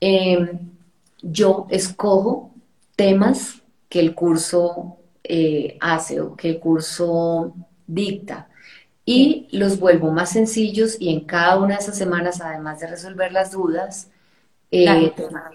Em, 0.00 0.58
yo 1.22 1.68
escojo 1.70 2.50
temas 2.96 3.62
que 3.88 4.00
el 4.00 4.16
curso 4.16 4.96
eh, 5.22 5.78
hace 5.80 6.20
o 6.20 6.34
que 6.34 6.48
el 6.48 6.58
curso 6.58 7.54
dicta 7.86 8.48
y 9.06 9.46
los 9.52 9.78
vuelvo 9.78 10.10
más 10.10 10.30
sencillos 10.30 10.96
y 11.00 11.14
en 11.14 11.20
cada 11.20 11.56
una 11.58 11.76
de 11.76 11.82
esas 11.82 11.96
semanas, 11.96 12.40
además 12.42 12.80
de 12.80 12.88
resolver 12.88 13.32
las 13.32 13.52
dudas, 13.52 14.08
eh, 14.72 15.12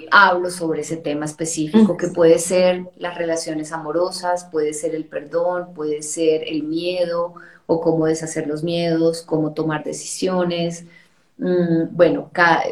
hablo 0.09 0.49
sobre 0.49 0.81
ese 0.81 0.95
tema 0.95 1.25
específico 1.25 1.97
que 1.97 2.07
puede 2.07 2.39
ser 2.39 2.85
las 2.97 3.17
relaciones 3.17 3.73
amorosas, 3.73 4.45
puede 4.45 4.73
ser 4.73 4.95
el 4.95 5.03
perdón, 5.03 5.73
puede 5.75 6.01
ser 6.01 6.43
el 6.47 6.63
miedo 6.63 7.33
o 7.67 7.81
cómo 7.81 8.05
deshacer 8.05 8.47
los 8.47 8.63
miedos, 8.63 9.21
cómo 9.21 9.51
tomar 9.51 9.83
decisiones. 9.83 10.85
Mm, 11.37 11.87
bueno, 11.91 12.29
cada, 12.31 12.63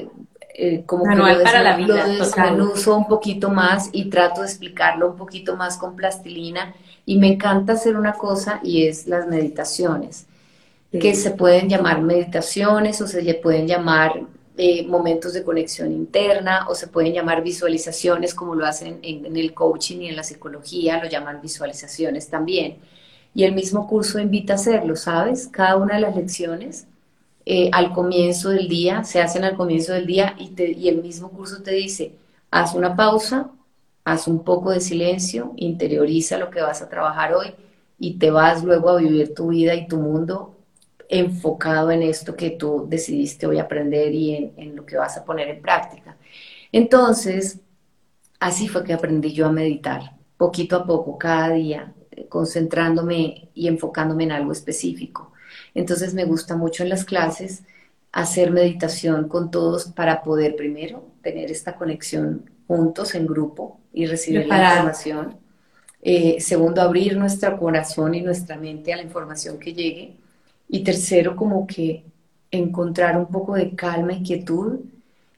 eh, 0.54 0.84
como 0.86 1.04
que 1.04 1.16
lo, 1.16 1.44
para 1.44 1.62
la 1.62 1.76
vida, 1.76 2.08
desmenuzo 2.08 2.96
un 2.96 3.08
poquito 3.08 3.50
más 3.50 3.90
y 3.92 4.10
trato 4.10 4.42
de 4.42 4.48
explicarlo 4.48 5.10
un 5.10 5.18
poquito 5.18 5.58
más 5.58 5.78
con 5.78 5.98
plastilina. 5.98 6.74
Y 7.06 7.18
me 7.18 7.34
encanta 7.34 7.74
hacer 7.74 7.98
una 7.98 8.14
cosa 8.14 8.62
y 8.64 8.88
es 8.88 9.08
las 9.08 9.28
meditaciones, 9.28 10.28
que 10.92 11.14
se 11.14 11.32
pueden 11.32 11.70
llamar 11.70 12.02
meditaciones 12.02 13.00
o 13.02 13.08
se 13.08 13.34
pueden 13.36 13.68
llamar 13.68 14.24
eh, 14.58 14.86
momentos 14.88 15.34
de 15.34 15.44
conexión 15.44 15.92
interna 15.92 16.68
o 16.68 16.76
se 16.76 16.88
pueden 16.88 17.14
llamar 17.14 17.44
visualizaciones 17.44 18.34
como 18.34 18.56
lo 18.56 18.66
hacen 18.66 19.00
en, 19.04 19.38
el 19.38 19.54
coaching 19.54 20.00
y 20.02 20.10
en 20.10 20.16
la 20.16 20.24
psicología, 20.24 21.02
lo 21.02 21.08
llaman 21.10 21.42
visualizaciones 21.42 22.28
también. 22.30 22.78
Y 23.34 23.44
el 23.44 23.54
mismo 23.54 23.88
curso 23.88 24.20
invita 24.20 24.54
a 24.54 24.56
hacerlo, 24.56 24.96
¿sabes? 24.96 25.48
Cada 25.48 25.78
una 25.78 25.96
de 25.96 26.02
las 26.02 26.16
lecciones 26.16 26.88
eh, 27.46 27.70
al 27.72 27.94
comienzo 27.94 28.50
del 28.50 28.68
día, 28.68 29.04
se 29.04 29.22
hacen 29.22 29.44
al 29.44 29.56
comienzo 29.56 29.94
del 29.94 30.08
día 30.08 30.36
y, 30.38 30.52
y 30.62 30.90
el 30.90 31.02
mismo 31.02 31.30
curso 31.30 31.62
te 31.62 31.72
dice, 31.72 32.16
haz 32.52 32.74
una 32.74 32.96
pausa, 32.96 33.52
haz 34.04 34.28
un 34.28 34.44
poco 34.44 34.72
de 34.72 34.82
silencio, 34.82 35.54
interioriza 35.56 36.38
lo 36.38 36.50
que 36.50 36.62
vas 36.62 36.82
a 36.82 36.90
trabajar 36.90 37.34
hoy 37.34 37.54
y 37.98 38.18
te 38.18 38.32
vas 38.32 38.64
luego 38.64 38.90
a 38.90 38.98
vivir 38.98 39.34
tu 39.34 39.50
vida 39.50 39.76
y 39.76 39.88
tu 39.88 39.98
mundo 39.98 40.59
enfocado 41.10 41.92
en 41.92 42.04
esto 42.04 42.36
que 42.36 42.52
tú 42.52 42.86
decidiste 42.88 43.48
hoy 43.48 43.60
aprender 43.60 44.14
y 44.14 44.36
en, 44.36 44.54
en, 44.58 44.76
lo 44.76 44.86
que 44.86 44.96
vas 44.96 45.18
a 45.18 45.26
poner 45.26 45.50
en 45.50 45.62
práctica. 45.62 46.16
Entonces, 46.72 47.60
así 48.40 48.68
fue 48.68 48.84
que 48.84 48.94
aprendí 48.94 49.34
yo 49.34 49.48
a 49.48 49.52
meditar, 49.52 50.14
poquito 50.38 50.78
a 50.78 50.86
poco, 50.86 51.18
cada 51.18 51.50
día, 51.50 51.94
eh, 52.12 52.28
concentrándome 52.30 53.50
y 53.54 53.68
enfocándome 53.68 54.26
en 54.26 54.32
algo 54.32 54.52
específico. 54.52 55.34
Entonces 55.74 56.14
me 56.14 56.26
gusta 56.26 56.56
mucho 56.56 56.84
en 56.84 56.90
las 56.90 57.06
clases 57.06 57.64
hacer 58.12 58.52
meditación 58.52 59.28
con 59.28 59.52
todos 59.52 59.86
para 59.86 60.24
poder 60.24 60.56
primero 60.56 61.06
tener 61.22 61.52
esta 61.52 61.76
conexión 61.76 62.50
juntos 62.68 63.16
en 63.16 63.28
grupo 63.28 63.80
y 63.94 64.06
recibir 64.06 64.48
la 64.48 64.70
información. 64.70 65.38
Eh, 66.02 66.40
segundo, 66.40 66.82
abrir 66.82 67.18
nuestro 67.18 67.58
corazón 67.58 68.16
y 68.16 68.22
nuestra 68.22 68.58
mente 68.58 68.94
a 68.94 68.98
la 68.98 69.04
información 69.04 69.60
que 69.60 69.74
llegue. 69.74 70.18
Y 70.70 70.84
tercero, 70.84 71.36
como 71.36 71.68
que 71.68 72.06
encontrar 72.52 73.18
un 73.18 73.28
poco 73.28 73.56
de 73.56 73.76
calma 73.76 74.14
y 74.14 74.24
quietud 74.24 74.80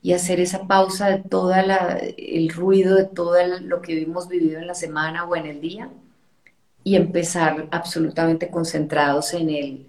y 0.02 0.14
hacer 0.14 0.40
esa 0.40 0.68
pausa 0.68 1.10
de 1.10 1.20
todo 1.20 1.54
el 1.54 2.50
ruido 2.50 2.96
de 2.96 3.06
todo 3.06 3.36
lo 3.62 3.82
que 3.82 4.02
hemos 4.02 4.28
vivido 4.28 4.60
en 4.60 4.68
la 4.68 4.76
semana 4.76 5.26
o 5.26 5.36
en 5.36 5.46
el 5.46 5.62
día 5.62 5.90
y 6.84 6.96
empezar 6.96 7.68
absolutamente 7.72 8.50
concentrados 8.50 9.34
en 9.34 9.50
el, 9.50 9.86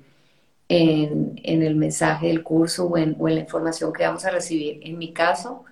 en, 0.68 1.62
el 1.62 1.76
mensaje 1.76 2.28
del 2.28 2.42
curso 2.42 2.86
o 2.86 2.98
en, 2.98 3.16
la 3.18 3.40
información 3.40 3.92
que 3.92 4.04
vamos 4.04 4.24
a 4.24 4.30
recibir. 4.30 4.80
En 4.82 4.98
mi 4.98 5.12
caso, 5.12 5.64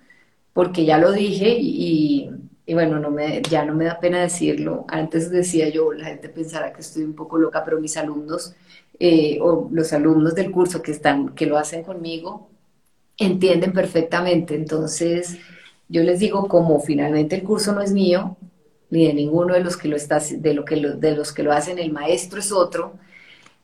porque 0.52 0.84
ya 0.84 0.98
lo 0.98 1.12
dije 1.12 1.56
y, 1.60 2.30
bueno, 2.72 2.98
no 2.98 3.10
me, 3.10 3.42
ya 3.42 3.64
no 3.64 3.74
me 3.74 3.86
da 3.86 4.00
pena 4.00 4.20
decirlo. 4.22 4.84
Antes 4.88 5.30
decía 5.30 5.68
yo, 5.68 5.92
la 5.92 6.06
gente 6.06 6.28
pensará 6.28 6.72
que 6.72 6.80
estoy 6.80 7.02
un 7.04 7.14
poco 7.14 7.38
loca, 7.38 7.64
pero 7.64 7.80
mis 7.80 7.96
alumnos 7.96 8.54
eh, 9.01 9.38
o 9.40 9.68
los 9.72 9.92
alumnos 9.92 10.34
del 10.36 10.53
curso 10.53 10.82
que, 10.82 10.92
están, 10.92 11.30
que 11.30 11.46
lo 11.46 11.59
hacen 11.59 11.82
conmigo 11.82 12.51
entienden 13.18 13.72
perfectamente. 13.72 14.55
Entonces, 14.55 15.38
yo 15.88 16.03
les 16.05 16.20
digo, 16.20 16.48
como 16.48 16.80
finalmente 16.80 17.36
el 17.36 17.42
curso 17.42 17.72
no 17.72 17.82
es 17.82 17.92
mío, 17.92 18.36
ni 18.90 19.07
de 19.07 19.14
ninguno 19.14 19.55
de 19.55 19.61
los 19.61 19.76
que 19.76 19.88
lo, 19.88 19.96
está, 19.96 20.20
de 20.20 20.55
lo 20.55 20.64
que 20.64 20.76
de 20.76 21.16
los 21.16 21.32
que 21.32 21.42
lo 21.42 21.53
hacen, 21.53 21.78
el 21.78 21.92
maestro 21.92 22.40
es 22.40 22.53
otro, 22.53 22.94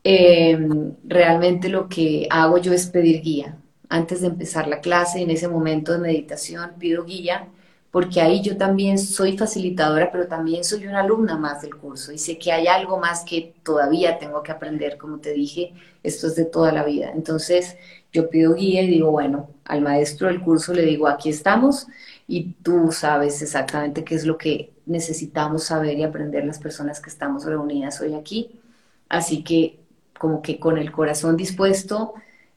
Em, 0.08 0.94
realmente 1.02 1.68
lo 1.68 1.88
que 1.88 2.28
hago 2.30 2.58
yo 2.58 2.72
es 2.72 2.86
pedir 2.86 3.22
guía. 3.22 3.58
Antes 3.88 4.20
de 4.20 4.28
empezar 4.28 4.68
la 4.68 4.80
clase, 4.80 5.20
en 5.20 5.30
ese 5.30 5.48
momento 5.48 5.90
de 5.92 5.98
meditación, 5.98 6.74
pido 6.78 7.04
guía, 7.04 7.48
porque 7.90 8.20
ahí 8.20 8.42
yo 8.42 8.56
también 8.56 8.98
soy 8.98 9.38
facilitadora, 9.38 10.10
pero 10.12 10.26
también 10.26 10.64
soy 10.64 10.86
una 10.86 11.00
alumna 11.00 11.36
más 11.36 11.62
del 11.62 11.76
curso 11.76 12.12
y 12.12 12.18
sé 12.18 12.38
que 12.38 12.52
hay 12.52 12.66
algo 12.66 12.98
más 12.98 13.24
que 13.24 13.54
todavía 13.62 14.18
tengo 14.18 14.42
que 14.42 14.52
aprender. 14.52 14.98
Como 14.98 15.18
te 15.18 15.32
dije, 15.32 15.72
esto 16.02 16.26
es 16.26 16.36
de 16.36 16.44
toda 16.44 16.72
la 16.72 16.84
vida. 16.84 17.10
Entonces, 17.14 17.76
yo 18.12 18.28
pido 18.28 18.54
guía 18.54 18.82
y 18.82 18.88
digo, 18.88 19.10
bueno, 19.10 19.50
al 19.64 19.82
maestro 19.82 20.28
del 20.28 20.40
curso 20.40 20.74
le 20.74 20.82
digo, 20.82 21.08
aquí 21.08 21.30
estamos 21.30 21.86
y 22.28 22.54
tú 22.62 22.90
sabes 22.92 23.40
exactamente 23.42 24.04
qué 24.04 24.14
es 24.14 24.26
lo 24.26 24.36
que 24.36 24.72
necesitamos 24.86 25.64
saber 25.64 25.98
y 25.98 26.04
aprender 26.04 26.44
las 26.44 26.58
personas 26.58 27.00
que 27.00 27.10
estamos 27.10 27.44
reunidas 27.44 28.00
hoy 28.00 28.14
aquí. 28.14 28.60
Así 29.08 29.42
que 29.42 29.80
como 30.18 30.42
que 30.42 30.58
con 30.58 30.78
el 30.78 30.92
corazón 30.92 31.36
dispuesto, 31.36 32.14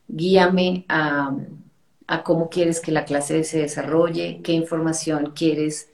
guíame 0.07 0.85
a, 0.87 1.35
cómo 2.23 2.49
quieres 2.49 2.79
que 2.79 2.91
la 2.91 3.05
clase 3.05 3.43
se 3.43 3.59
desarrolle, 3.59 4.41
qué 4.43 4.53
información 4.53 5.33
quieres 5.35 5.89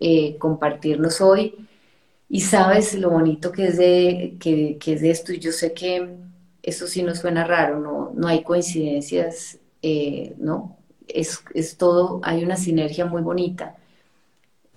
eh, 0.00 0.36
compartirnos 0.38 1.20
hoy. 1.20 1.54
Y 2.28 2.40
sabes 2.42 2.94
lo 2.94 3.10
bonito 3.10 3.52
que 3.52 3.68
es, 3.68 3.78
de, 3.78 4.36
que, 4.40 4.78
es 4.84 5.00
de 5.00 5.10
esto, 5.10 5.32
y 5.32 5.38
yo 5.38 5.52
sé 5.52 5.72
que 5.72 6.16
eso 6.62 6.86
sí 6.86 7.02
nos 7.02 7.18
suena 7.18 7.44
raro, 7.44 7.80
no, 7.80 8.12
no 8.14 8.28
hay 8.28 8.42
coincidencias, 8.42 9.58
eh, 9.82 10.34
¿no? 10.38 10.76
Es, 11.06 11.42
es 11.54 11.76
todo, 11.78 12.20
hay 12.22 12.44
una 12.44 12.56
sinergia 12.56 13.06
muy 13.06 13.22
bonita. 13.22 13.76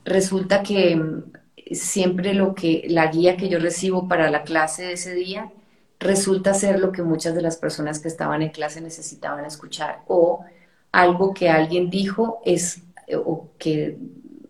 Resulta 0.05 0.63
que 0.63 0.95
mm, 0.95 1.23
siempre 1.71 2.33
lo 2.33 2.55
que, 2.55 2.85
la 2.89 3.07
guía 3.07 3.37
que 3.37 3.49
yo 3.49 3.59
recibo 3.59 4.07
para 4.07 4.29
la 4.31 4.43
clase 4.43 4.83
de 4.83 4.93
ese 4.93 5.13
día, 5.13 5.51
resulta 5.99 6.53
ser 6.53 6.79
lo 6.79 6.91
que 6.91 7.03
muchas 7.03 7.35
de 7.35 7.41
las 7.41 7.57
personas 7.57 7.99
que 7.99 8.07
estaban 8.07 8.41
en 8.41 8.49
clase 8.49 8.81
necesitaban 8.81 9.45
escuchar 9.45 10.01
o 10.07 10.43
algo 10.91 11.33
que 11.33 11.49
alguien 11.49 11.89
dijo 11.89 12.41
es 12.45 12.83
eh, 13.07 13.15
o 13.15 13.49
que 13.57 13.97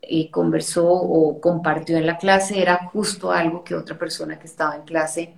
eh, 0.01 0.31
conversó 0.31 0.87
o 0.87 1.39
compartió 1.39 1.97
en 1.97 2.05
la 2.05 2.17
clase 2.17 2.61
era 2.61 2.89
justo 2.91 3.31
algo 3.31 3.63
que 3.63 3.75
otra 3.75 3.97
persona 3.97 4.39
que 4.39 4.47
estaba 4.47 4.75
en 4.75 4.83
clase 4.83 5.33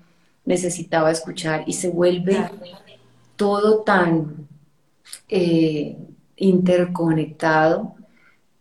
necesitaba 0.46 1.12
escuchar 1.12 1.64
y 1.68 1.74
se 1.74 1.90
vuelve 1.90 2.50
todo 3.36 3.82
tan 3.84 4.48
eh, 5.30 5.98
interconectado 6.38 7.96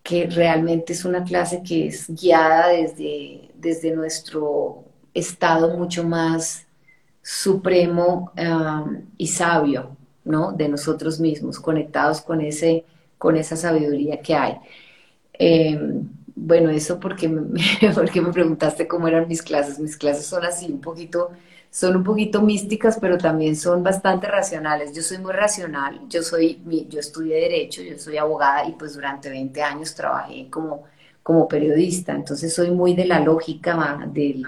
que 0.02 0.26
realmente 0.26 0.92
es 0.92 1.04
una 1.04 1.22
clase 1.22 1.62
que 1.62 1.86
es 1.88 2.08
guiada 2.08 2.68
desde, 2.68 3.50
desde 3.54 3.94
nuestro 3.94 4.84
estado 5.14 5.76
mucho 5.76 6.02
más 6.04 6.66
supremo 7.22 8.32
y 9.16 9.28
sabio, 9.28 9.96
¿no? 10.24 10.52
De 10.52 10.68
nosotros 10.68 11.20
mismos, 11.20 11.60
conectados 11.60 12.20
con, 12.20 12.40
ese, 12.40 12.84
con 13.18 13.36
esa 13.36 13.56
sabiduría 13.56 14.20
que 14.20 14.34
hay. 14.34 14.56
Em, 15.34 16.08
bueno, 16.34 16.70
eso 16.70 16.98
porque 17.00 17.28
me, 17.28 17.60
porque 17.94 18.20
me 18.20 18.32
preguntaste 18.32 18.86
cómo 18.88 19.08
eran 19.08 19.28
mis 19.28 19.42
clases. 19.42 19.78
Mis 19.78 19.96
clases 19.96 20.26
son 20.26 20.44
así 20.44 20.66
un 20.66 20.80
poquito, 20.80 21.30
son 21.70 21.96
un 21.96 22.04
poquito 22.04 22.42
místicas, 22.42 22.98
pero 23.00 23.18
también 23.18 23.56
son 23.56 23.82
bastante 23.82 24.26
racionales. 24.28 24.94
Yo 24.94 25.02
soy 25.02 25.18
muy 25.18 25.32
racional, 25.32 26.00
yo 26.08 26.22
soy, 26.22 26.60
yo 26.88 27.00
estudié 27.00 27.36
Derecho, 27.36 27.82
yo 27.82 27.98
soy 27.98 28.16
abogada 28.18 28.68
y 28.68 28.72
pues 28.72 28.94
durante 28.94 29.30
20 29.30 29.62
años 29.62 29.94
trabajé 29.94 30.48
como, 30.50 30.84
como 31.22 31.48
periodista, 31.48 32.12
entonces 32.12 32.52
soy 32.54 32.70
muy 32.70 32.94
de 32.94 33.04
la 33.06 33.20
lógica 33.20 34.06
de, 34.12 34.42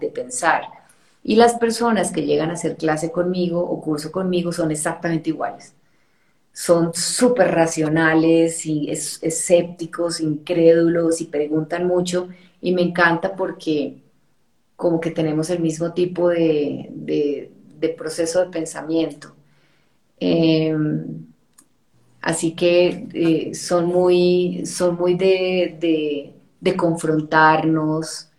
de, 0.00 0.08
pensar 0.08 0.62
Y 1.28 1.36
las 1.36 1.56
personas 1.58 2.10
que 2.10 2.24
llegan 2.24 2.48
a 2.48 2.54
hacer 2.54 2.78
clase 2.78 3.12
conmigo 3.12 3.60
o 3.60 3.82
curso 3.82 4.10
conmigo 4.10 4.50
son 4.50 4.70
exactamente 4.70 5.28
iguales. 5.28 5.74
Son 6.54 6.94
súper 6.94 7.50
racionales 7.50 8.64
y 8.64 8.90
escépticos, 8.90 10.22
incrédulos 10.22 11.20
y 11.20 11.26
preguntan 11.26 11.86
mucho 11.86 12.30
y 12.62 12.72
me 12.72 12.80
encanta 12.80 13.36
porque 13.36 13.98
como 14.74 15.00
que 15.00 15.10
tenemos 15.10 15.50
el 15.50 15.60
mismo 15.60 15.92
tipo 15.92 16.30
de, 16.30 17.50
proceso 17.98 18.40
de 18.40 18.50
pensamiento. 18.50 19.34
Em, 20.18 21.26
así 22.22 22.52
que 22.54 23.06
eh, 23.12 23.54
son 23.54 23.84
muy, 23.84 24.64
son 24.64 24.96
muy 24.96 25.12
de, 25.12 26.32
confrontarnos, 26.74 28.30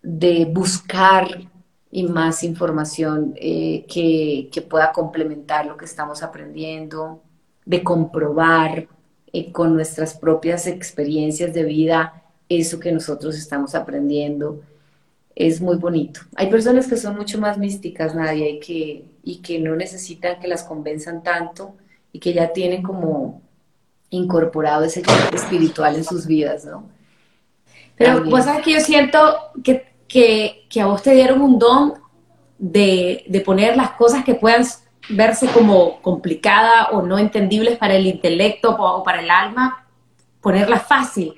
de 0.00 0.44
buscar 0.44 1.55
y 1.96 2.02
más 2.02 2.42
información 2.42 3.32
eh, 3.36 3.86
que, 3.88 4.60
pueda 4.68 4.92
complementar 4.92 5.64
lo 5.64 5.78
que 5.78 5.86
estamos 5.86 6.22
aprendiendo, 6.22 7.22
de 7.64 7.82
comprobar 7.82 8.86
eh, 9.32 9.50
con 9.50 9.74
nuestras 9.74 10.12
propias 10.12 10.66
experiencias 10.66 11.54
de 11.54 11.64
vida 11.64 12.22
eso 12.50 12.78
que 12.80 12.92
nosotros 12.92 13.34
estamos 13.38 13.74
aprendiendo 13.74 14.60
es 15.34 15.62
muy 15.62 15.78
bonito. 15.78 16.20
Hay 16.34 16.50
personas 16.50 16.86
que 16.86 16.98
son 16.98 17.16
mucho 17.16 17.40
más 17.40 17.56
místicas, 17.56 18.14
Nadia, 18.14 18.46
y 18.46 18.60
que, 18.60 19.08
y 19.24 19.38
que 19.38 19.58
no 19.58 19.74
necesitan 19.74 20.38
que 20.38 20.48
las 20.48 20.64
convenzan 20.64 21.22
tanto 21.22 21.76
y 22.12 22.18
que 22.18 22.34
ya 22.34 22.52
tienen 22.52 22.82
como 22.82 23.40
incorporado 24.10 24.84
ese 24.84 25.02
espiritual 25.32 25.96
en 25.96 26.04
sus 26.04 26.26
vidas, 26.26 26.66
¿no? 26.66 26.90
Pero 27.96 28.22
vos 28.22 28.44
sabes 28.44 28.62
que 28.62 28.74
yo 28.74 28.80
siento 28.80 29.18
que, 29.64 29.95
que, 30.08 30.66
a 30.80 30.86
vos 30.86 31.02
te 31.02 31.14
dieron 31.14 31.40
un 31.40 31.58
don 31.58 31.94
de, 32.58 33.24
de 33.28 33.40
poner 33.40 33.76
las 33.76 33.92
cosas 33.92 34.24
que 34.24 34.34
puedan 34.34 34.64
verse 35.08 35.46
como 35.48 36.00
complicadas 36.02 36.88
o 36.92 37.02
no 37.02 37.18
entendibles 37.18 37.78
para 37.78 37.94
el 37.94 38.06
intelecto 38.06 38.76
o 38.78 39.02
para 39.02 39.20
el 39.20 39.30
alma, 39.30 39.86
ponerlas 40.40 40.86
fácil 40.86 41.34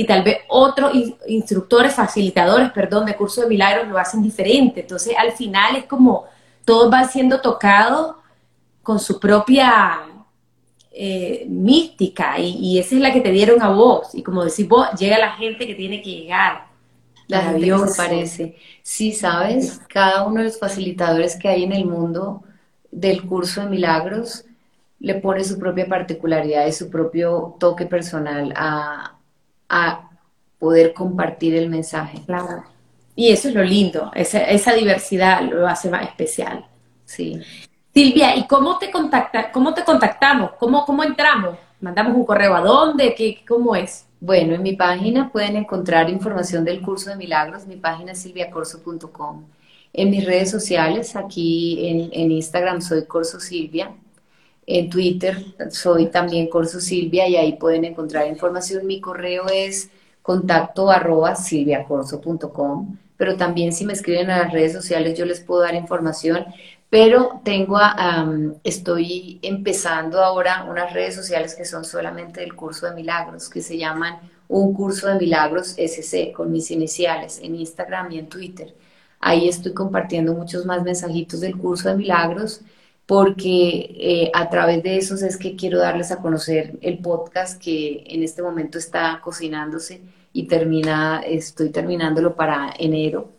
y 0.00 0.06
tal 0.06 0.22
vez 0.22 0.38
otros 0.48 0.92
instructores, 1.26 1.94
facilitadores, 1.94 2.70
perdón, 2.70 3.04
de 3.04 3.16
curso 3.16 3.42
de 3.42 3.48
milagros 3.48 3.86
lo 3.86 3.98
hacen 3.98 4.22
diferente. 4.22 4.80
Entonces, 4.80 5.14
al 5.18 5.32
final 5.32 5.76
es 5.76 5.84
como 5.84 6.24
todos 6.64 6.90
van 6.90 7.06
siendo 7.06 7.42
tocados 7.42 8.16
con 8.82 8.98
su 8.98 9.20
propia 9.20 10.00
eh, 10.90 11.44
mística 11.48 12.38
y, 12.38 12.78
esa 12.78 12.94
es 12.94 13.00
la 13.02 13.12
que 13.12 13.20
te 13.20 13.30
dieron 13.30 13.60
a 13.60 13.68
vos. 13.68 14.14
Y 14.14 14.22
como 14.22 14.42
decís 14.42 14.66
vos, 14.66 14.88
llega 14.98 15.18
la 15.18 15.32
gente 15.32 15.66
que 15.66 15.74
tiene 15.74 16.00
que 16.00 16.10
llegar. 16.10 16.69
La 17.30 17.52
Dios 17.54 17.96
parece. 17.96 18.56
Sí, 18.82 19.12
sabes, 19.12 19.80
cada 19.88 20.26
uno 20.26 20.40
de 20.40 20.46
los 20.46 20.58
facilitadores 20.58 21.36
que 21.36 21.48
hay 21.48 21.64
en 21.64 21.72
el 21.72 21.86
mundo 21.86 22.42
del 22.90 23.24
curso 23.26 23.62
de 23.62 23.68
milagros 23.68 24.44
le 24.98 25.14
pone 25.14 25.44
su 25.44 25.58
propia 25.58 25.86
particularidad 25.86 26.66
y 26.66 26.72
su 26.72 26.90
propio 26.90 27.56
toque 27.58 27.86
personal 27.86 28.52
a, 28.56 29.16
a 29.68 30.10
poder 30.58 30.92
compartir 30.92 31.54
el 31.54 31.70
mensaje. 31.70 32.20
Claro. 32.26 32.64
Y 33.14 33.30
eso 33.30 33.48
es 33.48 33.54
lo 33.54 33.62
lindo, 33.62 34.10
esa, 34.14 34.42
esa 34.44 34.72
diversidad 34.74 35.42
lo 35.42 35.66
hace 35.66 35.88
más 35.88 36.04
especial. 36.06 36.66
Sí. 37.04 37.40
Silvia, 37.92 38.36
¿y 38.36 38.46
cómo 38.46 38.78
te 38.78 38.90
contacta, 38.90 39.50
cómo 39.50 39.74
te 39.74 39.84
contactamos? 39.84 40.52
¿Cómo, 40.58 40.84
cómo 40.84 41.02
entramos? 41.02 41.56
¿Mandamos 41.80 42.14
un 42.14 42.24
correo 42.24 42.54
a 42.54 42.60
dónde? 42.60 43.14
¿Qué, 43.14 43.44
¿Cómo 43.46 43.74
es? 43.74 44.06
Bueno, 44.20 44.54
en 44.54 44.62
mi 44.62 44.76
página 44.76 45.32
pueden 45.32 45.56
encontrar 45.56 46.10
información 46.10 46.64
del 46.64 46.82
curso 46.82 47.10
de 47.10 47.16
milagros. 47.16 47.66
Mi 47.66 47.76
página 47.76 48.12
es 48.12 48.18
silviacorso.com. 48.18 49.44
En 49.92 50.10
mis 50.10 50.24
redes 50.24 50.50
sociales, 50.50 51.16
aquí 51.16 52.10
en, 52.12 52.30
Instagram 52.30 52.80
soy 52.80 53.06
Corso 53.06 53.40
Silvia 53.40 53.92
en 54.66 54.88
Twitter 54.88 55.36
soy 55.70 56.06
también 56.06 56.48
Corso 56.48 56.80
Silvia 56.80 57.26
y 57.28 57.36
ahí 57.36 57.56
pueden 57.56 57.84
encontrar 57.84 58.28
información. 58.28 58.86
Mi 58.86 59.00
correo 59.00 59.46
es 59.52 59.90
contacto 60.22 60.90
arroba 60.90 61.34
silviacorso.com, 61.34 62.96
pero 63.16 63.36
también 63.36 63.72
si 63.72 63.84
me 63.84 63.92
escriben 63.94 64.30
a 64.30 64.38
las 64.38 64.52
redes 64.52 64.72
sociales 64.72 65.18
yo 65.18 65.24
les 65.24 65.40
puedo 65.40 65.62
dar 65.62 65.74
información. 65.74 66.44
Pero 66.90 67.40
tengo, 67.44 67.78
estoy 68.64 69.38
empezando 69.42 70.20
ahora 70.22 70.64
unas 70.64 70.92
redes 70.92 71.14
sociales 71.14 71.54
que 71.54 71.64
son 71.64 71.84
solamente 71.84 72.40
del 72.40 72.56
curso 72.56 72.86
de 72.86 72.96
milagros, 72.96 73.48
que 73.48 73.62
se 73.62 73.78
llaman 73.78 74.18
Un 74.48 74.74
Curso 74.74 75.06
de 75.06 75.14
Milagros 75.14 75.74
SC, 75.78 76.32
con 76.32 76.50
mis 76.50 76.70
iniciales, 76.72 77.38
en 77.42 77.54
Instagram 77.54 78.10
y 78.10 78.18
en 78.18 78.28
Twitter. 78.28 78.74
Ahí 79.20 79.48
estoy 79.48 79.72
compartiendo 79.72 80.34
muchos 80.34 80.66
más 80.66 80.82
mensajitos 80.82 81.40
del 81.40 81.56
curso 81.56 81.88
de 81.90 81.96
milagros 81.96 82.62
porque 83.06 83.90
eh, 83.98 84.30
a 84.34 84.48
través 84.50 84.82
de 84.82 84.96
esos 84.96 85.22
es 85.22 85.36
que 85.36 85.56
quiero 85.56 85.78
darles 85.78 86.10
a 86.12 86.20
conocer 86.22 86.78
el 86.80 86.98
podcast 86.98 87.60
que 87.60 88.04
en 88.06 88.22
este 88.22 88.42
momento 88.42 88.78
está 88.78 89.20
cocinándose 89.22 90.02
y 90.32 90.44
termina, 90.46 91.20
estoy 91.26 91.70
terminándolo 91.70 92.36
para 92.36 92.72
enero, 92.78 93.32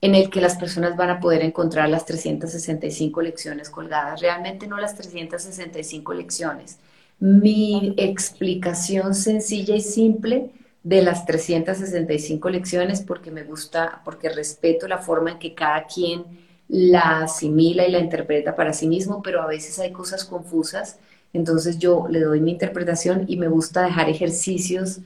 en 0.00 0.14
el 0.14 0.30
que 0.30 0.40
las 0.40 0.56
personas 0.56 0.96
van 0.96 1.10
a 1.10 1.20
poder 1.20 1.42
encontrar 1.42 1.88
las 1.88 2.06
365 2.06 3.20
lecciones 3.22 3.70
colgadas. 3.70 4.20
Realmente 4.20 4.66
no 4.66 4.78
las 4.78 4.94
365 4.94 6.14
lecciones. 6.14 6.78
Mi 7.18 7.94
explicación 7.96 9.14
sencilla 9.14 9.74
y 9.74 9.80
simple 9.80 10.50
de 10.84 11.02
las 11.02 11.26
365 11.26 12.48
lecciones 12.48 13.02
porque 13.02 13.30
me 13.30 13.42
gusta, 13.42 14.02
porque 14.04 14.28
respeto 14.28 14.86
la 14.86 14.98
forma 14.98 15.32
en 15.32 15.38
que 15.38 15.54
cada 15.54 15.86
quien 15.86 16.24
la 16.68 17.22
asimila 17.22 17.86
y 17.86 17.90
la 17.90 17.98
interpreta 17.98 18.54
para 18.54 18.72
sí 18.72 18.86
mismo, 18.86 19.22
pero 19.22 19.42
a 19.42 19.46
veces 19.46 19.78
hay 19.78 19.90
cosas 19.90 20.24
confusas, 20.24 20.98
entonces 21.32 21.78
yo 21.78 22.06
le 22.08 22.20
doy 22.20 22.40
mi 22.40 22.52
interpretación 22.52 23.24
y 23.26 23.36
me 23.36 23.48
gusta 23.48 23.82
dejar 23.82 24.08
ejercicios 24.08 25.00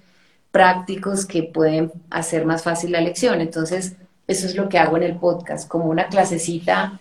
prácticos 0.50 1.24
que 1.24 1.44
pueden 1.44 1.92
hacer 2.10 2.44
más 2.44 2.62
fácil 2.62 2.92
la 2.92 3.00
lección. 3.00 3.40
Entonces, 3.40 3.94
eso 4.32 4.46
es 4.46 4.54
lo 4.54 4.68
que 4.68 4.78
hago 4.78 4.96
en 4.96 5.04
el 5.04 5.16
podcast, 5.16 5.68
como 5.68 5.86
una 5.86 6.08
clasecita 6.08 6.98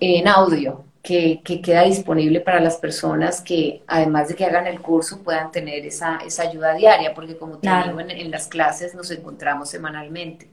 en 0.00 0.26
audio 0.28 0.84
que, 1.02 1.40
queda 1.42 1.82
disponible 1.82 2.40
para 2.40 2.60
las 2.60 2.76
personas 2.76 3.40
que, 3.40 3.82
además 3.86 4.28
de 4.28 4.34
que 4.34 4.44
hagan 4.44 4.66
el 4.66 4.80
curso, 4.80 5.22
puedan 5.22 5.50
tener 5.50 5.84
esa, 5.84 6.18
ayuda 6.40 6.74
diaria, 6.74 7.12
porque 7.14 7.36
como 7.36 7.58
te 7.58 7.68
digo, 7.68 8.00
en 8.00 8.30
las 8.30 8.48
clases 8.48 8.94
nos 8.94 9.10
encontramos 9.10 9.68
semanalmente. 9.68 10.48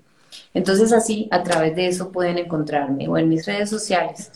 Entonces 0.53 0.91
así, 0.91 1.27
a 1.31 1.43
través 1.43 1.75
de 1.75 1.87
eso 1.87 2.11
pueden 2.11 2.37
encontrarme 2.37 3.07
o 3.07 3.17
en 3.17 3.29
mis 3.29 3.45
redes 3.45 3.69
sociales 3.69 4.31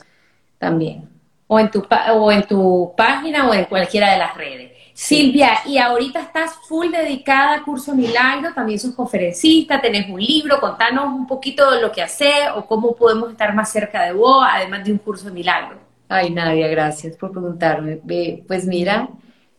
también. 0.57 1.09
O 1.47 1.59
en 1.59 1.69
tu, 1.69 1.85
o 2.13 2.31
en 2.31 2.47
tu 2.47 2.93
página 2.95 3.49
o 3.49 3.53
en 3.53 3.65
cualquiera 3.65 4.11
de 4.11 4.17
las 4.17 4.35
redes. 4.35 4.72
Silvia, 4.93 5.61
y 5.65 5.79
ahorita 5.79 6.19
estás 6.19 6.53
full 6.67 6.91
dedicada 6.91 7.55
a 7.55 7.63
Curso 7.63 7.95
Milagro, 7.95 8.53
también 8.53 8.79
sos 8.79 8.93
conferencista, 8.93 9.81
tenés 9.81 10.07
un 10.07 10.21
libro, 10.21 10.59
contanos 10.59 11.05
un 11.05 11.25
poquito 11.25 11.71
de 11.71 11.81
lo 11.81 11.91
que 11.91 12.03
haces 12.03 12.49
o 12.55 12.65
cómo 12.65 12.95
podemos 12.95 13.31
estar 13.31 13.55
más 13.55 13.71
cerca 13.71 14.03
de 14.03 14.13
vos, 14.13 14.45
además 14.47 14.83
de 14.85 14.91
un 14.91 14.99
curso 14.99 15.25
de 15.25 15.31
milagro. 15.31 15.77
Ay, 16.07 16.29
Nadia, 16.29 16.67
gracias 16.67 17.17
por 17.17 17.31
preguntarme. 17.31 17.99
Pues 18.47 18.65
mira, 18.65 19.09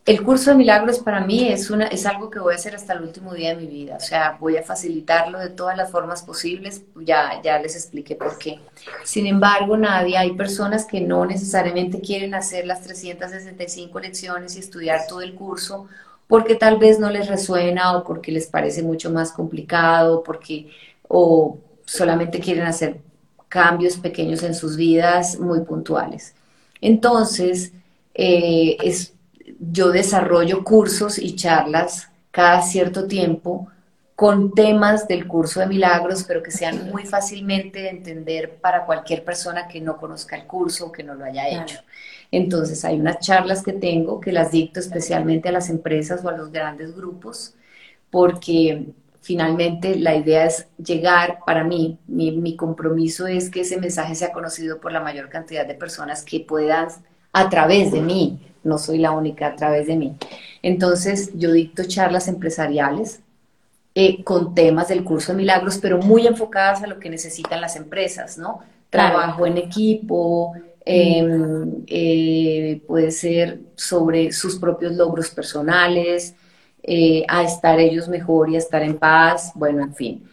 el 0.07 0.23
curso 0.23 0.51
de 0.51 0.57
milagros 0.57 0.99
para 0.99 1.21
mí 1.21 1.49
es, 1.49 1.71
una, 1.71 1.87
es 1.87 2.05
algo 2.05 2.29
que 2.29 2.39
voy 2.39 2.53
a 2.53 2.57
hacer 2.57 2.75
hasta 2.75 2.93
el 2.93 3.03
último 3.03 3.33
día 3.33 3.51
de 3.51 3.57
mi 3.57 3.67
vida, 3.67 3.97
o 3.97 4.01
sea, 4.01 4.37
voy 4.39 4.59
a 4.59 4.63
facilitarlo 4.63 5.39
de 5.39 5.49
todas 5.49 5.79
las 5.79 5.91
formas 5.91 6.23
posibles, 6.23 6.83
ya, 6.97 7.41
ya 7.43 7.59
les 7.59 7.75
expliqué 7.75 8.15
por 8.15 8.37
qué. 8.37 8.61
Sin 9.03 9.27
embargo, 9.27 9.79
nadie, 9.79 10.19
hay 10.19 10.33
personas 10.33 10.85
que 10.85 11.01
no 11.01 11.25
necesariamente 11.25 12.03
quieren 12.03 12.35
hacer 12.35 12.67
las 12.67 12.83
365 12.83 13.99
lecciones 13.99 14.57
y 14.57 14.59
estudiar 14.59 15.07
todo 15.09 15.23
el 15.23 15.35
curso 15.35 15.89
porque 16.27 16.55
tal 16.55 16.79
vez 16.79 16.99
no 16.99 17.11
les 17.11 17.29
resuena 17.29 17.97
o 17.97 18.05
porque 18.05 18.33
les 18.33 18.47
parece 18.47 18.83
mucho 18.83 19.11
más 19.11 19.33
complicado, 19.33 20.23
porque 20.23 20.71
o 21.09 21.59
solamente 21.87 22.41
quieren 22.41 22.65
hacer 22.65 23.01
cambios 23.49 23.97
pequeños 23.97 24.43
en 24.43 24.55
sus 24.55 24.77
vidas 24.77 25.39
muy 25.39 25.61
puntuales. 25.61 26.35
Entonces, 26.81 27.73
eh, 28.15 28.77
es 28.83 29.14
yo 29.59 29.91
desarrollo 29.91 30.65
cursos 30.65 31.19
y 31.19 31.37
charlas 31.37 32.09
cada 32.31 32.63
cierto 32.63 33.07
tiempo 33.07 33.69
con 34.17 34.53
temas 34.53 35.09
del 35.09 35.27
curso 35.27 35.61
de 35.61 35.67
milagros, 35.67 36.25
pero 36.25 36.43
que 36.43 36.53
sean 36.53 36.89
muy 36.91 37.05
fácilmente 37.05 37.81
de 37.81 37.89
entender 37.91 38.59
para 38.61 38.87
cualquier 38.87 39.25
persona 39.25 39.67
que 39.67 39.81
no 39.81 39.97
conozca 39.97 40.37
el 40.37 40.47
curso 40.47 40.87
o 40.87 40.93
que 40.93 41.03
no 41.03 41.15
lo 41.15 41.25
haya 41.25 41.49
hecho. 41.49 41.81
Entonces 42.31 42.85
hay 42.85 43.01
unas 43.01 43.19
charlas 43.19 43.63
que 43.63 43.73
tengo 43.73 44.21
que 44.21 44.33
las 44.33 44.53
dicto 44.53 44.79
especialmente 44.79 45.49
a 45.49 45.53
las 45.53 45.69
empresas 45.69 46.25
o 46.25 46.29
a 46.29 46.37
los 46.37 46.53
grandes 46.53 46.95
grupos, 46.95 47.55
porque 48.11 48.87
finalmente 49.21 49.97
la 49.97 50.15
idea 50.15 50.47
es 50.47 50.69
llegar, 50.77 51.41
para 51.45 51.65
mí, 51.65 51.99
mi, 52.07 52.31
mi 52.33 52.57
compromiso 52.57 53.27
es 53.27 53.51
que 53.51 53.63
ese 53.63 53.79
mensaje 53.79 54.15
sea 54.15 54.33
conocido 54.33 54.81
por 54.81 54.93
la 54.93 55.01
mayor 55.01 55.29
cantidad 55.29 55.67
de 55.67 55.75
personas 55.75 56.25
que 56.25 56.41
puedan 56.41 56.89
a 57.35 57.51
través 57.51 57.93
de 57.93 58.01
mí 58.01 58.41
no 58.62 58.78
soy 58.78 58.97
la 58.97 59.11
única 59.11 59.49
a 59.49 59.57
través 59.57 59.87
de 59.87 59.97
mí. 59.97 60.16
Entonces 60.62 61.32
yo 61.35 61.53
dicto 61.53 61.85
charlas 61.85 62.28
empresariales 62.28 63.20
eh, 63.95 64.24
con 64.24 64.55
temas 64.55 64.89
del 64.89 65.05
curso 65.05 65.32
de 65.32 65.39
milagros, 65.39 65.76
pero 65.76 65.99
muy 65.99 66.26
enfocadas 66.26 66.82
a 66.82 66.87
lo 66.87 66.99
que 66.99 67.11
necesitan 67.11 67.61
las 67.61 67.76
empresas, 67.76 68.39
¿no? 68.39 68.62
trabajo 68.95 69.45
en 69.45 69.59
equipo, 69.59 70.53
em, 70.85 71.85
eh, 71.89 72.80
puede 72.87 73.11
ser 73.11 73.59
sobre 73.74 74.30
sus 74.32 74.57
propios 74.57 74.93
logros 74.93 75.30
personales, 75.30 76.35
eh, 76.82 77.24
a 77.28 77.43
estar 77.43 77.80
ellos 77.80 78.09
mejor 78.09 78.51
y 78.51 78.55
a 78.55 78.59
estar 78.59 78.82
en 78.82 78.97
paz, 78.97 79.51
bueno, 79.57 79.82
en 79.82 79.95
fin. 79.95 80.24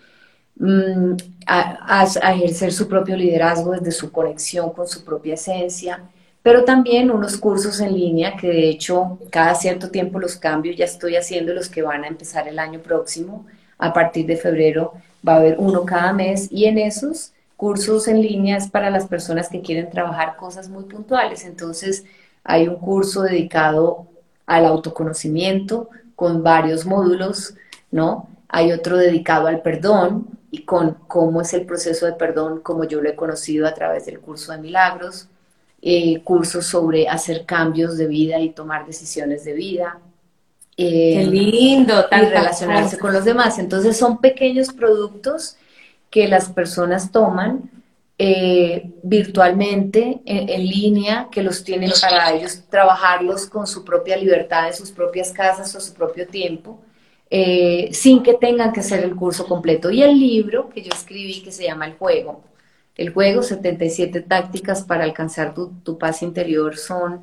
Mm, 0.58 1.16
a, 1.48 2.06
ejercer 2.36 2.72
su 2.72 2.88
propio 2.88 3.16
liderazgo 3.18 3.72
desde 3.72 3.92
su 3.92 4.12
conexión 4.12 4.72
con 4.74 4.88
su 4.88 5.04
propia 5.04 5.34
esencia, 5.34 6.00
pero 6.44 6.66
también 6.66 7.12
unos 7.12 7.38
cursos 7.38 7.80
en 7.80 7.94
línea 7.94 8.36
que 8.36 8.48
de 8.48 8.70
hecho 8.70 9.20
cada 9.30 9.56
cierto 9.56 9.90
tiempo 9.90 10.20
los 10.20 10.36
cambio, 10.36 10.74
ya 10.74 10.86
estoy 10.86 11.16
haciendo 11.16 11.54
los 11.54 11.70
que 11.70 11.82
van 11.82 12.04
a 12.04 12.08
empezar 12.08 12.48
el 12.48 12.60
año 12.60 12.80
próximo, 12.80 13.46
a 13.78 13.94
partir 13.94 14.26
de 14.26 14.38
febrero 14.38 14.94
va 15.28 15.34
a 15.34 15.38
haber 15.38 15.56
uno 15.60 15.86
cada 15.86 16.14
mes. 16.14 16.48
Y 16.52 16.66
en 16.66 16.78
esos 16.78 17.34
cursos 17.58 18.08
en 18.08 18.22
línea 18.22 18.58
es 18.58 18.68
para 18.68 18.90
las 18.90 19.08
personas 19.08 19.50
que 19.50 19.62
quieren 19.62 19.90
trabajar 19.90 20.36
cosas 20.36 20.70
muy 20.70 20.86
puntuales, 20.86 21.46
entonces 21.46 22.04
hay 22.44 22.68
un 22.68 22.76
curso 22.76 23.22
dedicado 23.22 24.08
al 24.48 24.66
autoconocimiento 24.66 25.90
con 26.16 26.44
varios 26.44 26.86
módulos, 26.86 27.56
¿no? 27.92 28.28
Hay 28.48 28.72
otro 28.72 28.98
dedicado 28.98 29.48
al 29.48 29.62
perdón, 29.62 30.28
y 30.52 30.64
con 30.66 30.98
cómo 31.08 31.42
es 31.42 31.54
el 31.54 31.66
proceso 31.66 32.06
de 32.06 32.14
perdón, 32.14 32.60
como 32.60 32.84
yo 32.84 33.02
lo 33.02 33.10
he 33.10 33.16
conocido 33.16 33.66
a 33.66 33.74
través 33.74 34.06
del 34.06 34.20
curso 34.20 34.52
de 34.52 34.58
milagros, 34.58 35.30
eh, 35.82 36.22
cursos 36.24 36.66
sobre 36.66 37.08
hacer 37.08 37.46
cambios 37.46 37.98
de 37.98 38.08
vida 38.08 38.40
y 38.40 38.50
tomar 38.50 38.86
decisiones 38.86 39.44
de 39.46 39.54
vida. 39.54 40.00
Qué 40.76 41.22
eh, 41.22 41.26
lindo, 41.26 42.06
y 42.12 42.16
relacionarse 42.16 42.98
con 42.98 43.14
los 43.14 43.26
demás. 43.26 43.60
Entonces 43.60 43.98
son 43.98 44.20
pequeños 44.20 44.70
productos 44.70 45.58
que 46.10 46.28
las 46.28 46.50
personas 46.50 47.12
toman 47.12 47.70
eh, 48.18 48.92
virtualmente, 49.04 50.22
en, 50.26 50.50
en, 50.50 50.68
línea, 50.68 51.28
que 51.32 51.42
los 51.42 51.64
tienen 51.64 51.92
para 52.00 52.34
ellos 52.34 52.64
trabajarlos 52.70 53.48
con 53.48 53.66
su 53.66 53.84
propia 53.84 54.18
libertad 54.18 54.68
en 54.68 54.74
sus 54.74 54.92
propias 54.92 55.32
casas 55.32 55.74
o 55.76 55.82
su 55.82 55.94
propio 55.94 56.28
tiempo 56.28 56.80
eh, 57.34 57.88
sin 57.94 58.22
que 58.22 58.34
tengan 58.34 58.74
que 58.74 58.82
hacer 58.82 59.06
el 59.06 59.16
curso 59.16 59.48
completo. 59.48 59.90
Y 59.90 60.04
el 60.04 60.20
libro 60.20 60.70
que 60.70 60.82
yo 60.82 60.92
escribí 60.94 61.42
que 61.42 61.54
se 61.54 61.64
llama 61.64 61.86
El 61.86 61.94
Juego, 61.94 62.44
el 62.96 63.12
juego 63.12 63.44
77 63.44 64.22
tácticas 64.22 64.84
para 64.84 65.04
alcanzar 65.04 65.54
tu, 65.54 65.72
tu 65.84 65.98
paz 65.98 66.22
interior 66.22 66.78
son 66.78 67.22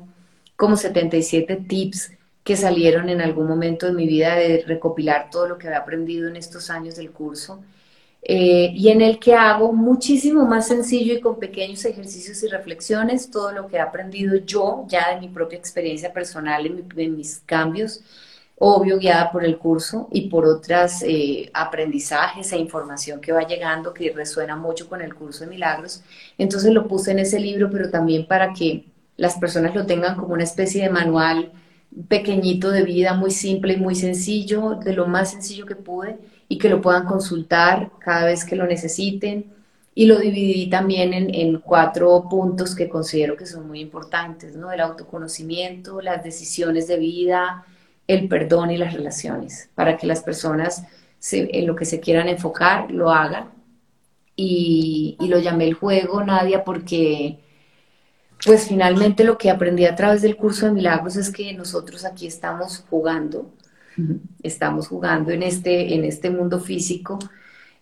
como 0.55 0.75
77 0.75 1.55
tips 1.67 2.11
que 2.43 2.57
salieron 2.57 3.09
en 3.09 3.21
algún 3.21 3.47
momento 3.47 3.85
de 3.85 3.93
mi 3.93 4.07
vida 4.07 4.35
de 4.35 4.63
recopilar 4.65 5.29
todo 5.29 5.47
lo 5.47 5.57
que 5.57 5.67
había 5.67 5.79
aprendido 5.79 6.27
en 6.27 6.35
estos 6.35 6.69
años 6.69 6.95
del 6.95 7.11
curso. 7.11 7.61
Eh, 8.21 8.73
y 8.75 8.89
en 8.89 9.01
el 9.01 9.17
que 9.19 9.33
hago 9.33 9.71
muchísimo 9.71 10.45
más 10.45 10.67
sencillo 10.67 11.13
y 11.13 11.21
con 11.21 11.39
pequeños 11.39 11.85
ejercicios 11.85 12.43
y 12.43 12.47
reflexiones 12.47 13.31
todo 13.31 13.53
lo 13.53 13.67
que 13.67 13.77
he 13.77 13.79
aprendido 13.79 14.35
yo 14.37 14.85
ya 14.87 15.13
de 15.13 15.21
mi 15.21 15.29
propia 15.29 15.57
experiencia 15.57 16.11
personal, 16.11 16.65
en 16.65 17.15
mis 17.15 17.41
cambios 17.45 18.01
obvio 18.59 18.99
guiada 18.99 19.31
por 19.31 19.45
el 19.45 19.57
curso 19.57 20.09
y 20.11 20.29
por 20.29 20.45
otras 20.45 21.01
eh, 21.03 21.49
aprendizajes 21.53 22.51
e 22.51 22.57
información 22.57 23.21
que 23.21 23.31
va 23.31 23.47
llegando 23.47 23.93
que 23.93 24.11
resuena 24.11 24.57
mucho 24.57 24.89
con 24.89 25.01
el 25.01 25.15
curso 25.15 25.45
de 25.45 25.49
milagros. 25.49 26.03
Entonces 26.37 26.73
lo 26.73 26.87
puse 26.87 27.11
en 27.11 27.19
ese 27.19 27.39
libro, 27.39 27.69
pero 27.71 27.89
también 27.89 28.27
para 28.27 28.53
que 28.53 28.85
las 29.15 29.37
personas 29.37 29.73
lo 29.73 29.85
tengan 29.85 30.15
como 30.15 30.33
una 30.33 30.43
especie 30.43 30.83
de 30.83 30.89
manual 30.89 31.51
pequeñito 32.07 32.69
de 32.69 32.83
vida, 32.83 33.13
muy 33.13 33.31
simple 33.31 33.73
y 33.73 33.77
muy 33.77 33.95
sencillo, 33.95 34.75
de 34.75 34.93
lo 34.93 35.07
más 35.07 35.31
sencillo 35.31 35.65
que 35.65 35.75
pude 35.75 36.17
y 36.49 36.57
que 36.57 36.69
lo 36.69 36.81
puedan 36.81 37.05
consultar 37.05 37.91
cada 37.99 38.25
vez 38.25 38.43
que 38.43 38.55
lo 38.57 38.67
necesiten. 38.67 39.53
Y 39.95 40.05
lo 40.05 40.19
dividí 40.19 40.69
también 40.69 41.13
en, 41.13 41.33
en 41.33 41.59
cuatro 41.59 42.27
puntos 42.29 42.75
que 42.75 42.87
considero 42.87 43.35
que 43.35 43.45
son 43.45 43.67
muy 43.67 43.81
importantes, 43.81 44.55
¿no? 44.55 44.71
El 44.71 44.79
autoconocimiento, 44.81 46.01
las 46.01 46.23
decisiones 46.23 46.87
de 46.87 46.97
vida, 46.97 47.65
el 48.09 48.27
perdón 48.27 48.71
y 48.71 48.77
las 48.77 48.93
relaciones, 48.95 49.69
para 49.75 49.95
que 49.95 50.07
las 50.07 50.23
personas 50.23 50.83
en 51.31 51.67
lo 51.67 51.75
que 51.75 51.85
se 51.85 51.99
quieran 51.99 52.27
enfocar 52.27 52.89
lo 52.89 53.11
hagan. 53.11 53.49
Y, 54.35 55.15
lo 55.19 55.37
llamé 55.37 55.65
el 55.65 55.75
juego, 55.75 56.23
Nadia, 56.23 56.63
porque 56.63 57.39
pues 58.43 58.67
finalmente 58.67 59.23
lo 59.23 59.37
que 59.37 59.51
aprendí 59.51 59.85
a 59.85 59.95
través 59.95 60.21
del 60.23 60.37
curso 60.37 60.65
de 60.65 60.71
milagros 60.71 61.17
es 61.17 61.29
que 61.29 61.53
nosotros 61.53 62.03
aquí 62.03 62.25
estamos 62.25 62.83
jugando, 62.89 63.53
estamos 64.41 64.87
jugando 64.87 65.31
en 65.31 65.43
este, 65.43 65.93
en 65.93 66.03
este 66.05 66.29
mundo 66.31 66.59
físico 66.59 67.19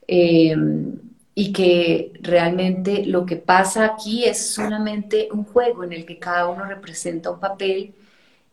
em, 0.08 0.94
y 1.36 1.54
que 1.54 2.12
realmente 2.22 3.06
lo 3.06 3.26
que 3.26 3.38
pasa 3.38 3.86
aquí 3.86 4.26
es 4.26 4.50
solamente 4.50 5.30
un 5.32 5.46
juego 5.46 5.84
en 5.86 5.94
el 5.94 6.06
que 6.06 6.18
cada 6.20 6.48
uno 6.50 6.66
representa 6.66 7.30
un 7.32 7.40
papel 7.40 7.94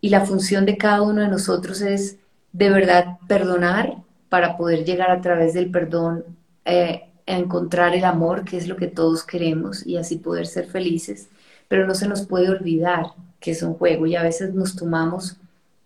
y 0.05 0.11
la 0.11 0.27
función 0.27 0.67
de 0.67 0.77
cada 0.77 1.01
uno 1.01 1.23
de 1.23 1.29
nosotros 1.29 1.81
es 1.81 2.19
de 2.53 2.69
verdad 2.69 3.17
perdonar 3.27 4.03
para 4.29 4.59
poder 4.59 4.85
llegar 4.85 5.11
a 5.11 5.23
través 5.23 5.55
del 5.55 5.71
perdón 5.71 6.27
eh, 6.67 7.05
a 7.27 7.39
encontrar 7.39 7.95
el 7.95 8.05
amor, 8.05 8.45
que 8.45 8.59
es 8.59 8.69
lo 8.69 8.77
que 8.77 8.87
todos 8.87 9.25
queremos, 9.25 9.87
y 9.87 9.97
así 9.97 10.19
poder 10.19 10.47
ser 10.47 10.67
felices. 10.67 11.31
Pero 11.69 11.87
no 11.87 11.95
se 11.95 12.07
nos 12.07 12.27
puede 12.27 12.51
olvidar 12.51 13.15
que 13.41 13.53
es 13.53 13.63
un 13.63 13.73
juego 13.73 14.07
y 14.07 14.15
a 14.15 14.23
veces 14.23 14.53
nos 14.53 14.77
tomamos 14.77 15.39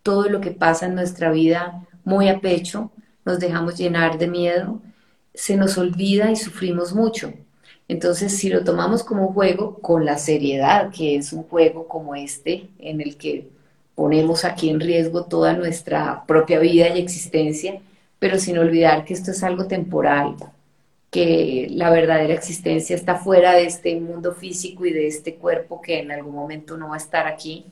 todo 0.03 0.29
lo 0.29 0.41
que 0.41 0.51
pasa 0.51 0.87
en 0.87 0.97
nuestra 0.97 1.31
vida 1.31 1.87
muy 2.03 2.29
a 2.29 2.41
pecho, 2.41 2.91
nos 3.25 3.39
dejamos 3.39 3.79
llenar 3.79 4.19
de 4.19 4.27
miedo, 4.27 4.81
se 5.33 5.57
nos 5.57 5.79
olvida 5.79 6.29
y 6.33 6.35
sufrimos 6.35 6.93
mucho. 6.93 7.33
Entonces, 7.87 8.37
si 8.37 8.49
lo 8.49 8.64
tomamos 8.64 9.05
como 9.05 9.29
un 9.29 9.33
juego, 9.33 9.79
con 9.79 10.05
la 10.05 10.19
seriedad 10.19 10.91
que 10.91 11.14
es 11.14 11.33
un 11.33 11.45
juego 11.45 11.87
como 11.87 12.16
este, 12.16 12.69
en 12.81 13.01
el 13.01 13.16
que 13.16 13.57
ponemos 13.99 14.44
aquí 14.44 14.70
en 14.70 14.78
riesgo 14.78 15.24
toda 15.24 15.55
nuestra 15.55 16.24
propia 16.24 16.61
vida 16.61 16.88
y 16.88 17.01
existencia, 17.01 17.80
pero 18.20 18.38
sin 18.38 18.57
olvidar 18.57 19.05
que 19.05 19.12
esto 19.12 19.32
es 19.32 19.42
algo 19.42 19.66
temporal, 19.66 20.36
que 21.11 21.66
la 21.72 21.90
verdadera 21.90 22.32
existencia 22.32 22.94
está 22.94 23.16
fuera 23.16 23.55
de 23.55 23.66
este 23.66 23.99
mundo 23.99 24.34
físico 24.34 24.86
y 24.86 24.92
de 24.92 25.09
este 25.09 25.34
cuerpo 25.34 25.82
que 25.82 25.99
en 25.99 26.12
algún 26.12 26.36
momento 26.36 26.76
no 26.76 26.90
va 26.90 26.94
a 26.94 26.99
estar 26.99 27.26
aquí, 27.26 27.66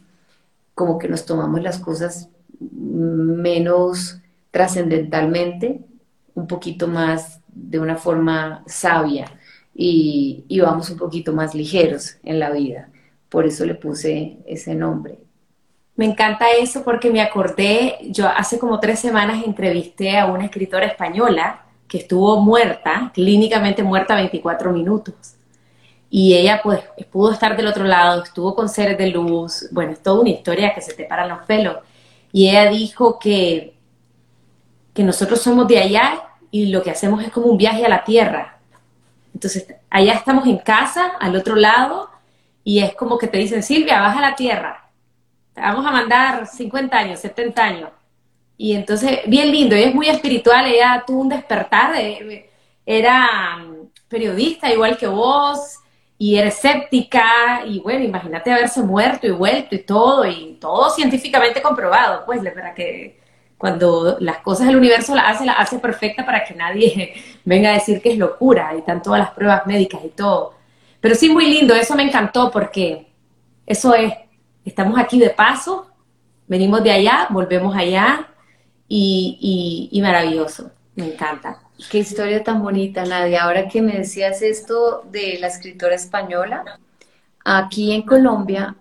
como 0.74 0.99
que 0.99 1.07
nos 1.07 1.27
tomamos 1.27 1.62
las 1.62 1.79
cosas 1.79 2.29
menos 2.59 4.18
trascendentalmente, 4.51 5.79
un 6.35 6.49
poquito 6.49 6.89
más 6.89 7.39
de 7.55 7.79
una 7.79 7.95
forma 7.95 8.64
sabia 8.66 9.27
y, 9.77 10.45
y 10.49 10.59
vamos 10.59 10.91
un 10.91 10.99
poquito 10.99 11.33
más 11.33 11.55
ligeros 11.55 12.16
en 12.24 12.41
la 12.41 12.51
vida. 12.51 12.89
Por 13.29 13.47
eso 13.47 13.64
le 13.64 13.77
puse 13.77 14.39
ese 14.45 14.74
nombre. 14.74 15.26
Me 15.97 16.05
encanta 16.05 16.51
eso 16.51 16.85
porque 16.85 17.11
me 17.11 17.23
acordé, 17.23 17.97
yo 18.03 18.29
hace 18.29 18.59
como 18.59 18.79
tres 18.79 19.01
semanas 19.01 19.43
entrevisté 19.45 20.19
a 20.19 20.27
una 20.27 20.45
escritora 20.45 20.85
española 20.85 21.63
que 21.89 21.99
estuvo 21.99 22.39
muerta, 22.43 23.11
clínicamente 23.15 23.83
muerta 23.83 24.15
24 24.15 24.73
minutos. 24.73 25.15
Y 26.11 26.35
ella 26.35 26.61
pues 26.63 26.81
pudo 27.11 27.33
estar 27.33 27.57
del 27.57 27.67
otro 27.67 27.85
lado, 27.85 28.23
estuvo 28.23 28.55
con 28.55 28.69
seres 28.69 28.99
de 28.99 29.09
luz, 29.09 29.69
bueno, 29.73 29.93
es 29.93 30.03
toda 30.03 30.21
una 30.21 30.31
historia 30.31 30.75
que 30.75 30.83
se 30.83 30.93
te 30.93 31.05
paran 31.05 31.31
los 31.31 31.47
pelos. 31.47 31.79
Y 32.31 32.51
ella 32.51 32.69
dijo 32.69 33.19
que, 33.19 33.75
que 34.93 35.03
nosotros 35.03 35.41
somos 35.41 35.67
de 35.67 35.79
allá 35.79 36.21
y 36.51 36.67
lo 36.67 36.83
que 36.83 36.91
hacemos 36.91 37.25
es 37.25 37.31
como 37.31 37.47
un 37.47 37.57
viaje 37.57 37.87
a 37.87 37.89
la 37.89 38.05
tierra. 38.05 38.59
Entonces, 39.33 39.67
allá 39.89 40.13
estamos 40.13 40.47
en 40.47 40.59
casa, 40.59 41.13
al 41.21 41.35
otro 41.37 41.57
lado, 41.57 42.11
y 42.65 42.81
es 42.81 42.95
como 42.95 43.17
que 43.17 43.29
te 43.29 43.39
dicen, 43.39 43.63
Silvia, 43.63 44.01
baja 44.01 44.19
a 44.19 44.31
la 44.31 44.37
tierra 44.37 44.86
vamos 45.57 45.87
a 45.87 45.91
mandar 45.91 46.47
50 46.47 46.97
años, 46.97 47.21
70 47.21 47.65
años. 47.65 47.91
Y 48.59 48.75
entonces, 48.75 49.21
bien 49.27 49.51
lindo, 49.51 49.75
ella 49.75 49.89
es 49.89 49.95
muy 49.95 50.09
espiritual, 50.09 50.67
ella 50.67 51.05
tuvo 51.07 51.21
un 51.23 51.29
despertar, 51.29 51.95
era 52.87 53.57
mm, 53.59 53.89
periodista 54.09 54.73
igual 54.73 54.97
que 54.97 55.07
vos, 55.07 55.81
y 56.19 56.37
era 56.37 56.49
escéptica, 56.49 57.63
y 57.67 57.81
bueno, 57.81 58.05
imagínate 58.05 58.51
haberse 58.53 58.83
muerto 58.83 59.27
y 59.27 59.31
vuelto 59.33 59.75
y 59.75 59.81
todo, 59.81 60.25
y 60.27 60.57
todo 60.61 60.89
científicamente 60.91 61.61
comprobado, 61.61 62.25
pues, 62.25 62.43
verdad 62.43 62.75
que 62.75 63.21
cuando 63.59 64.17
las 64.21 64.39
cosas 64.39 64.67
del 64.67 64.77
universo 64.77 65.15
las 65.15 65.37
hace, 65.37 65.47
las 65.47 65.59
hace 65.59 65.79
perfecta 65.79 66.25
para 66.25 66.45
que 66.45 66.55
nadie 66.55 67.15
venga 67.45 67.71
a 67.71 67.75
decir 67.75 68.01
que 68.01 68.13
es 68.13 68.19
locura, 68.19 68.73
y 68.75 68.79
están 68.79 69.03
todas 69.03 69.21
las 69.21 69.31
pruebas 69.31 69.67
médicas 69.67 70.01
y 70.05 70.09
todo. 70.09 70.55
Pero 71.01 71.15
sí, 71.15 71.29
muy 71.29 71.47
lindo, 71.47 71.75
eso 71.75 71.95
me 71.95 72.03
encantó 72.05 72.51
porque 72.51 73.09
eso 73.67 73.95
es 73.95 74.13
estamos 74.67 74.99
aquí 74.99 75.19
de 75.19 75.31
paso, 75.31 75.87
venimos 76.47 76.83
de 76.83 76.91
allá, 76.91 77.29
volvemos 77.31 77.75
allá 77.75 78.29
y, 78.89 79.99
maravilloso, 80.03 80.71
me 80.95 81.12
encanta. 81.12 81.61
Qué 81.91 81.99
historia 81.99 82.43
tan 82.43 82.62
bonita, 82.62 83.05
Nadia. 83.05 83.45
Ahora 83.45 83.69
que 83.69 83.81
me 83.81 83.99
decías 83.99 84.43
esto 84.43 85.05
de 85.11 85.39
la 85.41 85.47
escritora 85.47 85.95
española, 85.95 86.79
aquí 87.45 87.93
en 87.93 88.03
Colombia 88.03 88.77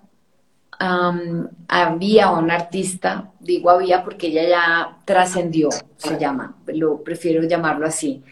había 1.67 2.31
un 2.31 2.51
artista, 2.51 3.31
digo 3.39 3.69
había 3.69 4.03
porque 4.03 4.27
ella 4.27 4.49
ya 4.49 4.97
trascendió, 5.05 5.69
se 5.95 6.19
llama, 6.19 6.55
lo 6.67 7.01
prefiero 7.03 7.43
llamarlo 7.43 7.85
así, 7.85 8.23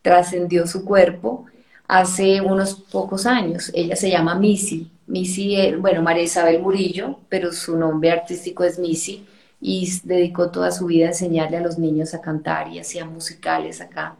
trascendió 0.00 0.66
su 0.66 0.84
cuerpo 0.84 1.46
hace 1.88 2.40
unos 2.40 2.74
pocos 2.74 3.26
años. 3.26 3.70
Ella 3.74 3.96
se 3.96 4.10
llama 4.10 4.34
Missy. 4.36 4.90
Missy, 5.10 5.56
eh, 5.56 5.76
bueno, 5.76 6.02
María 6.02 6.22
Isabel 6.22 6.60
Murillo, 6.60 7.18
pero 7.28 7.52
su 7.52 7.76
nombre 7.76 8.10
artístico 8.10 8.64
es 8.64 8.78
Missy 8.78 9.26
y 9.60 9.90
dedicó 10.04 10.50
toda 10.50 10.70
su 10.70 10.86
vida 10.86 11.06
a 11.06 11.08
enseñarle 11.08 11.56
a 11.56 11.60
los 11.60 11.78
niños 11.78 12.14
a 12.14 12.20
cantar 12.20 12.68
y 12.68 12.78
hacía 12.78 13.04
musicales 13.04 13.80
acá. 13.80 14.16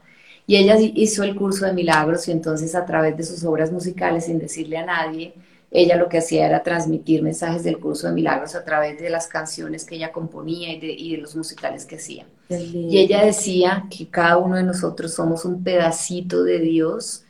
Y 0.46 0.56
ella 0.56 0.76
hizo 0.78 1.22
el 1.22 1.36
curso 1.36 1.64
de 1.64 1.72
milagros 1.72 2.26
y 2.26 2.32
entonces 2.32 2.74
a 2.74 2.84
través 2.84 3.16
de 3.16 3.22
sus 3.22 3.44
obras 3.44 3.70
musicales, 3.70 4.24
sin 4.24 4.40
decirle 4.40 4.78
a 4.78 4.84
nadie, 4.84 5.34
ella 5.70 5.96
lo 5.96 6.08
que 6.08 6.18
hacía 6.18 6.46
era 6.46 6.64
transmitir 6.64 7.22
mensajes 7.22 7.62
del 7.62 7.78
curso 7.78 8.08
de 8.08 8.12
milagros 8.12 8.56
a 8.56 8.64
través 8.64 9.00
de 9.00 9.08
las 9.10 9.28
canciones 9.28 9.84
que 9.84 9.94
ella 9.94 10.10
componía 10.10 10.72
y 10.72 10.80
de, 10.80 11.18
los 11.18 11.36
musicales 11.36 11.86
que 11.86 11.96
hacía. 11.96 12.26
Y 12.48 12.98
ella 12.98 13.24
decía 13.24 13.84
que 13.88 14.08
cada 14.08 14.38
uno 14.38 14.56
de 14.56 14.64
nosotros 14.64 15.14
somos 15.14 15.44
un 15.44 15.62
pedacito 15.62 16.42
de 16.42 16.58
Dios 16.58 17.22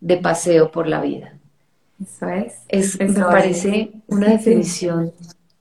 de 0.00 0.16
paseo 0.16 0.70
por 0.70 0.86
la 0.88 1.02
vida. 1.02 1.38
Eso 2.04 2.28
es. 2.28 2.54
es 2.68 2.98
me 3.00 3.20
parece 3.20 3.90
una 4.06 4.28
definición 4.28 5.12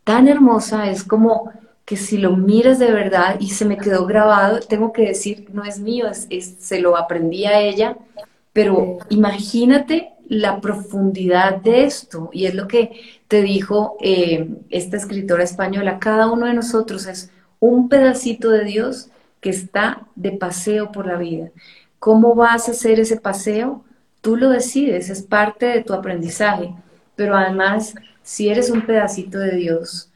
tan 0.04 0.28
hermosa, 0.28 0.90
es 0.90 1.04
como 1.04 1.52
que 1.86 1.98
si 1.98 2.18
lo 2.18 2.36
miras 2.36 2.80
de 2.80 2.92
verdad 2.92 3.38
y 3.40 3.50
se 3.50 3.66
me 3.66 3.78
quedó 3.78 4.06
grabado, 4.06 4.60
tengo 4.60 4.94
que 4.94 5.08
decir, 5.08 5.48
no 5.52 5.64
es 5.64 5.80
mío, 5.80 6.08
es, 6.30 6.56
se 6.60 6.80
lo 6.80 6.98
aprendí 6.98 7.46
a 7.46 7.60
ella, 7.60 7.98
pero 8.54 9.00
imagínate 9.10 10.10
la 10.28 10.62
profundidad 10.62 11.58
de 11.58 11.84
esto, 11.84 12.30
y 12.32 12.46
es 12.46 12.56
lo 12.56 12.68
que 12.68 12.92
te 13.28 13.42
dijo 13.42 13.98
eh, 14.02 14.48
esta 14.70 14.98
escritora 14.98 15.44
española, 15.44 16.00
cada 16.00 16.32
uno 16.32 16.46
de 16.46 16.54
nosotros 16.54 17.06
es 17.08 17.30
un 17.60 17.90
pedacito 17.90 18.50
de 18.50 18.64
Dios 18.64 19.10
que 19.42 19.50
está 19.50 20.08
de 20.16 20.32
paseo 20.32 20.92
por 20.92 21.06
la 21.06 21.18
vida. 21.18 21.50
¿Cómo 22.00 22.36
vas 22.36 22.68
a 22.68 22.72
hacer 22.72 23.00
ese 23.00 23.18
paseo? 23.18 23.84
Tú 24.24 24.38
lo 24.38 24.52
decides, 24.52 25.10
es 25.10 25.22
parte 25.22 25.66
de 25.66 25.84
tu 25.84 25.94
aprendizaje, 25.94 26.74
pero 27.14 27.36
además, 27.36 27.94
si 28.22 28.48
eres 28.48 28.70
un 28.70 28.86
pedacito 28.86 29.38
de 29.38 29.58
Dios, 29.58 30.14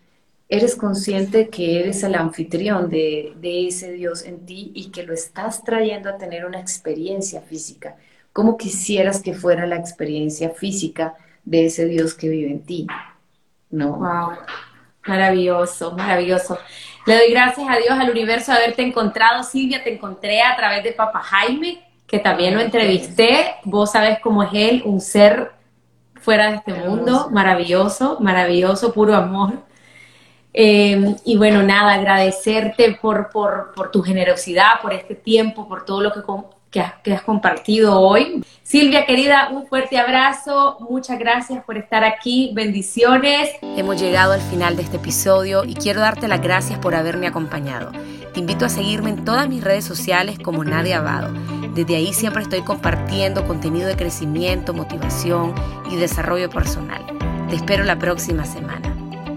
eres 0.48 0.78
consciente 0.78 1.50
que 1.50 1.82
eres 1.82 2.04
el 2.04 2.16
anfitrión 2.16 2.90
de, 2.90 3.36
ese 3.44 3.92
Dios 3.92 4.24
en 4.24 4.46
ti 4.46 4.72
y 4.74 4.92
que 4.92 5.04
lo 5.04 5.14
estás 5.14 5.62
trayendo 5.62 6.10
a 6.10 6.18
tener 6.18 6.46
una 6.46 6.62
experiencia 6.62 7.42
física. 7.42 7.98
¿Cómo 8.32 8.56
quisieras 8.56 9.22
que 9.22 9.34
fuera 9.34 9.68
la 9.68 9.76
experiencia 9.76 10.52
física 10.52 11.16
de 11.44 11.66
ese 11.66 11.84
Dios 11.84 12.14
que 12.14 12.30
vive 12.30 12.52
en 12.52 12.62
ti? 12.64 12.88
¿No? 13.72 13.98
Wow. 13.98 14.38
Maravilloso, 15.06 15.92
maravilloso. 15.92 16.58
Le 17.06 17.18
doy 17.18 17.32
gracias 17.32 17.68
a 17.70 17.76
Dios, 17.76 17.92
al 17.92 18.10
universo, 18.10 18.54
de 18.54 18.60
haberte 18.60 18.84
encontrado. 18.84 19.44
Silvia, 19.44 19.84
te 19.84 19.94
encontré 19.94 20.42
a 20.42 20.56
través 20.56 20.82
de 20.82 20.94
Papa 20.94 21.20
Jaime, 21.20 21.84
que 22.08 22.20
también 22.20 22.56
lo 22.56 22.62
entrevisté. 22.62 23.56
Vos 23.66 23.92
sabés 23.92 24.20
cómo 24.20 24.44
es 24.44 24.50
él, 24.54 24.82
un 24.86 25.02
ser 25.02 25.52
fuera 26.16 26.50
de 26.50 26.56
este 26.56 26.74
mundo, 26.74 27.30
maravilloso, 27.32 28.18
maravilloso, 28.20 28.94
puro 28.94 29.14
amor. 29.14 29.54
Em, 30.54 31.16
y 31.24 31.38
bueno, 31.38 31.62
nada, 31.62 31.94
agradecerte 31.94 32.98
por, 33.00 33.30
por, 33.30 33.92
tu 33.92 34.02
generosidad, 34.02 34.82
por 34.82 34.94
este 34.94 35.14
tiempo, 35.14 35.68
por 35.68 35.86
todo 35.86 36.02
lo 36.02 36.12
que, 36.12 36.22
que, 36.72 36.82
has, 36.82 37.22
compartido 37.24 38.00
hoy. 38.00 38.44
Silvia, 38.64 39.06
querida, 39.06 39.50
un 39.52 39.68
fuerte 39.68 39.98
abrazo. 39.98 40.78
Muchas 40.90 41.18
gracias 41.20 41.64
por 41.64 41.78
estar 41.78 42.04
aquí. 42.04 42.52
Bendiciones. 42.54 43.50
Hemos 43.62 44.00
llegado 44.00 44.34
al 44.34 44.42
final 44.42 44.76
de 44.76 44.84
este 44.84 44.98
episodio 44.98 45.64
y 45.64 45.74
quiero 45.74 46.02
darte 46.02 46.28
las 46.28 46.42
gracias 46.42 46.80
por 46.80 46.96
haberme 46.96 47.28
acompañado. 47.28 47.92
Te 48.34 48.40
invito 48.40 48.66
a 48.66 48.70
seguirme 48.70 49.10
en 49.12 49.26
todas 49.26 49.48
mis 49.50 49.64
redes 49.64 49.86
sociales 49.86 50.38
como 50.40 50.64
Nadia 50.64 51.00
Abado. 51.00 51.34
Desde 51.74 51.96
ahí 51.96 52.14
siempre 52.14 52.44
estoy 52.44 52.62
compartiendo 52.62 53.48
contenido 53.48 53.88
de 53.88 53.96
crecimiento, 53.96 54.74
motivación 54.74 55.54
y 55.92 55.96
desarrollo 55.96 56.50
personal. 56.50 57.04
Te 57.50 57.56
espero 57.56 57.84
la 57.84 57.98
próxima 57.98 58.46
semana. 58.46 59.07